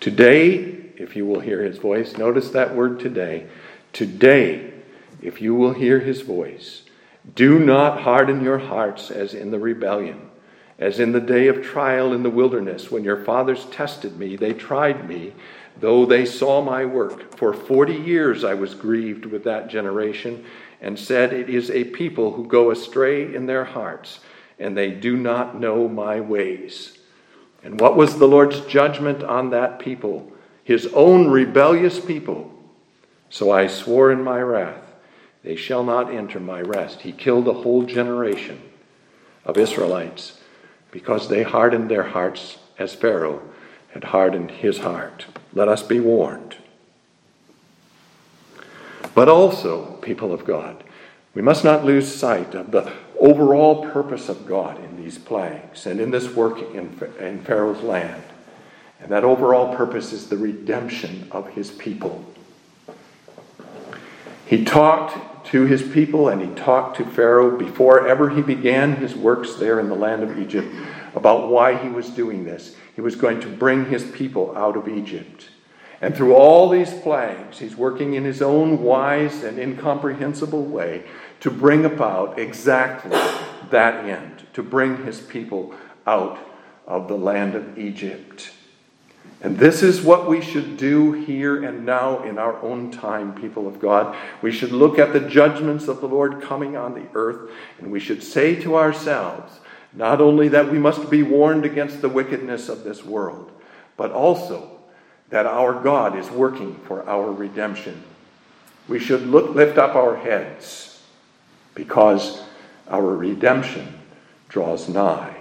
Today, 0.00 0.56
if 0.96 1.16
you 1.16 1.24
will 1.24 1.40
hear 1.40 1.62
his 1.62 1.78
voice, 1.78 2.18
notice 2.18 2.50
that 2.50 2.74
word 2.74 3.00
today. 3.00 3.46
Today, 3.92 4.73
if 5.24 5.40
you 5.40 5.54
will 5.54 5.72
hear 5.72 6.00
his 6.00 6.20
voice, 6.20 6.82
do 7.34 7.58
not 7.58 8.02
harden 8.02 8.42
your 8.42 8.58
hearts 8.58 9.10
as 9.10 9.34
in 9.34 9.50
the 9.50 9.58
rebellion, 9.58 10.30
as 10.78 11.00
in 11.00 11.12
the 11.12 11.20
day 11.20 11.48
of 11.48 11.62
trial 11.62 12.12
in 12.12 12.22
the 12.22 12.30
wilderness, 12.30 12.90
when 12.90 13.04
your 13.04 13.24
fathers 13.24 13.64
tested 13.66 14.18
me, 14.18 14.36
they 14.36 14.52
tried 14.52 15.08
me 15.08 15.32
Though 15.80 16.06
they 16.06 16.24
saw 16.24 16.62
my 16.62 16.84
work, 16.84 17.36
for 17.36 17.52
forty 17.52 17.96
years 17.96 18.44
I 18.44 18.54
was 18.54 18.74
grieved 18.74 19.26
with 19.26 19.44
that 19.44 19.68
generation, 19.68 20.44
and 20.80 20.98
said, 20.98 21.32
It 21.32 21.48
is 21.48 21.70
a 21.70 21.84
people 21.84 22.32
who 22.32 22.46
go 22.46 22.70
astray 22.70 23.34
in 23.34 23.46
their 23.46 23.64
hearts, 23.64 24.20
and 24.58 24.76
they 24.76 24.90
do 24.90 25.16
not 25.16 25.58
know 25.58 25.88
my 25.88 26.20
ways. 26.20 26.98
And 27.64 27.80
what 27.80 27.96
was 27.96 28.18
the 28.18 28.28
Lord's 28.28 28.60
judgment 28.66 29.22
on 29.24 29.50
that 29.50 29.78
people? 29.78 30.30
His 30.62 30.86
own 30.94 31.28
rebellious 31.28 31.98
people. 31.98 32.52
So 33.30 33.50
I 33.50 33.66
swore 33.66 34.12
in 34.12 34.22
my 34.22 34.40
wrath, 34.40 34.83
They 35.44 35.56
shall 35.56 35.84
not 35.84 36.10
enter 36.10 36.40
my 36.40 36.62
rest. 36.62 37.02
He 37.02 37.12
killed 37.12 37.46
a 37.46 37.52
whole 37.52 37.82
generation 37.82 38.62
of 39.44 39.58
Israelites 39.58 40.40
because 40.90 41.28
they 41.28 41.42
hardened 41.42 41.90
their 41.90 42.04
hearts 42.04 42.56
as 42.78 42.94
Pharaoh 42.94 43.42
had 43.92 44.04
hardened 44.04 44.50
his 44.50 44.78
heart. 44.78 45.26
Let 45.52 45.68
us 45.68 45.82
be 45.82 46.00
warned. 46.00 46.56
But 49.14 49.28
also, 49.28 49.98
people 50.02 50.32
of 50.32 50.44
God, 50.44 50.82
we 51.34 51.42
must 51.42 51.62
not 51.62 51.84
lose 51.84 52.12
sight 52.12 52.54
of 52.54 52.70
the 52.70 52.90
overall 53.20 53.90
purpose 53.90 54.28
of 54.28 54.46
God 54.46 54.82
in 54.82 54.96
these 54.96 55.18
plagues 55.18 55.86
and 55.86 56.00
in 56.00 56.10
this 56.10 56.30
work 56.30 56.58
in, 56.74 56.98
in 57.20 57.42
Pharaoh's 57.42 57.82
land. 57.82 58.22
And 59.00 59.10
that 59.12 59.24
overall 59.24 59.76
purpose 59.76 60.12
is 60.12 60.28
the 60.28 60.36
redemption 60.38 61.28
of 61.30 61.48
his 61.50 61.70
people. 61.70 62.24
He 64.46 64.64
talked 64.64 65.33
to 65.44 65.66
his 65.66 65.82
people 65.82 66.28
and 66.28 66.40
he 66.40 66.54
talked 66.54 66.96
to 66.96 67.04
Pharaoh 67.04 67.56
before 67.56 68.08
ever 68.08 68.30
he 68.30 68.42
began 68.42 68.96
his 68.96 69.14
works 69.14 69.54
there 69.54 69.78
in 69.78 69.88
the 69.88 69.94
land 69.94 70.22
of 70.22 70.38
Egypt 70.38 70.68
about 71.14 71.48
why 71.48 71.76
he 71.76 71.88
was 71.88 72.08
doing 72.10 72.44
this. 72.44 72.76
He 72.94 73.00
was 73.00 73.16
going 73.16 73.40
to 73.40 73.48
bring 73.48 73.86
his 73.86 74.04
people 74.04 74.56
out 74.56 74.76
of 74.76 74.88
Egypt. 74.88 75.48
And 76.00 76.14
through 76.14 76.34
all 76.34 76.68
these 76.68 76.92
plagues, 76.92 77.58
he's 77.58 77.76
working 77.76 78.14
in 78.14 78.24
his 78.24 78.42
own 78.42 78.82
wise 78.82 79.42
and 79.42 79.58
incomprehensible 79.58 80.64
way 80.64 81.04
to 81.40 81.50
bring 81.50 81.84
about 81.84 82.38
exactly 82.38 83.18
that 83.70 84.04
end, 84.04 84.46
to 84.54 84.62
bring 84.62 85.04
his 85.04 85.20
people 85.20 85.74
out 86.06 86.38
of 86.86 87.08
the 87.08 87.16
land 87.16 87.54
of 87.54 87.78
Egypt. 87.78 88.50
And 89.44 89.58
this 89.58 89.82
is 89.82 90.00
what 90.00 90.26
we 90.26 90.40
should 90.40 90.78
do 90.78 91.12
here 91.12 91.64
and 91.64 91.84
now 91.84 92.22
in 92.22 92.38
our 92.38 92.58
own 92.62 92.90
time, 92.90 93.34
people 93.34 93.68
of 93.68 93.78
God. 93.78 94.16
We 94.40 94.50
should 94.50 94.72
look 94.72 94.98
at 94.98 95.12
the 95.12 95.20
judgments 95.20 95.86
of 95.86 96.00
the 96.00 96.08
Lord 96.08 96.40
coming 96.40 96.78
on 96.78 96.94
the 96.94 97.06
earth, 97.12 97.50
and 97.78 97.92
we 97.92 98.00
should 98.00 98.22
say 98.22 98.54
to 98.62 98.76
ourselves, 98.76 99.60
not 99.92 100.22
only 100.22 100.48
that 100.48 100.72
we 100.72 100.78
must 100.78 101.10
be 101.10 101.22
warned 101.22 101.66
against 101.66 102.00
the 102.00 102.08
wickedness 102.08 102.70
of 102.70 102.84
this 102.84 103.04
world, 103.04 103.52
but 103.98 104.12
also 104.12 104.78
that 105.28 105.44
our 105.44 105.74
God 105.74 106.16
is 106.16 106.30
working 106.30 106.76
for 106.86 107.06
our 107.06 107.30
redemption. 107.30 108.02
We 108.88 108.98
should 108.98 109.26
look, 109.26 109.54
lift 109.54 109.76
up 109.76 109.94
our 109.94 110.16
heads 110.16 111.02
because 111.74 112.42
our 112.88 113.14
redemption 113.14 114.00
draws 114.48 114.88
nigh. 114.88 115.36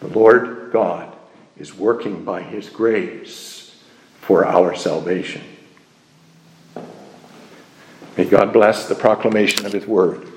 The 0.00 0.08
Lord 0.08 0.70
God 0.72 1.11
is 1.56 1.74
working 1.74 2.24
by 2.24 2.42
his 2.42 2.68
grace 2.68 3.82
for 4.20 4.46
our 4.46 4.74
salvation. 4.74 5.42
May 8.16 8.24
God 8.24 8.52
bless 8.52 8.88
the 8.88 8.94
proclamation 8.94 9.66
of 9.66 9.72
his 9.72 9.86
word. 9.86 10.31